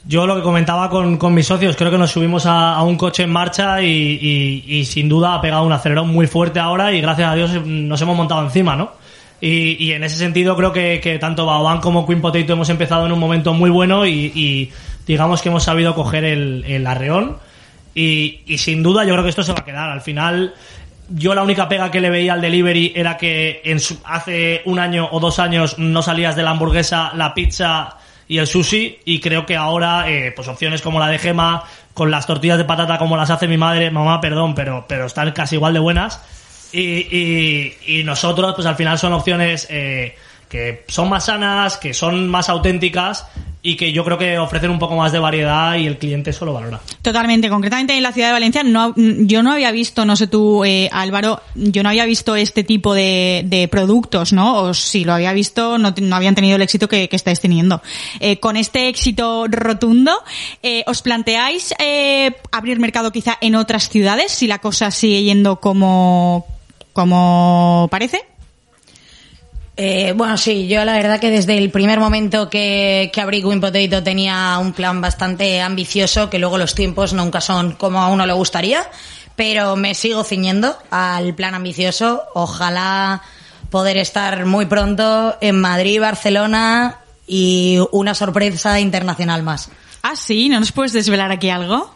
Yo 0.06 0.26
lo 0.26 0.36
que 0.38 0.42
comentaba 0.44 0.90
con, 0.90 1.18
con 1.18 1.34
mis 1.34 1.46
socios, 1.48 1.76
creo 1.76 1.92
que 1.92 1.98
nos 1.98 2.12
subimos 2.12 2.46
a, 2.46 2.76
a 2.76 2.84
un 2.84 2.96
coche 2.98 3.24
en 3.24 3.32
marcha 3.32 3.82
y, 3.82 3.88
y- 3.90 4.64
y 4.78 4.86
sin 4.86 5.10
duda 5.10 5.34
ha 5.36 5.42
pegado 5.42 5.64
un 5.66 5.74
acelerón 5.74 6.08
muy 6.08 6.26
fuerte 6.26 6.60
ahora 6.60 6.94
y 6.94 7.02
gracias 7.02 7.30
a 7.30 7.36
Dios 7.36 7.66
nos 7.66 8.02
hemos 8.02 8.16
montado 8.16 8.44
encima, 8.44 8.76
¿no? 8.78 8.92
Y, 9.42 9.84
y 9.84 9.94
en 9.94 10.04
ese 10.04 10.18
sentido 10.18 10.56
creo 10.58 10.74
que, 10.74 11.00
que 11.02 11.18
tanto 11.20 11.46
Baoban 11.46 11.80
como 11.80 12.06
Queen 12.06 12.22
Potato 12.22 12.54
hemos 12.54 12.70
empezado 12.70 13.06
en 13.06 13.12
un 13.12 13.20
momento 13.20 13.54
muy 13.54 13.70
bueno 13.70 14.06
y, 14.06 14.32
y 14.36 14.72
digamos 15.08 15.42
que 15.42 15.50
hemos 15.50 15.64
sabido 15.64 15.96
coger 15.96 16.26
el, 16.26 16.64
el 16.68 16.86
arreón. 16.86 17.38
Y, 17.96 18.42
y 18.46 18.58
sin 18.58 18.84
duda 18.84 19.04
yo 19.04 19.14
creo 19.14 19.24
que 19.24 19.30
esto 19.30 19.44
se 19.44 19.54
va 19.54 19.60
a 19.60 19.66
quedar. 19.66 19.90
Al 19.90 20.02
final 20.02 20.54
yo 21.10 21.34
la 21.34 21.42
única 21.42 21.68
pega 21.70 21.90
que 21.90 22.02
le 22.02 22.10
veía 22.10 22.34
al 22.34 22.42
delivery 22.42 22.94
era 22.96 23.18
que 23.18 23.62
en 23.66 23.80
su- 23.80 23.98
hace 24.06 24.62
un 24.66 24.78
año 24.78 25.08
o 25.12 25.20
dos 25.20 25.40
años 25.40 25.80
no 25.80 26.02
salías 26.02 26.36
de 26.36 26.44
la 26.44 26.52
hamburguesa, 26.52 27.12
la 27.16 27.34
pizza 27.34 27.98
y 28.28 28.38
el 28.38 28.46
sushi. 28.48 29.00
Y 29.06 29.20
creo 29.20 29.46
que 29.46 29.56
ahora 29.56 30.10
eh, 30.10 30.32
pues 30.36 30.48
opciones 30.48 30.82
como 30.82 31.00
la 31.00 31.08
de 31.08 31.18
Gema 31.18 31.64
con 31.94 32.12
las 32.12 32.28
tortillas 32.28 32.58
de 32.58 32.66
patata 32.66 32.98
como 32.98 33.18
las 33.18 33.30
hace 33.30 33.48
mi 33.48 33.58
madre, 33.58 33.90
mamá, 33.90 34.22
perdón, 34.22 34.54
pero, 34.54 34.86
pero 34.88 35.06
están 35.08 35.32
casi 35.32 35.56
igual 35.56 35.74
de 35.74 35.80
buenas 35.80 36.22
y, 36.72 37.74
y, 37.86 38.04
nosotros 38.04 38.54
pues 38.56 38.68
al 38.68 38.76
final 38.76 38.98
son 38.98 39.14
opciones 39.14 39.68
eh, 39.70 40.16
que 40.50 40.84
son 40.88 41.10
más 41.10 41.26
sanas, 41.26 41.78
que 41.78 41.94
son 41.94 42.28
más 42.28 42.50
auténticas 42.50 43.26
y 43.62 43.76
que 43.76 43.92
yo 43.92 44.06
creo 44.06 44.18
que 44.18 44.40
ofrecen 44.40 44.72
un 44.72 44.80
poco 44.80 44.96
más 44.96 45.12
de 45.12 45.20
variedad 45.20 45.76
y 45.76 45.86
el 45.86 45.98
cliente 45.98 46.30
eso 46.30 46.46
lo 46.46 46.54
valora. 46.54 46.80
Totalmente, 47.02 47.50
concretamente 47.50 47.96
en 47.96 48.04
la 48.04 48.14
ciudad 48.14 48.30
de 48.30 48.34
Valencia, 48.34 48.64
no, 48.64 48.94
yo 48.96 49.44
no 49.44 49.52
había 49.52 49.72
visto, 49.72 50.06
no 50.06 50.16
sé 50.16 50.28
tú, 50.28 50.64
eh, 50.64 50.90
Álvaro, 50.92 51.42
yo 51.56 51.84
no 51.84 51.90
había 51.90 52.06
visto 52.06 52.36
este 52.36 52.64
tipo 52.64 52.94
de, 52.94 53.68
productos, 53.70 54.34
¿no? 54.34 54.62
O 54.62 54.74
si 54.74 55.04
lo 55.04 55.14
había 55.14 55.34
visto, 55.34 55.78
no, 55.78 55.94
no 56.02 56.16
habían 56.16 56.36
tenido 56.36 56.56
el 56.56 56.62
éxito 56.62 56.88
que, 56.88 57.10
estáis 57.12 57.42
teniendo. 57.42 57.82
Eh, 58.20 58.40
con 58.40 58.56
este 58.56 58.88
éxito 58.88 59.46
rotundo, 59.50 60.14
eh, 60.64 60.84
¿os 60.88 61.02
planteáis 61.02 61.74
abrir 62.52 62.80
mercado 62.80 63.12
quizá 63.12 63.38
en 63.42 63.56
otras 63.56 63.90
ciudades 63.90 64.32
si 64.32 64.48
la 64.48 64.60
cosa 64.60 64.90
sigue 64.90 65.24
yendo 65.24 65.60
como, 65.60 66.48
como 67.00 67.88
parece? 67.90 68.26
Eh, 69.78 70.12
bueno, 70.18 70.36
sí, 70.36 70.68
yo 70.68 70.84
la 70.84 70.92
verdad 70.92 71.22
que 71.22 71.32
desde 71.32 71.58
el 71.58 71.72
primer 71.72 72.02
momento 72.02 72.50
que, 72.50 73.10
que 73.14 73.22
abrí 73.22 73.42
Queen 73.42 73.62
Potato 73.62 74.04
tenía 74.04 74.58
un 74.60 74.74
plan 74.74 75.00
bastante 75.00 75.62
ambicioso, 75.62 76.30
que 76.30 76.40
luego 76.40 76.58
los 76.58 76.76
tiempos 76.76 77.14
nunca 77.14 77.40
son 77.40 77.72
como 77.72 78.02
a 78.02 78.10
uno 78.10 78.26
le 78.26 78.34
gustaría, 78.34 78.86
pero 79.38 79.78
me 79.78 79.96
sigo 79.96 80.26
ciñendo 80.26 80.78
al 80.92 81.34
plan 81.36 81.56
ambicioso. 81.56 82.24
Ojalá 82.34 83.22
poder 83.70 83.96
estar 83.96 84.46
muy 84.46 84.66
pronto 84.66 85.38
en 85.40 85.62
Madrid, 85.62 86.02
Barcelona 86.02 87.00
y 87.26 87.80
una 87.94 88.14
sorpresa 88.14 88.78
internacional 88.82 89.44
más. 89.44 89.70
Ah, 90.04 90.18
sí, 90.18 90.50
¿no 90.50 90.60
nos 90.60 90.74
puedes 90.74 90.92
desvelar 90.92 91.32
aquí 91.32 91.50
algo? 91.50 91.90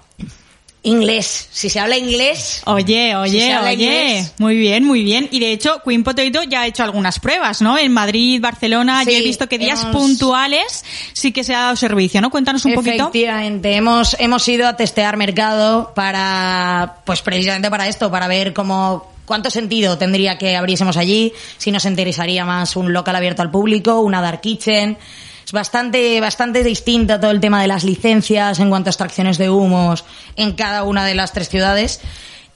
Inglés, 0.85 1.47
si 1.51 1.69
se 1.69 1.79
habla 1.79 1.97
inglés. 1.97 2.61
Oye, 2.65 3.15
oye, 3.15 3.57
oye. 3.57 3.73
inglés. 3.73 4.33
Muy 4.37 4.57
bien, 4.57 4.83
muy 4.83 5.01
bien. 5.03 5.29
Y 5.31 5.39
de 5.39 5.53
hecho, 5.53 5.81
Queen 5.85 6.03
Potato 6.03 6.43
ya 6.43 6.61
ha 6.61 6.67
hecho 6.67 6.83
algunas 6.83 7.19
pruebas, 7.21 7.61
¿no? 7.61 7.77
En 7.77 7.93
Madrid, 7.93 8.41
Barcelona, 8.41 9.03
Sí, 9.05 9.11
yo 9.11 9.17
he 9.17 9.21
visto 9.21 9.47
que 9.47 9.57
días 9.57 9.81
hemos- 9.81 9.95
puntuales 9.95 10.83
sí 11.13 11.31
que 11.31 11.45
se 11.45 11.55
ha 11.55 11.61
dado 11.61 11.75
servicio, 11.77 12.19
¿no? 12.19 12.29
Cuéntanos 12.29 12.65
un 12.65 12.73
poquito. 12.73 13.03
Efectivamente, 13.03 13.75
hemos, 13.75 14.17
hemos 14.19 14.45
ido 14.49 14.67
a 14.67 14.75
testear 14.75 15.15
mercado 15.15 15.93
para, 15.95 16.97
pues 17.05 17.21
precisamente 17.21 17.69
para 17.69 17.87
esto, 17.87 18.11
para 18.11 18.27
ver 18.27 18.51
cómo, 18.53 19.09
cuánto 19.23 19.49
sentido 19.49 19.97
tendría 19.97 20.37
que 20.37 20.57
abriésemos 20.57 20.97
allí, 20.97 21.31
si 21.57 21.71
nos 21.71 21.85
interesaría 21.85 22.43
más 22.43 22.75
un 22.75 22.91
local 22.91 23.15
abierto 23.15 23.41
al 23.41 23.51
público, 23.51 24.01
una 24.01 24.21
dark 24.21 24.41
kitchen. 24.41 24.97
Es 25.45 25.51
bastante, 25.51 26.19
bastante 26.21 26.63
distinto 26.63 27.19
todo 27.19 27.31
el 27.31 27.39
tema 27.39 27.61
de 27.61 27.67
las 27.67 27.83
licencias 27.83 28.59
en 28.59 28.69
cuanto 28.69 28.89
a 28.89 28.91
extracciones 28.91 29.37
de 29.37 29.49
humos 29.49 30.03
en 30.35 30.53
cada 30.53 30.83
una 30.83 31.05
de 31.05 31.15
las 31.15 31.33
tres 31.33 31.49
ciudades. 31.49 32.01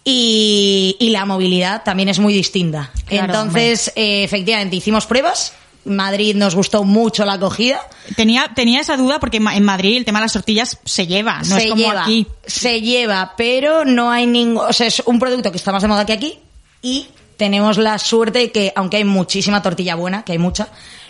Y, 0.03 0.95
y 0.99 1.09
la 1.09 1.25
movilidad 1.25 1.83
también 1.83 2.07
es 2.07 2.19
muy 2.19 2.33
distinta. 2.33 2.91
Claro, 3.07 3.25
Entonces, 3.25 3.91
eh, 3.95 4.23
efectivamente, 4.23 4.77
hicimos 4.77 5.05
pruebas. 5.05 5.53
Madrid 5.83 6.35
nos 6.35 6.55
gustó 6.55 6.83
mucho 6.83 7.25
la 7.25 7.33
acogida. 7.33 7.81
Tenía, 8.15 8.51
tenía 8.55 8.81
esa 8.81 8.97
duda 8.97 9.19
porque 9.19 9.37
en 9.37 9.63
Madrid 9.63 9.97
el 9.97 10.05
tema 10.05 10.19
de 10.19 10.25
las 10.25 10.33
tortillas 10.33 10.79
se 10.85 11.07
lleva, 11.07 11.39
no 11.39 11.55
se 11.55 11.63
es 11.63 11.69
como 11.69 11.81
lleva, 11.81 12.01
aquí. 12.03 12.27
Se 12.45 12.81
lleva, 12.81 13.33
pero 13.37 13.85
no 13.85 14.11
hay 14.11 14.25
ningún... 14.27 14.63
O 14.65 14.73
sea, 14.73 14.87
es 14.87 15.01
un 15.05 15.19
producto 15.19 15.51
que 15.51 15.57
está 15.57 15.71
más 15.71 15.81
de 15.81 15.87
moda 15.87 16.05
que 16.05 16.13
aquí 16.13 16.39
y 16.81 17.07
tenemos 17.37 17.77
la 17.77 17.97
suerte 17.99 18.39
de 18.39 18.51
que, 18.51 18.73
aunque 18.75 18.97
hay 18.97 19.03
muchísima 19.03 19.61
tortilla 19.61 19.95
buena, 19.95 20.23
que 20.23 20.33
hay 20.33 20.37
mucha, 20.37 20.67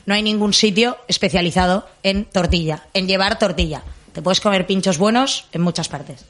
no 0.07 0.15
hay 0.15 0.23
ningún 0.23 0.53
sitio 0.53 0.97
especializado 1.07 1.87
en 2.01 2.25
tortilla, 2.25 2.87
en 2.95 3.07
llevar 3.07 3.37
tortilla. 3.37 3.83
Te 4.13 4.23
puedes 4.23 4.41
comer 4.41 4.65
pinchos 4.65 4.97
buenos 4.97 5.45
en 5.51 5.61
muchas 5.61 5.89
partes. 5.89 6.25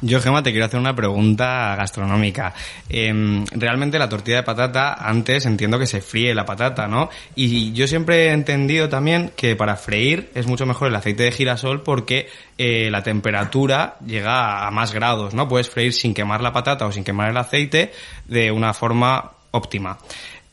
Yo, 0.00 0.20
Gemma, 0.20 0.42
te 0.42 0.50
quiero 0.50 0.66
hacer 0.66 0.80
una 0.80 0.96
pregunta 0.96 1.76
gastronómica. 1.76 2.52
Em, 2.88 3.46
realmente 3.52 3.98
la 3.98 4.08
tortilla 4.08 4.38
de 4.38 4.42
patata, 4.42 4.94
antes 4.94 5.46
entiendo 5.46 5.78
que 5.78 5.86
se 5.86 6.00
fríe 6.00 6.34
la 6.34 6.44
patata, 6.44 6.88
¿no? 6.88 7.08
Y 7.34 7.72
yo 7.72 7.86
siempre 7.86 8.26
he 8.26 8.32
entendido 8.32 8.88
también 8.88 9.32
que 9.36 9.54
para 9.54 9.76
freír 9.76 10.30
es 10.34 10.46
mucho 10.46 10.66
mejor 10.66 10.88
el 10.88 10.96
aceite 10.96 11.22
de 11.22 11.32
girasol 11.32 11.82
porque 11.82 12.28
eh, 12.58 12.90
la 12.90 13.02
temperatura 13.02 13.96
llega 14.04 14.66
a 14.66 14.70
más 14.70 14.92
grados, 14.92 15.34
¿no? 15.34 15.48
Puedes 15.48 15.70
freír 15.70 15.92
sin 15.92 16.12
quemar 16.12 16.42
la 16.42 16.52
patata 16.52 16.86
o 16.86 16.92
sin 16.92 17.04
quemar 17.04 17.30
el 17.30 17.36
aceite 17.36 17.92
de 18.26 18.50
una 18.50 18.74
forma 18.74 19.32
óptima. 19.52 19.98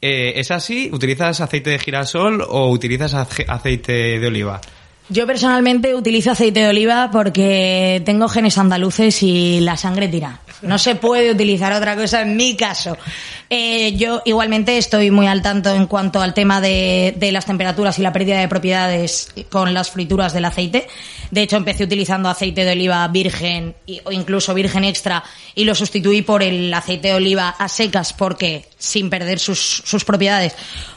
Eh, 0.02 0.34
¿Es 0.40 0.50
así? 0.52 0.90
¿Utilizas 0.92 1.42
aceite 1.42 1.70
de 1.70 1.80
girasol 1.80 2.44
o 2.48 2.70
utilizas 2.72 3.14
ace- 3.14 3.46
aceite 3.48 4.20
de 4.20 4.28
oliva? 4.28 4.60
Yo 5.12 5.28
personalmente 5.28 5.94
utilizo 5.94 6.32
aceite 6.32 6.62
de 6.62 6.70
oliva 6.70 7.10
porque 7.12 8.02
tengo 8.06 8.30
genes 8.30 8.58
andaluces 8.58 9.22
y 9.24 9.60
la 9.60 9.76
sangre 9.76 10.08
tira. 10.08 10.40
No 10.62 10.78
se 10.78 10.96
puede 10.96 11.32
utilizar 11.32 11.74
otra 11.74 11.98
cosa 11.98 12.22
en 12.22 12.38
mi 12.38 12.56
caso. 12.56 12.98
Eh, 13.50 13.94
yo 13.98 14.22
igualmente 14.24 14.78
estoy 14.78 15.12
muy 15.12 15.28
al 15.28 15.42
tanto 15.42 15.70
en 15.76 15.88
cuanto 15.88 16.22
al 16.22 16.34
tema 16.34 16.62
de, 16.62 17.30
las 17.30 17.46
temperaturas 17.46 18.00
y 18.00 18.04
la 18.04 18.14
pérdida 18.14 18.40
de 18.40 18.48
propiedades 18.48 19.34
con 19.50 19.74
las 19.74 19.92
frituras 19.92 20.32
del 20.32 20.46
aceite. 20.46 20.88
De 21.30 21.42
hecho, 21.42 21.58
empecé 21.58 21.84
utilizando 21.84 22.30
aceite 22.30 22.64
de 22.64 22.72
oliva 22.72 23.06
virgen 23.10 23.76
o 24.06 24.14
incluso 24.14 24.54
virgen 24.54 24.86
extra 24.86 25.26
y 25.56 25.66
lo 25.66 25.76
sustituí 25.76 26.22
por 26.22 26.42
el 26.42 26.74
aceite 26.74 27.10
de 27.10 27.16
oliva 27.16 27.50
a 27.50 27.68
secas 27.68 28.14
porque 28.14 28.66
sin 28.78 29.10
perder 29.10 29.40
sus, 29.40 29.82
sus 29.84 30.06
propiedades 30.06 30.54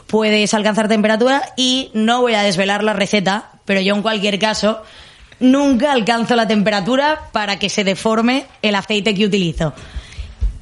puedes 0.07 0.53
alcanzar 0.53 0.87
temperatura 0.87 1.41
y 1.57 1.89
no 1.93 2.21
voy 2.21 2.35
a 2.35 2.43
desvelar 2.43 2.81
la 2.81 2.93
receta, 2.93 3.54
pero 3.65 3.81
yo 3.81 3.95
en 3.95 4.01
cualquier 4.01 4.39
caso 4.39 4.81
nunca 5.39 5.91
alcanzo 5.91 6.35
la 6.35 6.47
temperatura 6.47 7.19
para 7.31 7.59
que 7.59 7.67
se 7.69 7.83
deforme 7.83 8.45
el 8.61 8.75
aceite 8.75 9.13
que 9.13 9.25
utilizo. 9.25 9.73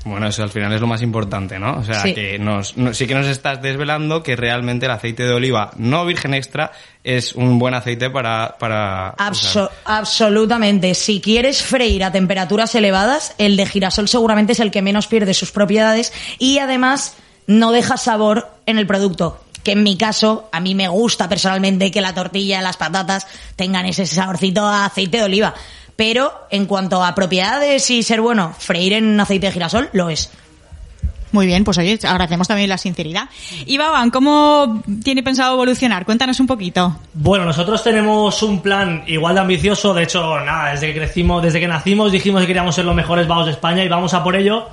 Bueno, 0.05 0.27
eso 0.27 0.43
al 0.43 0.49
final 0.49 0.73
es 0.73 0.81
lo 0.81 0.87
más 0.87 1.01
importante, 1.01 1.57
¿no? 1.59 1.77
O 1.77 1.83
sea, 1.83 2.01
Sí. 2.01 2.13
que 2.13 2.37
nos, 2.37 2.75
no- 2.75 2.93
sí 2.93 3.07
que 3.07 3.13
nos 3.15 3.25
estás 3.27 3.61
desvelando 3.61 4.21
que 4.21 4.35
realmente 4.35 4.85
el 4.85 4.91
aceite 4.91 5.23
de 5.23 5.31
oliva 5.31 5.71
no 5.77 6.05
virgen 6.05 6.33
extra 6.33 6.73
es 7.05 7.33
un 7.35 7.57
buen 7.57 7.73
aceite 7.73 8.09
para... 8.09 8.55
para 8.59 9.15
Abso- 9.15 9.65
usar. 9.67 9.71
absolutamente. 9.85 10.93
Si 10.95 11.21
quieres 11.21 11.61
freír 11.63 12.03
a 12.03 12.11
temperaturas 12.11 12.75
elevadas, 12.75 13.33
el 13.37 13.55
de 13.55 13.65
girasol 13.65 14.09
seguramente 14.09 14.53
es 14.53 14.59
el 14.59 14.71
que 14.71 14.81
menos 14.81 15.07
pierde 15.07 15.33
sus 15.33 15.51
propiedades 15.51 16.11
y 16.37 16.57
además 16.59 17.15
no 17.47 17.71
deja 17.71 17.95
sabor 17.97 18.49
en 18.65 18.77
el 18.79 18.87
producto. 18.87 19.42
Que 19.63 19.71
en 19.71 19.83
mi 19.83 19.97
caso, 19.97 20.49
a 20.51 20.59
mí 20.59 20.75
me 20.75 20.87
gusta 20.87 21.29
personalmente 21.29 21.91
que 21.91 22.01
la 22.01 22.13
tortilla 22.13 22.59
y 22.59 22.63
las 22.63 22.77
patatas 22.77 23.27
tengan 23.55 23.85
ese 23.85 24.05
saborcito 24.05 24.65
a 24.65 24.85
aceite 24.85 25.17
de 25.17 25.23
oliva. 25.23 25.53
Pero 25.95 26.33
en 26.49 26.65
cuanto 26.65 27.03
a 27.03 27.15
propiedades 27.15 27.89
y 27.89 28.03
ser 28.03 28.21
bueno, 28.21 28.53
freír 28.57 28.93
en 28.93 29.19
aceite 29.19 29.47
de 29.47 29.53
girasol 29.53 29.89
lo 29.93 30.09
es. 30.09 30.29
Muy 31.33 31.47
bien, 31.47 31.63
pues 31.63 31.79
oye, 31.79 31.99
agradecemos 32.03 32.47
también 32.47 32.69
la 32.69 32.77
sinceridad. 32.77 33.27
Y 33.65 33.79
Baban, 33.79 34.11
¿cómo 34.11 34.83
tiene 35.03 35.23
pensado 35.23 35.53
evolucionar? 35.53 36.05
Cuéntanos 36.05 36.39
un 36.39 36.45
poquito. 36.45 36.95
Bueno, 37.15 37.43
nosotros 37.43 37.83
tenemos 37.83 38.43
un 38.43 38.61
plan 38.61 39.03
igual 39.07 39.33
de 39.33 39.41
ambicioso. 39.41 39.95
De 39.95 40.03
hecho, 40.03 40.39
nada, 40.41 40.71
desde 40.71 40.93
que 40.93 40.99
crecimos, 40.99 41.41
desde 41.41 41.59
que 41.59 41.67
nacimos 41.67 42.11
dijimos 42.11 42.41
que 42.41 42.47
queríamos 42.47 42.75
ser 42.75 42.85
los 42.85 42.93
mejores 42.93 43.27
vagos 43.27 43.47
de 43.47 43.53
España 43.53 43.83
y 43.83 43.87
vamos 43.87 44.13
a 44.13 44.23
por 44.23 44.35
ello. 44.35 44.67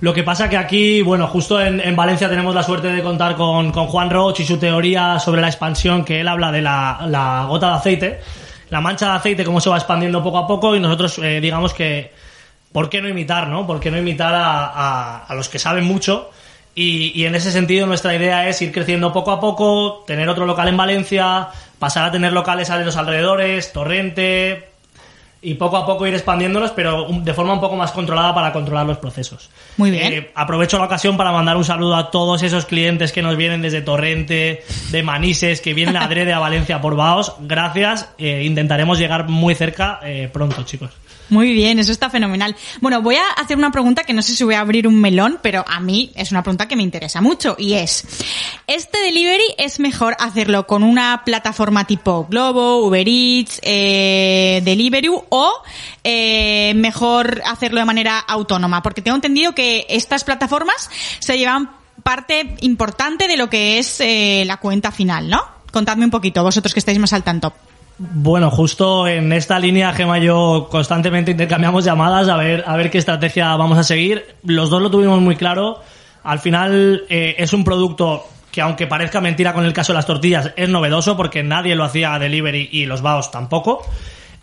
Lo 0.00 0.12
que 0.12 0.22
pasa 0.22 0.50
que 0.50 0.58
aquí, 0.58 1.00
bueno, 1.02 1.26
justo 1.26 1.60
en, 1.60 1.80
en 1.80 1.96
Valencia 1.96 2.28
tenemos 2.28 2.54
la 2.54 2.62
suerte 2.62 2.88
de 2.88 3.02
contar 3.02 3.34
con, 3.34 3.72
con 3.72 3.86
Juan 3.86 4.10
Roch 4.10 4.38
y 4.40 4.44
su 4.44 4.58
teoría 4.58 5.18
sobre 5.18 5.40
la 5.40 5.48
expansión, 5.48 6.04
que 6.04 6.20
él 6.20 6.28
habla 6.28 6.52
de 6.52 6.60
la, 6.60 7.00
la 7.08 7.46
gota 7.48 7.70
de 7.70 7.74
aceite, 7.76 8.20
la 8.68 8.80
mancha 8.82 9.06
de 9.10 9.16
aceite, 9.16 9.44
cómo 9.44 9.58
se 9.60 9.70
va 9.70 9.76
expandiendo 9.78 10.22
poco 10.22 10.36
a 10.38 10.46
poco, 10.46 10.76
y 10.76 10.80
nosotros 10.80 11.18
eh, 11.20 11.40
digamos 11.40 11.72
que, 11.72 12.12
¿por 12.72 12.90
qué 12.90 13.00
no 13.00 13.08
imitar, 13.08 13.48
no? 13.48 13.66
¿Por 13.66 13.80
qué 13.80 13.90
no 13.90 13.96
imitar 13.96 14.34
a, 14.34 14.66
a- 14.66 15.24
a 15.26 15.34
los 15.34 15.48
que 15.48 15.58
saben 15.58 15.84
mucho? 15.84 16.30
Y, 16.74 17.12
y 17.18 17.24
en 17.24 17.34
ese 17.34 17.50
sentido 17.50 17.86
nuestra 17.86 18.14
idea 18.14 18.46
es 18.50 18.60
ir 18.60 18.72
creciendo 18.72 19.14
poco 19.14 19.30
a 19.30 19.40
poco, 19.40 20.04
tener 20.06 20.28
otro 20.28 20.44
local 20.44 20.68
en 20.68 20.76
Valencia, 20.76 21.48
pasar 21.78 22.04
a 22.04 22.10
tener 22.12 22.34
locales 22.34 22.68
a 22.68 22.76
los 22.76 22.98
alrededores, 22.98 23.72
Torrente, 23.72 24.68
y 25.46 25.54
poco 25.54 25.76
a 25.76 25.86
poco 25.86 26.04
ir 26.08 26.12
expandiéndolos, 26.12 26.72
pero 26.72 27.06
de 27.08 27.32
forma 27.32 27.52
un 27.52 27.60
poco 27.60 27.76
más 27.76 27.92
controlada 27.92 28.34
para 28.34 28.52
controlar 28.52 28.84
los 28.84 28.98
procesos. 28.98 29.48
Muy 29.76 29.92
bien. 29.92 30.12
Eh, 30.12 30.30
aprovecho 30.34 30.76
la 30.76 30.86
ocasión 30.86 31.16
para 31.16 31.30
mandar 31.30 31.56
un 31.56 31.64
saludo 31.64 31.94
a 31.94 32.10
todos 32.10 32.42
esos 32.42 32.66
clientes 32.66 33.12
que 33.12 33.22
nos 33.22 33.36
vienen 33.36 33.62
desde 33.62 33.80
Torrente, 33.80 34.64
de 34.90 35.02
Manises, 35.04 35.60
que 35.60 35.72
vienen 35.72 35.96
adrede 35.96 36.32
a 36.32 36.40
Valencia 36.40 36.80
por 36.80 36.96
Baos. 36.96 37.32
Gracias. 37.38 38.10
eh, 38.18 38.42
intentaremos 38.42 38.98
llegar 38.98 39.28
muy 39.28 39.54
cerca 39.54 40.00
eh, 40.02 40.28
pronto, 40.32 40.64
chicos. 40.64 40.90
Muy 41.28 41.52
bien, 41.52 41.80
eso 41.80 41.90
está 41.90 42.08
fenomenal. 42.08 42.54
Bueno, 42.80 43.02
voy 43.02 43.16
a 43.16 43.28
hacer 43.36 43.56
una 43.56 43.72
pregunta 43.72 44.04
que 44.04 44.12
no 44.12 44.22
sé 44.22 44.36
si 44.36 44.44
voy 44.44 44.54
a 44.54 44.60
abrir 44.60 44.86
un 44.86 45.00
melón, 45.00 45.40
pero 45.42 45.64
a 45.66 45.80
mí 45.80 46.12
es 46.14 46.30
una 46.30 46.42
pregunta 46.42 46.68
que 46.68 46.76
me 46.76 46.84
interesa 46.84 47.20
mucho 47.20 47.56
y 47.58 47.74
es, 47.74 48.04
¿este 48.68 48.98
delivery 49.00 49.54
es 49.58 49.80
mejor 49.80 50.16
hacerlo 50.20 50.68
con 50.68 50.84
una 50.84 51.22
plataforma 51.24 51.84
tipo 51.84 52.26
Globo, 52.30 52.86
Uber 52.86 53.08
Eats, 53.08 53.60
eh, 53.62 54.62
Deliveroo 54.64 55.24
o 55.28 55.52
eh, 56.04 56.72
mejor 56.76 57.42
hacerlo 57.44 57.80
de 57.80 57.86
manera 57.86 58.20
autónoma? 58.20 58.82
Porque 58.82 59.02
tengo 59.02 59.16
entendido 59.16 59.52
que 59.52 59.84
estas 59.88 60.22
plataformas 60.22 60.88
se 61.18 61.36
llevan 61.36 61.70
parte 62.04 62.54
importante 62.60 63.26
de 63.26 63.36
lo 63.36 63.50
que 63.50 63.78
es 63.78 64.00
eh, 64.00 64.44
la 64.46 64.58
cuenta 64.58 64.92
final, 64.92 65.28
¿no? 65.28 65.40
Contadme 65.72 66.04
un 66.04 66.10
poquito, 66.12 66.44
vosotros 66.44 66.72
que 66.72 66.78
estáis 66.78 67.00
más 67.00 67.12
al 67.12 67.24
tanto. 67.24 67.52
Bueno, 67.98 68.50
justo 68.50 69.06
en 69.08 69.32
esta 69.32 69.58
línea, 69.58 69.92
Gema 69.92 70.18
y 70.18 70.24
yo 70.24 70.68
constantemente 70.70 71.30
intercambiamos 71.30 71.84
llamadas 71.84 72.28
a 72.28 72.36
ver, 72.36 72.62
a 72.66 72.76
ver 72.76 72.90
qué 72.90 72.98
estrategia 72.98 73.56
vamos 73.56 73.78
a 73.78 73.84
seguir. 73.84 74.36
Los 74.44 74.68
dos 74.68 74.82
lo 74.82 74.90
tuvimos 74.90 75.20
muy 75.20 75.36
claro. 75.36 75.80
Al 76.22 76.38
final 76.38 77.04
eh, 77.08 77.36
es 77.38 77.52
un 77.54 77.64
producto 77.64 78.24
que 78.50 78.60
aunque 78.60 78.86
parezca 78.86 79.20
mentira 79.20 79.54
con 79.54 79.64
el 79.64 79.72
caso 79.72 79.92
de 79.92 79.98
las 79.98 80.06
tortillas, 80.06 80.52
es 80.56 80.68
novedoso 80.68 81.16
porque 81.16 81.42
nadie 81.42 81.74
lo 81.74 81.84
hacía 81.84 82.14
a 82.14 82.18
delivery 82.18 82.68
y 82.72 82.84
los 82.84 83.00
vaos 83.00 83.30
tampoco. 83.30 83.82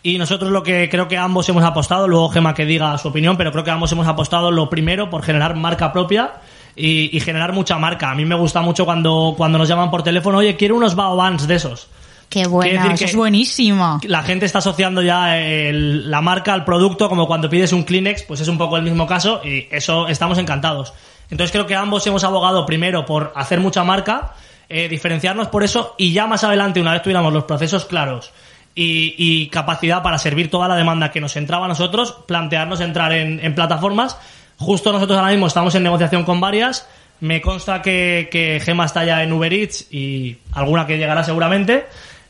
Y 0.02 0.18
nosotros 0.18 0.52
lo 0.52 0.64
que 0.64 0.90
creo 0.90 1.08
que 1.08 1.18
ambos 1.18 1.48
hemos 1.50 1.64
apostado, 1.64 2.08
luego 2.08 2.30
Gema 2.30 2.54
que 2.54 2.66
diga 2.66 2.98
su 2.98 3.08
opinión, 3.08 3.38
pero 3.38 3.52
creo 3.52 3.64
que 3.64 3.72
ambos 3.72 3.92
hemos 3.92 4.08
apostado 4.08 4.52
lo 4.52 4.70
primero 4.70 5.10
por 5.10 5.24
generar 5.24 5.56
marca 5.56 5.94
propia 5.94 6.34
y, 6.76 7.20
generar 7.22 7.54
mucha 7.54 7.78
marca. 7.78 8.12
A 8.12 8.16
mí 8.16 8.26
me 8.26 8.36
gusta 8.36 8.62
mucho 8.62 8.84
cuando, 8.86 9.36
cuando 9.38 9.58
nos 9.58 9.70
llaman 9.70 9.92
por 9.92 10.04
teléfono, 10.04 10.40
oye, 10.40 10.56
quiero 10.56 10.76
unos 10.76 10.96
bao 10.96 11.16
vans 11.16 11.48
de 11.48 11.56
esos. 11.56 11.88
Qué 12.34 12.48
bueno, 12.48 12.86
eso 12.88 12.96
que- 12.98 13.06
es 13.06 13.16
buenísimo. 13.16 14.00
La 14.04 14.24
gente 14.24 14.46
está 14.46 14.58
asociando 14.60 15.02
ya 15.02 15.38
el- 15.38 16.10
la 16.10 16.22
marca 16.22 16.54
al 16.54 16.66
producto, 16.66 17.08
como 17.10 17.28
cuando 17.28 17.50
pides 17.50 17.72
un 17.74 17.84
Kleenex, 17.84 18.24
pues 18.24 18.42
es 18.42 18.48
un 18.48 18.58
poco 18.58 18.76
el 18.78 18.84
mismo 18.84 19.06
caso 19.06 19.42
y 19.44 19.68
eso 19.72 20.08
estamos 20.08 20.38
encantados. 20.40 20.94
Entonces 21.30 21.52
creo 21.52 21.66
que 21.68 21.76
ambos 21.76 22.06
hemos 22.08 22.24
abogado 22.24 22.66
primero 22.66 23.06
por 23.06 23.32
hacer 23.36 23.60
mucha 23.60 23.84
marca, 23.84 24.34
eh, 24.70 24.88
diferenciarnos 24.90 25.48
por 25.50 25.64
eso 25.64 25.96
y 25.98 26.12
ya 26.14 26.26
más 26.28 26.44
adelante, 26.44 26.82
una 26.82 26.92
vez 26.94 27.02
tuviéramos 27.02 27.32
los 27.34 27.44
procesos 27.44 27.86
claros 27.86 28.32
y, 28.76 29.14
y 29.18 29.48
capacidad 29.50 30.02
para 30.02 30.18
servir 30.18 30.50
toda 30.50 30.68
la 30.68 30.76
demanda 30.76 31.12
que 31.12 31.22
nos 31.22 31.36
entraba 31.36 31.66
a 31.66 31.68
nosotros, 31.68 32.16
plantearnos 32.28 32.82
entrar 32.82 33.14
en, 33.14 33.40
en 33.44 33.54
plataformas. 33.56 34.18
Justo 34.58 34.92
nosotros 34.92 35.18
ahora 35.18 35.32
mismo 35.32 35.48
estamos 35.48 35.76
en 35.76 35.84
negociación 35.84 36.24
con 36.24 36.40
varias. 36.40 36.88
Me 37.20 37.42
consta 37.42 37.82
que, 37.82 38.28
que 38.32 38.60
Gema 38.64 38.86
está 38.86 39.04
ya 39.06 39.24
en 39.24 39.32
Uber 39.32 39.52
Eats 39.54 39.88
y 39.94 40.38
alguna 40.54 40.86
que 40.86 40.98
llegará 40.98 41.24
seguramente 41.24 41.86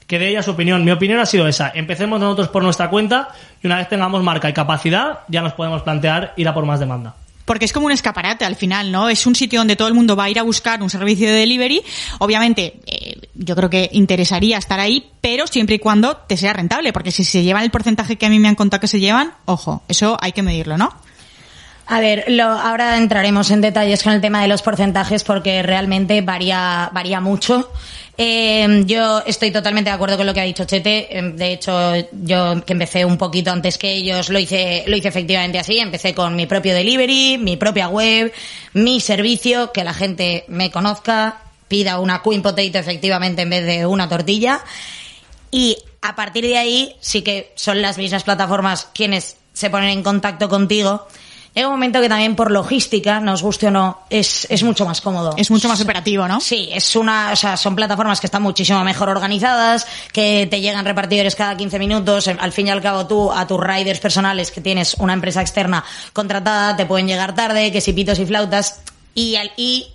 que 0.08 0.20
de 0.20 0.30
ella 0.30 0.44
su 0.44 0.52
opinión. 0.52 0.84
Mi 0.84 0.92
opinión 0.92 1.20
ha 1.20 1.26
sido 1.26 1.48
esa. 1.48 1.72
Empecemos 1.74 2.20
nosotros 2.20 2.50
por 2.50 2.64
nuestra 2.64 2.90
cuenta 2.90 3.30
y 3.62 3.68
una 3.68 3.78
vez 3.78 3.90
tengamos 3.90 4.24
marca 4.24 4.50
y 4.50 4.54
capacidad, 4.54 5.20
ya 5.28 5.42
nos 5.42 5.54
podemos 5.54 5.82
plantear 5.82 6.34
ir 6.38 6.48
a 6.48 6.54
por 6.54 6.66
más 6.66 6.80
demanda. 6.80 7.16
Porque 7.46 7.66
es 7.66 7.74
como 7.74 7.88
un 7.88 7.92
escaparate 7.92 8.46
al 8.46 8.56
final, 8.56 8.92
¿no? 8.92 9.10
Es 9.10 9.28
un 9.28 9.36
sitio 9.36 9.60
donde 9.60 9.76
todo 9.76 9.90
el 9.90 9.94
mundo 9.94 10.16
va 10.16 10.26
a 10.26 10.30
ir 10.30 10.40
a 10.40 10.44
buscar 10.44 10.82
un 10.82 10.90
servicio 10.90 11.28
de 11.28 11.34
delivery. 11.34 11.84
Obviamente, 12.20 12.80
eh, 12.86 13.20
yo 13.34 13.56
creo 13.56 13.70
que 13.70 13.90
interesaría 13.92 14.58
estar 14.58 14.80
ahí, 14.80 15.10
pero 15.20 15.46
siempre 15.48 15.76
y 15.76 15.80
cuando 15.80 16.16
te 16.16 16.38
sea 16.38 16.54
rentable. 16.54 16.94
Porque 16.94 17.12
si 17.12 17.26
se 17.26 17.44
llevan 17.44 17.64
el 17.64 17.72
porcentaje 17.72 18.16
que 18.16 18.26
a 18.26 18.30
mí 18.30 18.40
me 18.40 18.48
han 18.48 18.56
contado 18.56 18.80
que 18.80 18.88
se 18.88 19.02
llevan, 19.02 19.34
ojo, 19.46 19.84
eso 19.90 20.18
hay 20.22 20.32
que 20.32 20.42
medirlo, 20.42 20.78
¿no? 20.78 20.94
A 21.86 22.00
ver, 22.00 22.24
lo, 22.30 22.46
ahora 22.46 22.98
entraremos 22.98 23.52
en 23.52 23.60
detalles 23.60 24.04
con 24.04 24.14
el 24.14 24.22
tema 24.22 24.42
de 24.42 24.48
los 24.48 24.62
porcentajes 24.62 25.26
porque 25.26 25.62
realmente 25.64 26.22
varía, 26.22 26.90
varía 26.94 27.20
mucho. 27.20 27.70
Eh, 28.16 28.84
yo 28.86 29.24
estoy 29.26 29.52
totalmente 29.52 29.90
de 29.90 29.96
acuerdo 29.96 30.18
con 30.18 30.28
lo 30.28 30.34
que 30.34 30.42
ha 30.42 30.46
dicho 30.46 30.66
Chete. 30.66 31.18
Eh, 31.18 31.22
De 31.36 31.54
hecho, 31.54 31.94
yo 32.12 32.64
que 32.66 32.74
empecé 32.74 33.06
un 33.06 33.18
poquito 33.18 33.52
antes 33.52 33.78
que 33.78 33.92
ellos, 33.94 34.30
lo 34.30 34.40
hice, 34.40 34.84
lo 34.88 34.96
hice 34.96 35.08
efectivamente 35.08 35.60
así. 35.60 35.80
Empecé 35.80 36.14
con 36.14 36.36
mi 36.36 36.46
propio 36.46 36.74
delivery, 36.76 37.38
mi 37.40 37.58
propia 37.58 37.88
web, 37.88 38.32
mi 38.74 39.00
servicio, 39.00 39.72
que 39.72 39.84
la 39.84 39.94
gente 39.94 40.46
me 40.48 40.70
conozca, 40.70 41.42
pida 41.68 42.00
una 42.00 42.22
queen 42.22 42.42
potato 42.42 42.78
efectivamente 42.78 43.42
en 43.42 43.50
vez 43.50 43.66
de 43.66 43.86
una 43.86 44.08
tortilla. 44.08 44.64
Y 45.50 45.78
a 46.02 46.16
partir 46.16 46.46
de 46.46 46.58
ahí 46.58 46.96
sí 47.00 47.22
que 47.22 47.52
son 47.56 47.82
las 47.82 47.98
mismas 47.98 48.24
plataformas 48.24 48.90
quienes 48.94 49.38
se 49.54 49.70
ponen 49.70 49.90
en 49.90 50.04
contacto 50.04 50.50
contigo. 50.50 51.08
Llega 51.56 51.68
un 51.68 51.74
momento 51.76 52.02
que 52.02 52.10
también 52.10 52.36
por 52.36 52.50
logística, 52.50 53.20
nos 53.20 53.44
guste 53.44 53.68
o 53.68 53.72
no, 53.72 54.00
es, 54.10 54.48
es 54.50 54.64
mucho 54.64 54.86
más 54.86 55.02
cómodo. 55.02 55.36
Es 55.38 55.52
mucho 55.52 55.68
más 55.68 55.80
operativo, 55.82 56.28
¿no? 56.28 56.40
Sí, 56.42 56.70
es 56.74 56.96
una, 56.96 57.30
o 57.32 57.36
sea, 57.36 57.58
son 57.58 57.76
plataformas 57.76 58.20
que 58.20 58.26
están 58.28 58.42
muchísimo 58.42 58.84
mejor 58.84 59.10
organizadas, 59.10 59.86
que 60.12 60.48
te 60.50 60.62
llegan 60.62 60.84
repartidores 60.84 61.36
cada 61.36 61.56
15 61.56 61.78
minutos. 61.78 62.28
Al 62.28 62.52
fin 62.52 62.68
y 62.68 62.70
al 62.72 62.82
cabo, 62.82 63.06
tú 63.06 63.32
a 63.32 63.46
tus 63.46 63.60
riders 63.60 64.00
personales 64.00 64.50
que 64.50 64.62
tienes 64.62 64.96
una 64.96 65.14
empresa 65.14 65.42
externa 65.42 65.84
contratada, 66.12 66.76
te 66.76 66.86
pueden 66.88 67.08
llegar 67.08 67.36
tarde, 67.36 67.72
que 67.72 67.82
si 67.82 67.94
pitos 67.94 68.18
y 68.18 68.26
flautas, 68.26 68.82
y, 69.14 69.36
al- 69.36 69.52
y 69.56 69.88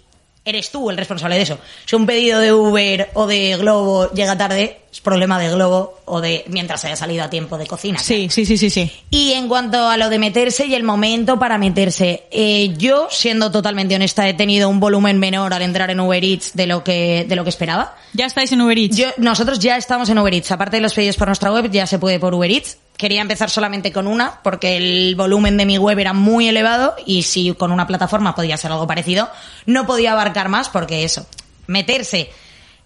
eres 0.49 0.71
tú 0.71 0.91
el 0.91 0.97
responsable 0.97 1.37
de 1.37 1.43
eso. 1.43 1.59
Si 1.85 1.97
un 1.97 2.07
pedido 2.07 2.41
de 2.41 2.53
Uber 2.53 3.11
o 3.15 3.27
de 3.27 3.57
Globo 3.57 4.11
llega 4.13 4.37
tarde, 4.37 4.81
es 4.91 5.01
problema 5.01 5.39
de 5.39 5.51
Globo 5.51 6.01
o 6.07 6.21
de 6.21 6.45
mientras 6.49 6.85
haya 6.85 6.97
salido 6.97 7.23
a 7.25 7.31
tiempo 7.31 7.59
de 7.59 7.67
cocina. 7.67 7.99
Sí, 7.99 8.29
sí, 8.31 8.47
sí, 8.47 8.57
sí, 8.57 8.71
sí. 8.71 8.91
Y 9.11 9.33
en 9.33 9.49
cuanto 9.49 9.89
a 9.89 9.97
lo 9.97 10.09
de 10.09 10.19
meterse 10.19 10.67
y 10.67 10.75
el 10.75 10.83
momento 10.83 11.39
para 11.39 11.59
meterse, 11.59 12.25
eh, 12.31 12.75
yo, 12.77 13.09
siendo 13.11 13.51
totalmente 13.51 13.95
honesta, 13.95 14.29
he 14.29 14.35
tenido 14.35 14.69
un 14.69 14.81
volumen 14.81 15.19
menor 15.19 15.53
al 15.53 15.63
entrar 15.63 15.91
en 15.91 16.01
Uber 16.01 16.25
Eats 16.25 16.55
de 16.55 16.67
lo 16.67 16.83
que, 16.83 17.27
de 17.29 17.37
lo 17.37 17.45
que 17.45 17.51
esperaba. 17.51 17.97
Ya 18.15 18.27
estáis 18.27 18.51
en 18.53 18.61
Uber 18.63 18.79
Eats. 18.79 18.97
Yo, 18.97 19.09
nosotros 19.19 19.59
ya 19.59 19.77
estamos 19.77 20.09
en 20.09 20.19
Uber 20.19 20.33
Eats. 20.33 20.51
Aparte 20.51 20.77
de 20.77 20.83
los 20.83 20.95
pedidos 20.95 21.17
por 21.17 21.29
nuestra 21.29 21.53
web, 21.53 21.71
ya 21.71 21.87
se 21.87 21.99
puede 21.99 22.19
por 22.19 22.35
Uber 22.35 22.51
Eats. 22.51 22.79
Quería 22.99 23.23
empezar 23.23 23.49
solamente 23.49 23.93
con 23.93 24.09
una, 24.09 24.41
porque 24.43 24.77
el 24.77 25.15
volumen 25.15 25.57
de 25.57 25.65
mi 25.65 25.79
web 25.79 26.01
era 26.01 26.13
muy 26.13 26.49
elevado 26.49 26.97
y 27.07 27.23
si 27.23 27.55
con 27.55 27.71
una 27.71 27.87
plataforma 27.87 28.35
podía 28.35 28.57
ser 28.57 28.73
algo 28.73 28.89
parecido, 28.89 29.31
no 29.67 29.87
podía 29.87 30.13
abarcar 30.13 30.49
más 30.49 30.69
porque 30.69 31.05
eso, 31.05 31.25
meterse 31.69 32.29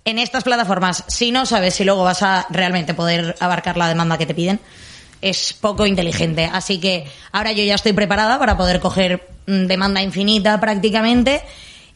en 0.05 0.19
estas 0.19 0.45
plataformas, 0.45 1.05
si 1.07 1.31
no 1.31 1.47
sabes 1.47 1.75
si 1.75 1.85
luego 1.85 2.05
vas 2.05 2.23
a 2.23 2.47
realmente 2.51 2.93
poder 2.93 3.37
abarcar 3.41 3.79
la 3.79 3.89
demanda 3.89 4.19
que 4.19 4.27
te 4.27 4.35
piden, 4.35 4.61
es 5.23 5.55
poco 5.55 5.87
inteligente. 5.87 6.45
Así 6.53 6.79
que 6.79 7.07
ahora 7.31 7.53
yo 7.53 7.65
ya 7.65 7.77
estoy 7.77 7.95
preparada 7.95 8.39
para 8.39 8.59
poder 8.59 8.81
coger 8.81 9.29
mm, 9.47 9.67
demanda 9.67 10.03
infinita 10.03 10.61
prácticamente 10.61 11.43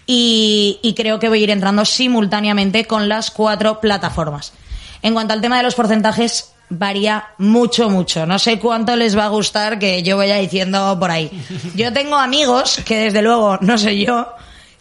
y, 0.07 0.79
y 0.83 0.95
creo 0.95 1.19
que 1.19 1.29
voy 1.29 1.41
a 1.41 1.43
ir 1.43 1.51
entrando 1.51 1.85
simultáneamente 1.85 2.87
con 2.87 3.11
las 3.11 3.31
cuatro 3.31 3.79
plataformas. 3.81 4.55
En 5.03 5.13
cuanto 5.13 5.35
al 5.35 5.43
tema 5.43 5.59
de 5.59 5.65
los 5.65 5.75
porcentajes, 5.75 6.55
varía 6.69 7.29
mucho, 7.39 7.89
mucho. 7.91 8.27
No 8.27 8.39
sé 8.39 8.59
cuánto 8.59 8.97
les 8.97 9.17
va 9.17 9.25
a 9.25 9.29
gustar 9.29 9.79
que 9.79 10.03
yo 10.03 10.17
vaya 10.17 10.37
diciendo 10.37 10.97
por 10.99 11.11
ahí. 11.11 11.31
Yo 11.75 11.93
tengo 11.93 12.17
amigos 12.17 12.81
que 12.85 12.97
desde 12.99 13.23
luego, 13.23 13.59
no 13.61 13.79
sé 13.79 13.97
yo, 13.99 14.29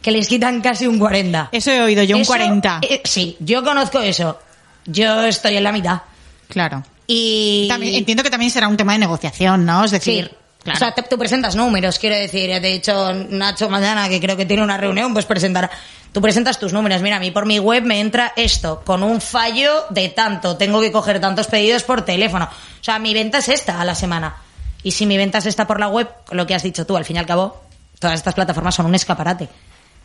que 0.02 0.12
les 0.12 0.28
quitan 0.28 0.62
casi 0.62 0.88
un 0.88 1.00
40. 1.00 1.50
Eso 1.52 1.72
he 1.72 1.82
oído 1.82 2.04
yo, 2.04 2.16
un 2.16 2.22
Eso, 2.24 2.30
40. 2.32 2.80
eh, 2.84 3.02
sí, 3.04 3.38
yo 3.40 3.64
conozco 3.64 4.00
eso. 4.02 4.40
Yo 4.86 5.24
estoy 5.24 5.58
en 5.58 5.64
la 5.64 5.72
mitad. 5.72 6.02
Claro. 6.48 6.84
Y 7.08 7.68
También, 7.70 7.96
entiendo 7.96 8.24
que 8.24 8.30
también 8.30 8.52
será 8.52 8.68
un 8.68 8.78
tema 8.78 8.94
de 8.94 9.00
negociación, 9.00 9.66
¿no? 9.66 9.84
Es 9.84 9.92
Sí. 9.92 9.96
decir, 9.98 10.32
claro. 10.64 10.78
O 10.78 10.80
sea, 10.80 10.92
te- 10.94 11.04
tú 11.04 11.18
presentas 11.18 11.56
números, 11.56 11.98
quiero 12.00 12.16
decir. 12.16 12.50
De 12.62 12.74
hecho, 12.74 13.14
Nacho 13.30 13.70
mañana, 13.70 14.10
que 14.10 14.20
creo 14.20 14.36
que 14.38 14.46
tiene 14.46 14.64
una 14.64 14.78
reunión, 14.78 15.14
pues 15.14 15.26
presentará. 15.26 15.70
Tú 16.16 16.22
presentas 16.22 16.58
tus 16.58 16.72
números. 16.72 17.02
Mira, 17.02 17.18
a 17.18 17.20
mí 17.20 17.32
por 17.32 17.46
mi 17.46 17.60
web 17.60 17.84
me 17.84 18.00
entra 18.00 18.32
esto, 18.38 18.82
con 18.86 19.04
un 19.04 19.20
fallo 19.20 19.84
de 19.90 20.08
tanto. 20.08 20.56
Tengo 20.56 20.80
que 20.80 20.90
coger 20.90 21.20
tantos 21.20 21.48
pedidos 21.48 21.84
por 21.84 22.06
teléfono. 22.06 22.46
O 22.46 22.84
sea, 22.86 23.00
mi 23.00 23.14
venta 23.14 23.40
es 23.40 23.50
esta 23.50 23.82
a 23.82 23.84
la 23.84 23.96
semana. 23.96 24.34
Y 24.82 24.92
si 24.92 25.06
mi 25.06 25.18
venta 25.18 25.40
es 25.40 25.46
esta 25.46 25.68
por 25.68 25.78
la 25.78 25.90
web, 25.90 26.08
lo 26.32 26.48
que 26.48 26.56
has 26.56 26.64
dicho 26.64 26.86
tú, 26.86 26.96
al 26.96 27.04
fin 27.04 27.18
y 27.18 27.20
al 27.20 27.26
cabo, 27.26 27.62
todas 28.00 28.16
estas 28.16 28.34
plataformas 28.34 28.76
son 28.76 28.86
un 28.86 28.96
escaparate. 28.96 29.50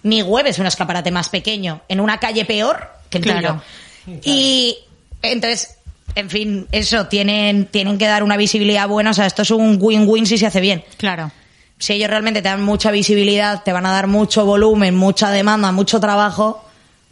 Mi 0.02 0.20
web 0.22 0.46
es 0.48 0.58
un 0.58 0.66
escaparate 0.66 1.12
más 1.12 1.28
pequeño, 1.28 1.82
en 1.86 2.00
una 2.00 2.18
calle 2.18 2.44
peor 2.44 2.90
que 3.08 3.18
el 3.18 3.22
Claro. 3.22 3.62
Y 4.24 4.78
entonces, 5.22 5.78
en 6.16 6.28
fin, 6.28 6.66
eso, 6.72 7.06
tienen, 7.06 7.66
tienen 7.66 7.98
que 7.98 8.08
dar 8.08 8.24
una 8.24 8.36
visibilidad 8.36 8.88
buena. 8.88 9.10
O 9.10 9.14
sea, 9.14 9.26
esto 9.26 9.42
es 9.42 9.52
un 9.52 9.78
win-win 9.80 10.26
si 10.26 10.38
se 10.38 10.46
hace 10.46 10.60
bien. 10.60 10.82
Claro. 10.96 11.30
Si 11.80 11.94
ellos 11.94 12.10
realmente 12.10 12.42
te 12.42 12.48
dan 12.48 12.62
mucha 12.62 12.90
visibilidad, 12.90 13.62
te 13.64 13.72
van 13.72 13.86
a 13.86 13.90
dar 13.90 14.06
mucho 14.06 14.44
volumen, 14.44 14.94
mucha 14.94 15.30
demanda, 15.30 15.72
mucho 15.72 15.98
trabajo, 15.98 16.62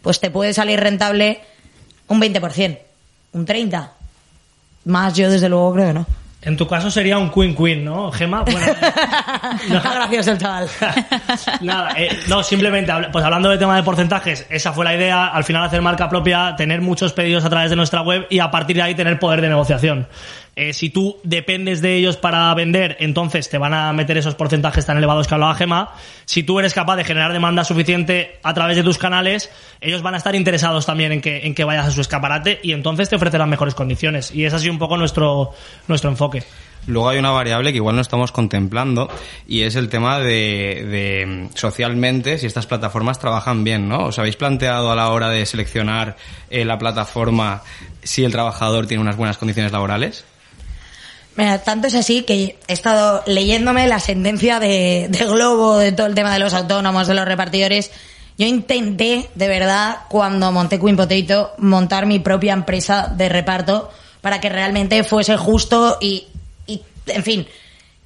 pues 0.03 0.21
te 0.21 0.31
puede 0.31 0.53
salir 0.53 0.79
rentable 0.79 1.41
un 2.07 2.21
20%, 2.21 2.79
un 3.33 3.47
30%. 3.47 3.89
Más 4.85 5.15
yo 5.15 5.31
desde 5.31 5.49
luego 5.49 5.73
creo 5.73 5.87
que 5.89 5.93
no. 5.95 6.07
En 6.43 6.57
tu 6.57 6.69
caso 6.69 6.91
sería 6.91 7.19
un 7.19 7.31
Queen 7.31 7.57
Queen, 7.57 7.85
¿no, 7.85 8.13
Gema? 8.13 8.43
Bueno, 8.43 8.61
Está 9.75 9.95
gracioso 9.95 10.33
el 10.33 10.39
chaval. 10.39 10.69
Nada, 11.63 11.93
eh, 11.97 12.17
no, 12.29 12.43
simplemente, 12.43 12.93
pues 13.11 13.25
hablando 13.25 13.49
del 13.49 13.59
tema 13.59 13.75
de 13.75 13.83
porcentajes, 13.83 14.47
esa 14.49 14.73
fue 14.73 14.85
la 14.85 14.95
idea, 14.95 15.27
al 15.27 15.45
final 15.45 15.65
hacer 15.65 15.83
marca 15.83 16.09
propia, 16.09 16.55
tener 16.57 16.81
muchos 16.81 17.13
pedidos 17.13 17.45
a 17.45 17.51
través 17.51 17.71
de 17.71 17.77
nuestra 17.77 18.03
web 18.03 18.27
y 18.31 18.39
a 18.39 18.51
partir 18.51 18.77
de 18.77 18.83
ahí 18.83 18.95
tener 18.95 19.19
poder 19.19 19.41
de 19.41 19.49
negociación. 19.49 20.07
Eh, 20.61 20.73
si 20.73 20.91
tú 20.91 21.21
dependes 21.23 21.81
de 21.83 21.95
ellos 21.95 22.17
para 22.17 22.53
vender, 22.53 22.97
entonces 22.99 23.49
te 23.49 23.59
van 23.59 23.75
a 23.75 23.93
meter 23.93 24.19
esos 24.19 24.35
porcentajes 24.35 24.85
tan 24.85 24.97
elevados 24.97 25.29
que 25.29 25.35
hablaba 25.35 25.55
Gema. 25.55 25.95
Si 26.25 26.43
tú 26.43 26.59
eres 26.59 26.75
capaz 26.75 26.97
de 26.97 27.05
generar 27.05 27.33
demanda 27.33 27.63
suficiente 27.63 28.41
a 28.43 28.55
través 28.55 28.77
de 28.77 28.83
tus 28.83 28.99
canales, 28.99 29.53
ellos 29.81 30.03
van 30.03 30.15
a 30.15 30.17
estar 30.17 30.35
interesados 30.35 30.85
también 30.85 31.13
en 31.13 31.21
que, 31.21 31.47
en 31.47 31.55
que 31.55 31.63
vayas 31.63 31.87
a 31.87 31.91
su 31.93 32.01
escaparate 32.01 32.59
y 32.61 32.73
entonces 32.73 33.09
te 33.09 33.15
ofrecerán 33.15 33.49
mejores 33.49 33.77
condiciones. 33.77 34.33
Y 34.35 34.47
es 34.47 34.53
así 34.53 34.69
un 34.69 34.81
poco 34.81 34.97
nuestro, 34.97 35.53
nuestro 35.87 36.11
enfoque. 36.11 36.43
Luego 36.89 37.09
hay 37.09 37.21
una 37.21 37.31
variable 37.31 37.71
que 37.71 37.77
igual 37.77 37.95
no 37.95 38.03
estamos 38.03 38.33
contemplando 38.33 39.09
y 39.47 39.63
es 39.63 39.77
el 39.77 39.89
tema 39.89 40.19
de, 40.19 40.85
de, 40.91 41.49
socialmente 41.55 42.37
si 42.37 42.47
estas 42.47 42.67
plataformas 42.67 43.21
trabajan 43.21 43.63
bien, 43.63 43.89
¿no? 43.89 44.07
¿Os 44.07 44.19
habéis 44.19 44.35
planteado 44.35 44.91
a 44.91 44.97
la 44.97 45.11
hora 45.11 45.29
de 45.29 45.47
seleccionar 45.47 46.17
eh, 46.51 46.65
la 46.65 46.79
plataforma 46.79 47.63
si 48.03 48.25
el 48.25 48.33
trabajador 48.33 48.89
tiene 48.89 49.03
unas 49.03 49.17
buenas 49.17 49.39
condiciones 49.39 49.71
laborales? 49.71 50.25
Mira, 51.39 51.63
tanto 51.63 51.87
es 51.87 51.95
así 51.95 52.23
que 52.23 52.59
he 52.67 52.73
estado 52.73 53.23
leyéndome 53.25 53.87
la 53.87 54.01
sentencia 54.01 54.59
de, 54.59 55.09
Globo, 55.29 55.79
de 55.79 55.93
todo 55.93 56.09
el 56.09 56.17
tema 56.17 56.33
de 56.33 56.41
los 56.41 56.53
autónomos, 56.53 57.07
de 57.07 57.15
los 57.15 57.25
repartidores. 57.25 57.93
Yo 58.37 58.47
intenté, 58.47 59.31
de 59.37 59.47
verdad, 59.47 59.99
cuando 60.09 60.51
monté 60.51 60.81
Queen 60.81 60.97
Potato, 60.97 61.53
montar 61.59 62.07
mi 62.07 62.19
propia 62.19 62.53
empresa 62.53 63.07
de 63.17 63.29
reparto 63.29 63.89
para 64.21 64.41
que 64.41 64.49
realmente 64.49 65.05
fuese 65.05 65.37
justo 65.37 65.99
y 66.01 66.27
en 67.07 67.23
fin, 67.23 67.47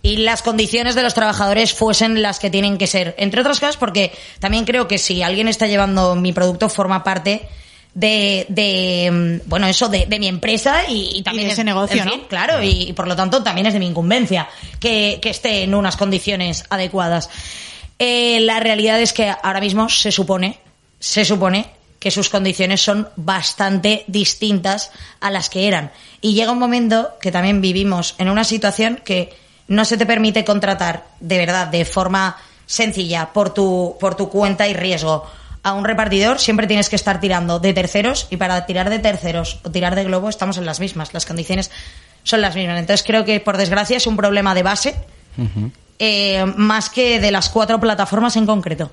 y 0.02 0.18
las 0.18 0.42
condiciones 0.42 0.94
de 0.94 1.02
los 1.02 1.14
trabajadores 1.14 1.72
fuesen 1.72 2.22
las 2.22 2.38
que 2.38 2.50
tienen 2.50 2.76
que 2.76 2.86
ser. 2.86 3.14
Entre 3.18 3.40
otras 3.40 3.60
cosas, 3.60 3.76
porque 3.76 4.12
también 4.40 4.64
creo 4.64 4.88
que 4.88 4.98
si 4.98 5.22
alguien 5.22 5.48
está 5.48 5.66
llevando 5.66 6.16
mi 6.16 6.32
producto, 6.32 6.68
forma 6.68 7.02
parte 7.02 7.48
de, 7.94 8.46
de 8.48 9.40
mm, 9.44 9.48
bueno, 9.48 9.66
eso, 9.66 9.88
de, 9.88 10.06
de 10.06 10.18
mi 10.18 10.28
empresa 10.28 10.82
y, 10.88 11.18
y 11.18 11.22
también 11.22 11.46
de 11.48 11.52
es- 11.52 11.58
ese 11.58 11.64
negocio, 11.64 12.02
en 12.02 12.08
¿no? 12.08 12.28
claro, 12.28 12.62
y, 12.62 12.88
y 12.88 12.92
por 12.92 13.06
lo 13.08 13.14
tanto 13.16 13.42
también 13.42 13.66
es 13.66 13.72
de 13.74 13.78
mi 13.78 13.86
incumbencia 13.86 14.48
que, 14.80 15.18
que 15.20 15.30
esté 15.30 15.62
en 15.64 15.74
unas 15.74 15.96
condiciones 15.96 16.64
adecuadas. 16.70 17.28
Eh, 17.98 18.40
la 18.40 18.60
realidad 18.60 19.00
es 19.00 19.12
que 19.12 19.32
ahora 19.42 19.60
mismo 19.60 19.88
se 19.88 20.10
supone, 20.10 20.58
se 20.98 21.24
supone 21.24 21.66
que 21.98 22.10
sus 22.10 22.28
condiciones 22.28 22.80
son 22.80 23.08
bastante 23.14 24.04
distintas 24.08 24.90
a 25.20 25.30
las 25.30 25.48
que 25.48 25.68
eran. 25.68 25.92
Y 26.20 26.34
llega 26.34 26.50
un 26.50 26.58
momento 26.58 27.10
que 27.20 27.30
también 27.30 27.60
vivimos 27.60 28.16
en 28.18 28.28
una 28.28 28.42
situación 28.42 29.00
que 29.04 29.32
no 29.68 29.84
se 29.84 29.96
te 29.96 30.04
permite 30.06 30.44
contratar 30.44 31.04
de 31.20 31.38
verdad, 31.38 31.68
de 31.68 31.84
forma 31.84 32.36
sencilla, 32.66 33.32
por 33.32 33.54
tu, 33.54 33.96
por 34.00 34.16
tu 34.16 34.28
cuenta 34.28 34.66
y 34.66 34.74
riesgo. 34.74 35.24
A 35.62 35.74
un 35.74 35.84
repartidor 35.84 36.40
siempre 36.40 36.66
tienes 36.66 36.88
que 36.88 36.96
estar 36.96 37.20
tirando 37.20 37.60
de 37.60 37.72
terceros 37.72 38.26
y 38.30 38.36
para 38.36 38.66
tirar 38.66 38.90
de 38.90 38.98
terceros 38.98 39.60
o 39.62 39.70
tirar 39.70 39.94
de 39.94 40.04
globo 40.04 40.28
estamos 40.28 40.58
en 40.58 40.66
las 40.66 40.80
mismas. 40.80 41.14
Las 41.14 41.24
condiciones 41.24 41.70
son 42.24 42.40
las 42.40 42.56
mismas. 42.56 42.80
Entonces 42.80 43.06
creo 43.06 43.24
que 43.24 43.38
por 43.38 43.56
desgracia 43.56 43.96
es 43.96 44.06
un 44.06 44.16
problema 44.16 44.54
de 44.54 44.62
base 44.62 44.96
eh, 45.98 46.44
más 46.56 46.90
que 46.90 47.20
de 47.20 47.30
las 47.30 47.48
cuatro 47.48 47.78
plataformas 47.78 48.36
en 48.36 48.46
concreto. 48.46 48.90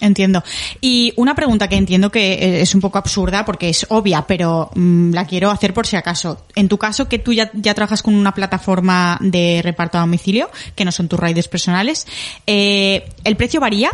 Entiendo. 0.00 0.44
Y 0.80 1.12
una 1.16 1.34
pregunta 1.34 1.68
que 1.68 1.76
entiendo 1.76 2.10
que 2.10 2.34
eh, 2.34 2.60
es 2.60 2.74
un 2.74 2.80
poco 2.80 2.98
absurda 2.98 3.44
porque 3.44 3.68
es 3.68 3.86
obvia, 3.88 4.26
pero 4.26 4.70
mm, 4.74 5.12
la 5.12 5.26
quiero 5.26 5.50
hacer 5.50 5.74
por 5.74 5.86
si 5.86 5.96
acaso. 5.96 6.44
En 6.54 6.68
tu 6.68 6.78
caso, 6.78 7.08
que 7.08 7.18
tú 7.18 7.32
ya, 7.32 7.50
ya 7.54 7.74
trabajas 7.74 8.02
con 8.02 8.14
una 8.14 8.32
plataforma 8.32 9.18
de 9.20 9.60
reparto 9.62 9.98
a 9.98 10.02
domicilio, 10.02 10.50
que 10.76 10.84
no 10.84 10.92
son 10.92 11.08
tus 11.08 11.18
riders 11.18 11.48
personales, 11.48 12.06
eh, 12.46 13.08
¿el 13.24 13.36
precio 13.36 13.58
varía? 13.60 13.90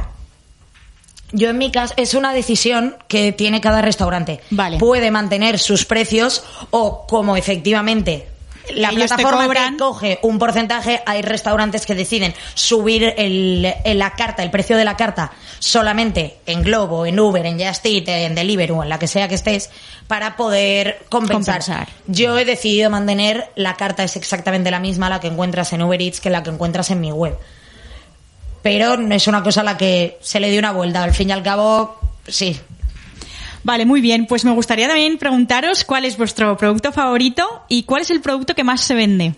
Yo 1.36 1.50
en 1.50 1.58
mi 1.58 1.70
caso 1.70 1.92
es 1.96 2.14
una 2.14 2.32
decisión 2.32 2.96
que 3.08 3.32
tiene 3.32 3.60
cada 3.60 3.82
restaurante. 3.82 4.40
Vale. 4.50 4.78
Puede 4.78 5.10
mantener 5.10 5.58
sus 5.58 5.84
precios 5.84 6.44
o 6.70 7.06
como 7.06 7.36
efectivamente 7.36 8.28
la 8.74 8.88
Ellos 8.88 9.08
plataforma 9.08 9.40
te 9.42 9.46
cobran. 9.46 9.76
coge 9.76 10.18
un 10.22 10.38
porcentaje, 10.38 11.02
hay 11.04 11.20
restaurantes 11.20 11.84
que 11.84 11.94
deciden 11.94 12.32
subir 12.54 13.12
el, 13.18 13.74
el- 13.84 13.98
la 13.98 14.12
carta, 14.14 14.42
el 14.42 14.50
precio 14.50 14.78
de 14.78 14.86
la 14.86 14.96
carta 14.96 15.32
solamente 15.58 16.36
en 16.46 16.62
Globo, 16.62 17.04
en 17.04 17.18
Uber, 17.20 17.44
en 17.44 17.58
Just 17.58 17.84
Eat, 17.84 18.08
en 18.08 18.34
Deliveroo, 18.34 18.82
en 18.82 18.88
la 18.88 18.98
que 18.98 19.06
sea 19.08 19.28
que 19.28 19.34
estés, 19.34 19.70
para 20.06 20.36
poder 20.36 21.00
compensar. 21.10 21.56
Compensar. 21.60 21.88
Yo 22.06 22.38
he 22.38 22.44
decidido 22.44 22.88
mantener 22.90 23.50
la 23.56 23.74
carta 23.76 24.02
es 24.04 24.16
exactamente 24.16 24.70
la 24.70 24.78
misma 24.80 25.08
la 25.10 25.20
que 25.20 25.26
encuentras 25.28 25.72
en 25.72 25.82
Uber 25.82 26.00
Eats 26.00 26.20
que 26.20 26.30
la 26.30 26.42
que 26.42 26.50
encuentras 26.50 26.90
en 26.90 27.00
mi 27.00 27.12
web 27.12 27.36
pero 28.64 28.96
no 28.96 29.14
es 29.14 29.26
una 29.26 29.42
cosa 29.42 29.60
a 29.60 29.64
la 29.64 29.76
que 29.76 30.16
se 30.22 30.40
le 30.40 30.50
dio 30.50 30.58
una 30.58 30.72
vuelta. 30.72 31.04
Al 31.04 31.12
fin 31.12 31.28
y 31.28 31.32
al 31.32 31.42
cabo, 31.42 32.00
sí. 32.26 32.58
Vale, 33.62 33.84
muy 33.84 34.00
bien. 34.00 34.24
Pues 34.24 34.46
me 34.46 34.52
gustaría 34.52 34.88
también 34.88 35.18
preguntaros 35.18 35.84
cuál 35.84 36.06
es 36.06 36.16
vuestro 36.16 36.56
producto 36.56 36.90
favorito 36.90 37.44
y 37.68 37.82
cuál 37.82 38.00
es 38.00 38.10
el 38.10 38.22
producto 38.22 38.54
que 38.54 38.64
más 38.64 38.80
se 38.80 38.94
vende. 38.94 39.34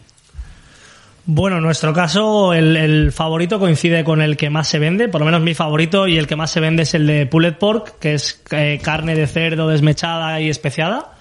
Bueno, 1.24 1.56
en 1.56 1.64
nuestro 1.64 1.92
caso, 1.92 2.54
el, 2.54 2.76
el 2.76 3.10
favorito 3.10 3.58
coincide 3.58 4.04
con 4.04 4.22
el 4.22 4.36
que 4.36 4.48
más 4.48 4.68
se 4.68 4.78
vende, 4.78 5.08
por 5.08 5.22
lo 5.22 5.24
menos 5.24 5.40
mi 5.40 5.54
favorito, 5.54 6.06
y 6.06 6.18
el 6.18 6.28
que 6.28 6.36
más 6.36 6.52
se 6.52 6.60
vende 6.60 6.84
es 6.84 6.94
el 6.94 7.08
de 7.08 7.26
pulled 7.26 7.54
pork, 7.54 7.98
que 7.98 8.14
es 8.14 8.40
eh, 8.52 8.78
carne 8.80 9.16
de 9.16 9.26
cerdo 9.26 9.66
desmechada 9.66 10.40
y 10.40 10.48
especiada. 10.50 11.15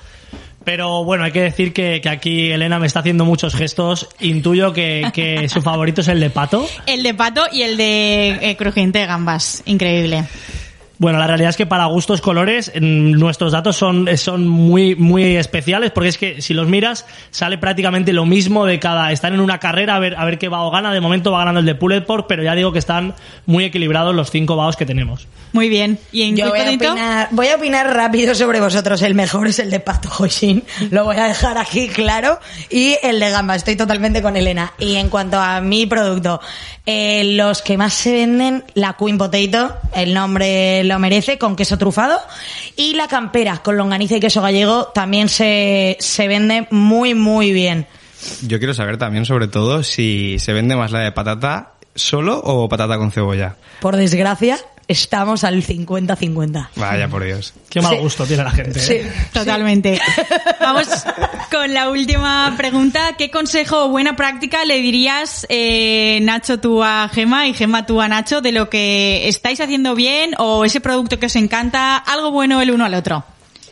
Pero 0.66 1.03
bueno, 1.05 1.24
hay 1.24 1.32
que 1.32 1.41
decir 1.41 1.72
que, 1.72 2.01
que 2.01 2.09
aquí 2.09 2.51
Elena 2.51 2.80
me 2.80 2.88
está 2.88 2.99
haciendo 2.99 3.24
muchos 3.24 3.55
gestos. 3.55 4.09
Intuyo 4.20 4.74
que, 4.74 5.09
que 5.13 5.47
su 5.49 5.61
favorito 5.61 6.01
es 6.01 6.07
el 6.07 6.20
de 6.20 6.32
pato. 6.32 6.68
El 6.88 7.03
de 7.03 7.13
pato 7.13 7.43
y 7.51 7.61
el 7.61 7.78
de 7.78 8.39
eh, 8.41 8.57
crujiente 8.57 8.99
de 8.99 9.05
gambas. 9.05 9.61
Increíble. 9.66 10.26
Bueno, 10.97 11.19
la 11.19 11.27
realidad 11.27 11.49
es 11.49 11.57
que 11.57 11.65
para 11.65 11.85
gustos 11.85 12.21
colores 12.21 12.71
nuestros 12.79 13.51
datos 13.51 13.75
son, 13.75 14.07
son 14.17 14.47
muy, 14.47 14.95
muy 14.95 15.35
especiales 15.35 15.91
porque 15.91 16.09
es 16.09 16.17
que 16.17 16.41
si 16.41 16.53
los 16.53 16.67
miras 16.67 17.05
sale 17.31 17.57
prácticamente 17.57 18.13
lo 18.13 18.25
mismo 18.25 18.65
de 18.65 18.79
cada... 18.79 19.11
Están 19.11 19.33
en 19.33 19.41
una 19.41 19.59
carrera 19.59 19.95
a 19.95 19.99
ver, 19.99 20.15
a 20.15 20.25
ver 20.25 20.37
qué 20.37 20.49
bao 20.49 20.71
gana. 20.71 20.93
De 20.93 21.01
momento 21.01 21.31
va 21.31 21.39
ganando 21.39 21.59
el 21.59 21.65
de 21.65 21.75
Pulled 21.75 22.03
Pork, 22.03 22.25
pero 22.27 22.43
ya 22.43 22.55
digo 22.55 22.71
que 22.71 22.79
están 22.79 23.13
muy 23.45 23.65
equilibrados 23.65 24.15
los 24.15 24.31
cinco 24.31 24.55
baos 24.55 24.75
que 24.77 24.85
tenemos. 24.85 25.27
Muy 25.51 25.69
bien. 25.69 25.99
¿Y 26.11 26.23
en 26.23 26.35
Yo 26.35 26.49
voy 26.49 26.59
a, 26.59 26.63
opinar, 26.63 27.27
voy 27.31 27.47
a 27.47 27.55
opinar 27.55 27.93
rápido 27.93 28.35
sobre 28.35 28.59
vosotros. 28.59 29.01
El 29.01 29.15
mejor 29.15 29.47
es 29.47 29.59
el 29.59 29.69
de 29.71 29.79
Pato 29.79 30.09
Hoisin. 30.19 30.63
Lo 30.91 31.05
voy 31.05 31.17
a 31.17 31.27
dejar 31.27 31.57
aquí 31.57 31.87
claro. 31.87 32.39
Y 32.69 32.97
el 33.03 33.19
de 33.19 33.29
Gamba. 33.29 33.55
Estoy 33.55 33.75
totalmente 33.75 34.21
con 34.21 34.35
Elena. 34.35 34.73
Y 34.79 34.95
en 34.95 35.09
cuanto 35.09 35.39
a 35.39 35.61
mi 35.61 35.85
producto, 35.85 36.41
eh, 36.85 37.35
los 37.35 37.61
que 37.61 37.77
más 37.77 37.93
se 37.93 38.13
venden, 38.13 38.63
la 38.73 38.97
Queen 38.99 39.17
Potato, 39.17 39.75
el 39.93 40.13
nombre 40.13 40.83
lo 40.88 40.99
merece, 40.99 41.38
con 41.38 41.55
queso 41.55 41.77
trufado. 41.77 42.19
Y 42.75 42.93
la 42.93 43.07
campera, 43.07 43.57
con 43.63 43.77
longaniza 43.77 44.17
y 44.17 44.19
queso 44.19 44.41
gallego, 44.41 44.88
también 44.88 45.29
se, 45.29 45.97
se 45.99 46.27
vende 46.27 46.67
muy, 46.71 47.13
muy 47.13 47.51
bien. 47.51 47.88
Yo 48.47 48.57
quiero 48.59 48.73
saber 48.73 48.97
también, 48.97 49.25
sobre 49.25 49.47
todo, 49.47 49.83
si 49.83 50.38
se 50.39 50.53
vende 50.53 50.75
más 50.75 50.91
la 50.91 50.99
de 50.99 51.11
patata 51.11 51.73
solo 51.95 52.39
o 52.43 52.67
patata 52.67 52.97
con 52.97 53.11
cebolla. 53.11 53.55
Por 53.79 53.95
desgracia, 53.95 54.57
estamos 54.88 55.43
al 55.43 55.63
50-50. 55.63 56.69
Vaya 56.75 57.07
por 57.07 57.23
Dios. 57.23 57.53
Qué 57.69 57.81
mal 57.81 57.95
Sí. 57.95 58.01
gusto 58.01 58.25
tiene 58.25 58.43
la 58.43 58.51
gente. 58.51 58.79
¿eh? 58.79 58.81
Sí. 59.03 59.09
Totalmente. 59.33 59.99
Vamos 60.59 60.88
con 61.51 61.73
la 61.73 61.89
última 61.89 62.53
pregunta. 62.57 63.15
¿Qué 63.17 63.31
consejo 63.31 63.86
o 63.86 63.89
buena 63.89 64.15
práctica 64.15 64.65
le 64.65 64.77
dirías, 64.79 65.45
eh, 65.49 66.19
Nacho, 66.21 66.59
tú 66.59 66.83
a 66.83 67.09
Gema 67.11 67.47
y 67.47 67.53
Gema 67.53 67.86
tú 67.86 68.01
a 68.01 68.07
Nacho, 68.07 68.41
de 68.41 68.51
lo 68.51 68.69
que 68.69 69.27
estáis 69.27 69.59
haciendo 69.61 69.95
bien 69.95 70.31
o 70.38 70.65
ese 70.65 70.81
producto 70.81 71.19
que 71.19 71.27
os 71.27 71.36
encanta, 71.36 71.97
algo 71.97 72.31
bueno 72.31 72.61
el 72.61 72.71
uno 72.71 72.86
al 72.86 72.93
otro? 72.93 73.23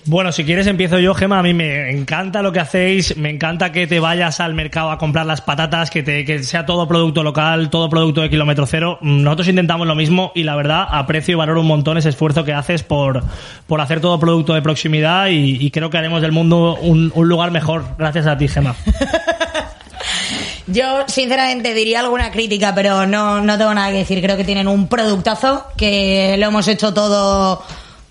Bueno, 0.05 0.33
si 0.33 0.43
quieres 0.43 0.67
empiezo 0.67 0.99
yo, 0.99 1.13
Gema. 1.13 1.39
A 1.39 1.43
mí 1.43 1.53
me 1.53 1.89
encanta 1.89 2.41
lo 2.41 2.51
que 2.51 2.59
hacéis. 2.59 3.15
Me 3.15 3.29
encanta 3.29 3.71
que 3.71 3.87
te 3.87 4.01
vayas 4.01 4.41
al 4.41 4.53
mercado 4.53 4.91
a 4.91 4.97
comprar 4.97 5.25
las 5.25 5.39
patatas, 5.39 5.89
que, 5.89 6.03
te, 6.03 6.25
que 6.25 6.43
sea 6.43 6.65
todo 6.65 6.87
producto 6.87 7.23
local, 7.23 7.69
todo 7.69 7.89
producto 7.89 8.21
de 8.21 8.29
kilómetro 8.29 8.65
cero. 8.65 8.97
Mm, 9.01 9.23
Nosotros 9.23 9.47
intentamos 9.47 9.87
lo 9.87 9.95
mismo 9.95 10.33
y 10.35 10.43
la 10.43 10.55
verdad 10.55 10.85
aprecio 10.89 11.33
y 11.33 11.35
valoro 11.35 11.61
un 11.61 11.67
montón 11.67 11.97
ese 11.97 12.09
esfuerzo 12.09 12.43
que 12.43 12.53
haces 12.53 12.83
por, 12.83 13.23
por 13.65 13.79
hacer 13.79 14.01
todo 14.01 14.19
producto 14.19 14.53
de 14.53 14.61
proximidad 14.61 15.27
y, 15.29 15.71
creo 15.71 15.89
que 15.89 15.97
haremos 15.97 16.21
del 16.21 16.31
mundo 16.31 16.75
un, 16.75 17.11
un 17.15 17.27
lugar 17.27 17.49
mejor 17.49 17.83
gracias 17.97 18.27
a 18.27 18.37
ti, 18.37 18.47
Gema. 18.47 18.75
Yo, 20.67 21.03
sinceramente, 21.07 21.73
diría 21.73 21.99
alguna 21.99 22.31
crítica, 22.31 22.73
pero 22.75 23.05
no, 23.05 23.41
no 23.41 23.57
tengo 23.57 23.73
nada 23.73 23.91
que 23.91 23.97
decir. 23.97 24.21
Creo 24.21 24.37
que 24.37 24.43
tienen 24.43 24.67
un 24.67 24.87
productazo, 24.87 25.65
que 25.77 26.35
lo 26.37 26.47
hemos 26.47 26.67
hecho 26.67 26.93
todo 26.93 27.63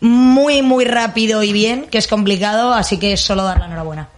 muy, 0.02 0.62
muy 0.62 0.84
rápido 0.84 1.42
y 1.44 1.52
bien, 1.52 1.86
que 1.88 1.96
es 1.96 2.08
complicado, 2.08 2.74
así 2.74 2.98
que 2.98 3.16
solo 3.16 3.44
dar 3.44 3.60
la 3.60 3.66
enhorabuena. 3.66 4.08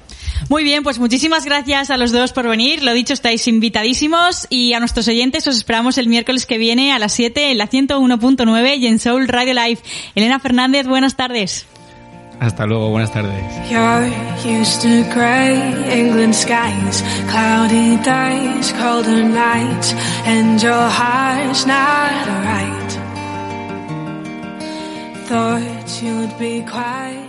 Muy 0.49 0.65
bien, 0.65 0.83
pues 0.83 0.99
muchísimas 0.99 1.45
gracias 1.45 1.91
a 1.91 1.97
los 1.97 2.11
dos 2.11 2.33
por 2.33 2.49
venir. 2.49 2.83
Lo 2.83 2.93
dicho, 2.93 3.13
estáis 3.13 3.47
invitadísimos 3.47 4.47
y 4.51 4.73
a 4.73 4.81
nuestros 4.81 5.07
oyentes 5.09 5.47
os 5.47 5.57
esperamos 5.57 5.99
el 5.99 6.09
miércoles 6.09 6.47
que 6.47 6.59
viene 6.59 6.93
a 6.93 6.99
las 6.99 7.13
7 7.13 7.51
en 7.51 7.59
la 7.59 7.69
101.9 7.69 8.79
y 8.79 8.87
en 8.87 8.99
Soul 8.99 9.29
Radio 9.29 9.55
Live. 9.55 9.81
Elena 10.15 10.41
Fernández, 10.41 10.87
buenas 10.87 11.17
tardes. 11.17 11.67
Hasta 12.41 12.67
luego, 12.67 12.91
buenas 12.91 13.13
tardes. 13.13 13.43
You're 13.71 14.11
used 14.45 14.83
to 14.83 15.05
grey 15.15 15.57
England 15.93 16.35
skies, 16.35 17.03
cloudy 17.31 17.97
days, 17.99 18.73
colder 18.73 19.23
nights, 19.23 19.95
and 20.27 20.61
your 20.61 20.89
heart's 20.91 21.67
not 21.67 22.27
right. 22.45 22.84
Thought 25.27 26.03
you'd 26.03 26.39
be 26.39 26.61
happy. 26.61 27.24